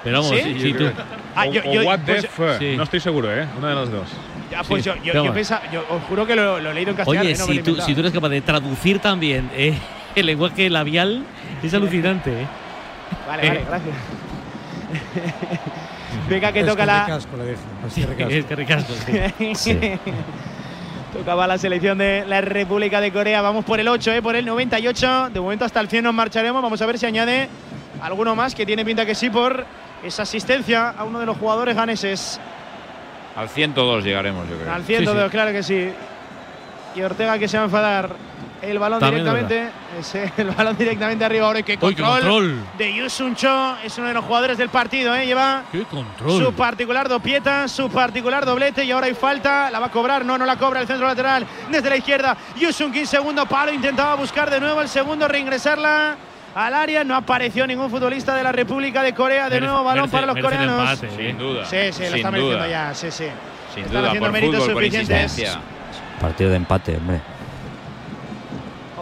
Pero 0.05 0.21
vamos, 0.23 0.37
¿Sí? 0.37 0.43
sí, 0.55 0.61
sí, 0.61 0.73
tú. 0.75 0.85
Ah, 1.35 1.47
yo- 1.47 1.63
o, 1.65 1.73
yo- 1.73 1.81
o 1.81 1.85
what 1.87 1.99
pues- 2.05 2.23
the 2.23 2.29
fuck. 2.29 2.59
Sí. 2.59 2.75
No 2.77 2.83
estoy 2.85 3.01
seguro, 3.01 3.35
¿eh? 3.35 3.47
Una 3.59 3.71
de 3.71 3.75
las 3.75 3.91
dos. 3.91 4.09
Ya, 4.51 4.63
pues 4.63 4.85
Sí, 4.85 4.91
yo, 4.91 4.97
yo, 5.03 5.35
yo 5.73 5.85
os 5.89 6.03
juro 6.05 6.27
que 6.27 6.37
lo, 6.37 6.61
lo 6.61 6.71
he 6.71 6.75
leído 6.75 6.91
en 6.91 6.97
castellano. 6.97 7.23
Oye, 7.23 7.33
eh, 7.33 7.39
no 7.39 7.47
si 7.47 7.59
tú, 7.61 7.77
si 7.81 7.95
tú 7.95 8.01
eres 8.01 8.13
capaz 8.13 8.29
de 8.29 8.41
traducir 8.43 8.99
también 9.01 9.51
eh, 9.55 9.75
el 10.15 10.27
lenguaje 10.27 10.69
labial, 10.71 11.25
es 11.63 11.73
alucinante. 11.75 12.43
¿eh? 12.43 12.47
Vale, 13.27 13.49
vale, 13.49 13.65
gracias. 13.67 13.97
Venga, 16.29 16.53
que 16.53 16.61
Es 16.61 16.67
toca 16.67 16.83
que 16.83 16.87
la. 16.87 17.05
ricasco, 17.07 17.37
le 17.37 17.45
dije. 17.45 17.59
Es 17.87 17.93
Sí, 17.93 18.01
que 18.03 18.07
ricasco. 18.07 18.33
es 18.33 18.45
que 18.47 18.57
ricasco, 18.57 18.93
sí. 19.55 19.79
Tocaba 21.13 21.47
la 21.47 21.59
selección 21.59 21.99
de 21.99 22.25
la 22.27 22.41
República 22.41 23.01
de 23.01 23.13
Corea. 23.13 23.41
Vamos 23.41 23.65
por 23.65 23.79
el 23.79 23.87
8, 23.87 24.13
¿eh? 24.15 24.23
por 24.23 24.35
el 24.35 24.45
98. 24.47 25.31
De 25.33 25.41
momento 25.41 25.65
hasta 25.65 25.79
el 25.81 25.89
100 25.89 26.05
nos 26.05 26.15
marcharemos. 26.15 26.61
Vamos 26.63 26.81
a 26.83 26.87
ver 26.87 26.99
si 26.99 27.07
añade 27.07 27.49
alguno 28.03 28.35
más, 28.35 28.55
que 28.55 28.67
tiene 28.67 28.85
pinta 28.85 29.07
que 29.07 29.15
sí, 29.15 29.31
por 29.31 29.65
esa 30.03 30.23
asistencia 30.23 30.91
a 30.91 31.05
uno 31.05 31.21
de 31.21 31.27
los 31.27 31.37
jugadores 31.37 31.77
ganeses. 31.77 32.41
Al 33.37 33.49
102 33.49 34.03
llegaremos, 34.05 34.49
yo 34.49 34.57
creo. 34.57 34.73
Al 34.73 34.83
102, 34.85 35.31
claro 35.31 35.53
que 35.53 35.63
sí. 35.63 35.89
Y 36.97 37.03
Ortega 37.03 37.39
que 37.39 37.47
se 37.49 37.59
va 37.59 37.63
a 37.63 37.67
enfadar. 37.67 38.11
El 38.65 38.79
balón 38.79 38.99
También 39.01 39.27
es 39.27 39.33
directamente. 39.35 39.73
Ese, 40.01 40.33
el 40.39 40.51
balón 40.51 40.77
directamente 40.77 41.25
arriba. 41.25 41.47
Ahora, 41.47 41.63
qué 41.63 41.77
control, 41.77 42.21
control. 42.21 42.57
de 42.79 42.95
Yusun 42.95 43.35
Cho. 43.37 43.77
Es 43.85 43.97
uno 43.99 44.09
de 44.09 44.15
los 44.15 44.25
jugadores 44.25 44.57
del 44.59 44.69
partido, 44.71 45.15
¿eh? 45.15 45.27
Lleva 45.27 45.65
¡Qué 45.71 45.83
control! 45.85 46.43
su 46.45 46.53
particular 46.55 47.09
dopieta, 47.09 47.69
su 47.69 47.91
particular 47.91 48.45
doblete 48.47 48.85
y 48.85 48.91
ahora 48.91 49.07
hay 49.07 49.15
falta. 49.15 49.71
La 49.71 49.79
va 49.79 49.87
a 49.87 49.91
cobrar, 49.91 50.25
no, 50.25 50.39
no 50.39 50.47
la 50.47 50.57
cobra 50.57 50.81
el 50.81 50.87
centro 50.87 51.07
lateral 51.07 51.47
desde 51.71 51.91
la 51.91 51.97
izquierda. 51.97 52.37
Yusun 52.57 52.91
Kim, 52.93 53.07
segundo 53.07 53.47
palo, 53.47 53.73
intentaba 53.73 54.15
buscar 54.15 54.51
de 54.51 54.61
nuevo 54.61 54.81
el 54.81 54.89
segundo, 54.89 55.29
reingresarla 55.29 56.17
al 56.55 56.75
área. 56.75 57.05
No 57.05 57.15
apareció 57.17 57.67
ningún 57.67 57.91
futbolista 57.91 58.35
de 58.35 58.43
la 58.43 58.53
República 58.53 59.03
de 59.03 59.13
Corea. 59.15 59.49
De 59.51 59.57
Merece- 59.61 59.67
nuevo 59.67 59.85
balón 59.85 60.05
merece- 60.11 60.13
para 60.13 60.27
los 60.27 60.39
coreanos. 60.43 60.91
empate, 61.03 61.07
¿eh? 61.07 61.27
Sin 61.29 61.39
duda, 61.39 61.65
Sí, 61.67 61.77
sí, 61.77 61.87
lo 61.87 61.93
sin 61.93 62.03
está 62.17 62.31
mereciendo 62.31 62.57
duda. 62.59 62.69
ya, 62.69 62.95
sí, 62.95 63.11
sí. 63.11 63.25
Sin 63.75 63.85
Están 63.85 63.99
duda, 64.01 64.07
haciendo 64.09 64.27
por 64.27 64.33
méritos 64.33 64.61
fútbol, 64.65 64.75
suficientes. 64.75 65.59
Partido 66.21 66.51
de 66.51 66.57
empate, 66.57 66.97
hombre. 66.97 67.21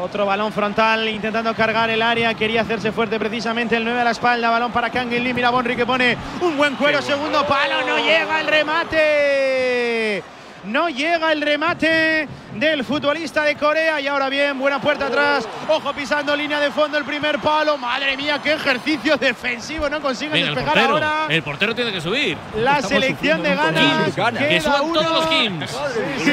Otro 0.03 0.27
balón 0.27 0.53
frontal 0.53 1.09
intentando 1.09 1.55
cargar 1.55 1.89
el 1.89 2.03
área. 2.03 2.35
Quería 2.35 2.63
hacerse 2.63 2.91
fuerte 2.91 3.21
precisamente 3.21 3.77
el 3.77 3.85
9 3.85 4.01
a 4.01 4.05
la 4.05 4.11
espalda. 4.11 4.51
Balón 4.51 4.73
para 4.73 4.91
Kang 4.91 5.13
In 5.13 5.23
Lee. 5.23 5.33
Mira 5.33 5.51
Bonri 5.51 5.77
que 5.77 5.87
pone 5.87 6.17
un 6.41 6.57
buen 6.57 6.75
cuero. 6.75 7.01
Segundo 7.01 7.47
palo. 7.47 7.87
No 7.87 7.99
llega 7.99 8.41
el 8.41 8.49
remate. 8.49 10.25
No 10.65 10.89
llega 10.89 11.33
el 11.33 11.43
remate 11.43 12.29
del 12.55 12.85
futbolista 12.85 13.43
de 13.43 13.57
Corea. 13.57 14.01
Y 14.01 14.07
ahora 14.07 14.29
bien, 14.29 14.59
buena 14.59 14.81
puerta 14.81 15.07
atrás. 15.07 15.49
Ojo 15.69 15.93
pisando 15.93 16.37
línea 16.37 16.61
de 16.61 16.71
fondo 16.71 16.97
el 16.99 17.05
primer 17.05 17.39
palo. 17.41 17.77
Madre 17.77 18.17
mía, 18.17 18.41
qué 18.43 18.53
ejercicio 18.53 19.17
defensivo. 19.17 19.89
No 19.91 20.01
Venga, 20.35 20.49
el 20.51 20.55
despejar 20.55 20.75
portero. 20.75 20.95
ahora. 20.95 21.27
El 21.29 21.43
portero 21.43 21.75
tiene 21.75 21.91
que 21.93 22.01
subir. 22.01 22.37
La 22.57 22.81
selección 22.81 23.43
de 23.43 23.51
queda 23.51 24.33
que 24.49 24.61
suban 24.61 24.93
todos 24.93 25.07
uno. 25.07 25.13
los 25.21 25.27
Kims. 25.27 25.71
Sí, 26.19 26.25
sí. 26.25 26.33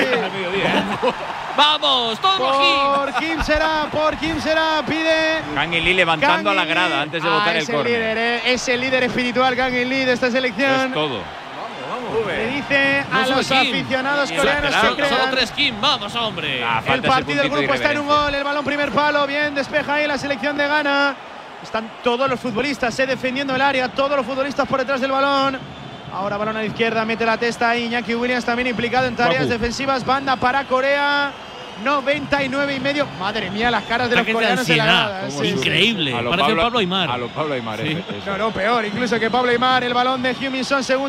Vamos, 1.58 2.20
todos 2.22 2.40
los 2.40 2.98
Por. 3.12 3.14
Kim 3.20 3.42
será, 3.44 3.88
por 3.92 4.16
Kim 4.18 4.40
será. 4.40 4.82
Pide 4.88 5.42
Kang 5.56 5.74
In 5.74 5.84
Lee 5.84 5.94
levantando 5.94 6.52
a 6.52 6.54
la 6.54 6.64
grada 6.66 7.02
antes 7.02 7.22
de 7.22 7.28
Ah, 7.28 7.34
botar 7.34 7.56
el 7.56 7.62
el 7.62 7.66
córner. 7.68 8.18
eh, 8.18 8.42
es 8.54 8.68
el 8.70 8.80
líder 8.80 9.04
espiritual 9.04 9.56
Kang 9.58 9.74
In 9.74 9.90
Lee 9.90 10.06
de 10.06 10.14
esta 10.14 10.32
selección. 10.32 10.88
Es 10.88 10.94
todo. 10.94 11.22
Le 12.28 12.48
dice 12.48 13.06
No 13.12 13.18
a 13.20 13.26
los 13.28 13.48
Kim. 13.48 13.58
aficionados 13.58 14.32
coreanos 14.32 14.74
solo- 14.76 14.96
que 14.96 15.04
Solo 15.04 15.16
crean. 15.18 15.32
tres 15.32 15.52
Kim, 15.52 15.76
vamos, 15.82 16.16
hombre. 16.16 16.64
Ah, 16.64 16.82
El 16.88 17.02
partido 17.02 17.42
del 17.42 17.52
grupo 17.52 17.74
está 17.74 17.92
en 17.92 18.00
un 18.00 18.08
gol, 18.08 18.34
el 18.34 18.44
balón 18.44 18.66
primer 18.66 18.92
palo, 18.92 19.26
bien 19.28 19.54
despeja 19.56 19.96
ahí 19.96 20.08
la 20.08 20.18
selección 20.18 20.58
de 20.58 20.68
Ghana. 20.68 21.16
Están 21.62 21.92
todos 22.04 22.30
los 22.30 22.40
futbolistas 22.40 22.98
eh, 23.00 23.06
defendiendo 23.08 23.54
el 23.56 23.62
área, 23.62 23.90
todos 23.90 24.16
los 24.16 24.26
futbolistas 24.26 24.68
por 24.68 24.80
detrás 24.80 25.02
del 25.02 25.12
balón. 25.12 25.58
Ahora 26.14 26.38
balón 26.38 26.58
a 26.58 26.62
la 26.62 26.66
izquierda, 26.66 27.06
mete 27.06 27.26
la 27.26 27.38
testa 27.38 27.70
ahí, 27.70 27.86
Iñaki 27.86 28.16
Williams 28.16 28.46
también 28.46 28.68
implicado 28.68 29.06
en 29.08 29.16
tareas 29.16 29.48
defensivas, 29.50 30.06
banda 30.06 30.36
para 30.38 30.64
Corea. 30.66 31.32
99 31.84 32.76
y 32.76 32.80
medio. 32.82 33.08
Madre 33.18 33.50
mía, 33.50 33.72
las 33.72 33.84
caras 33.84 34.10
de 34.10 34.18
los 34.18 34.28
coreanos 34.28 34.70
en 34.70 34.78
la 34.78 34.84
grada, 34.86 35.28
eh, 35.28 35.32
sí. 35.32 35.48
Increíble. 35.48 36.12
Parece 36.30 36.54
Pablo 36.56 36.80
Aymar. 36.80 37.10
A 37.10 37.18
lo 37.18 37.28
Pablo 37.30 37.54
Aymar. 37.54 37.80
Sí. 37.80 37.98
No, 38.26 38.38
no, 38.38 38.52
peor, 38.52 38.84
incluso 38.86 39.18
que 39.18 39.30
Pablo 39.30 39.50
Aymar, 39.52 39.84
el 39.86 39.94
balón 39.94 40.22
de 40.22 40.32
Huminson, 40.34 40.84
segundo. 40.84 41.08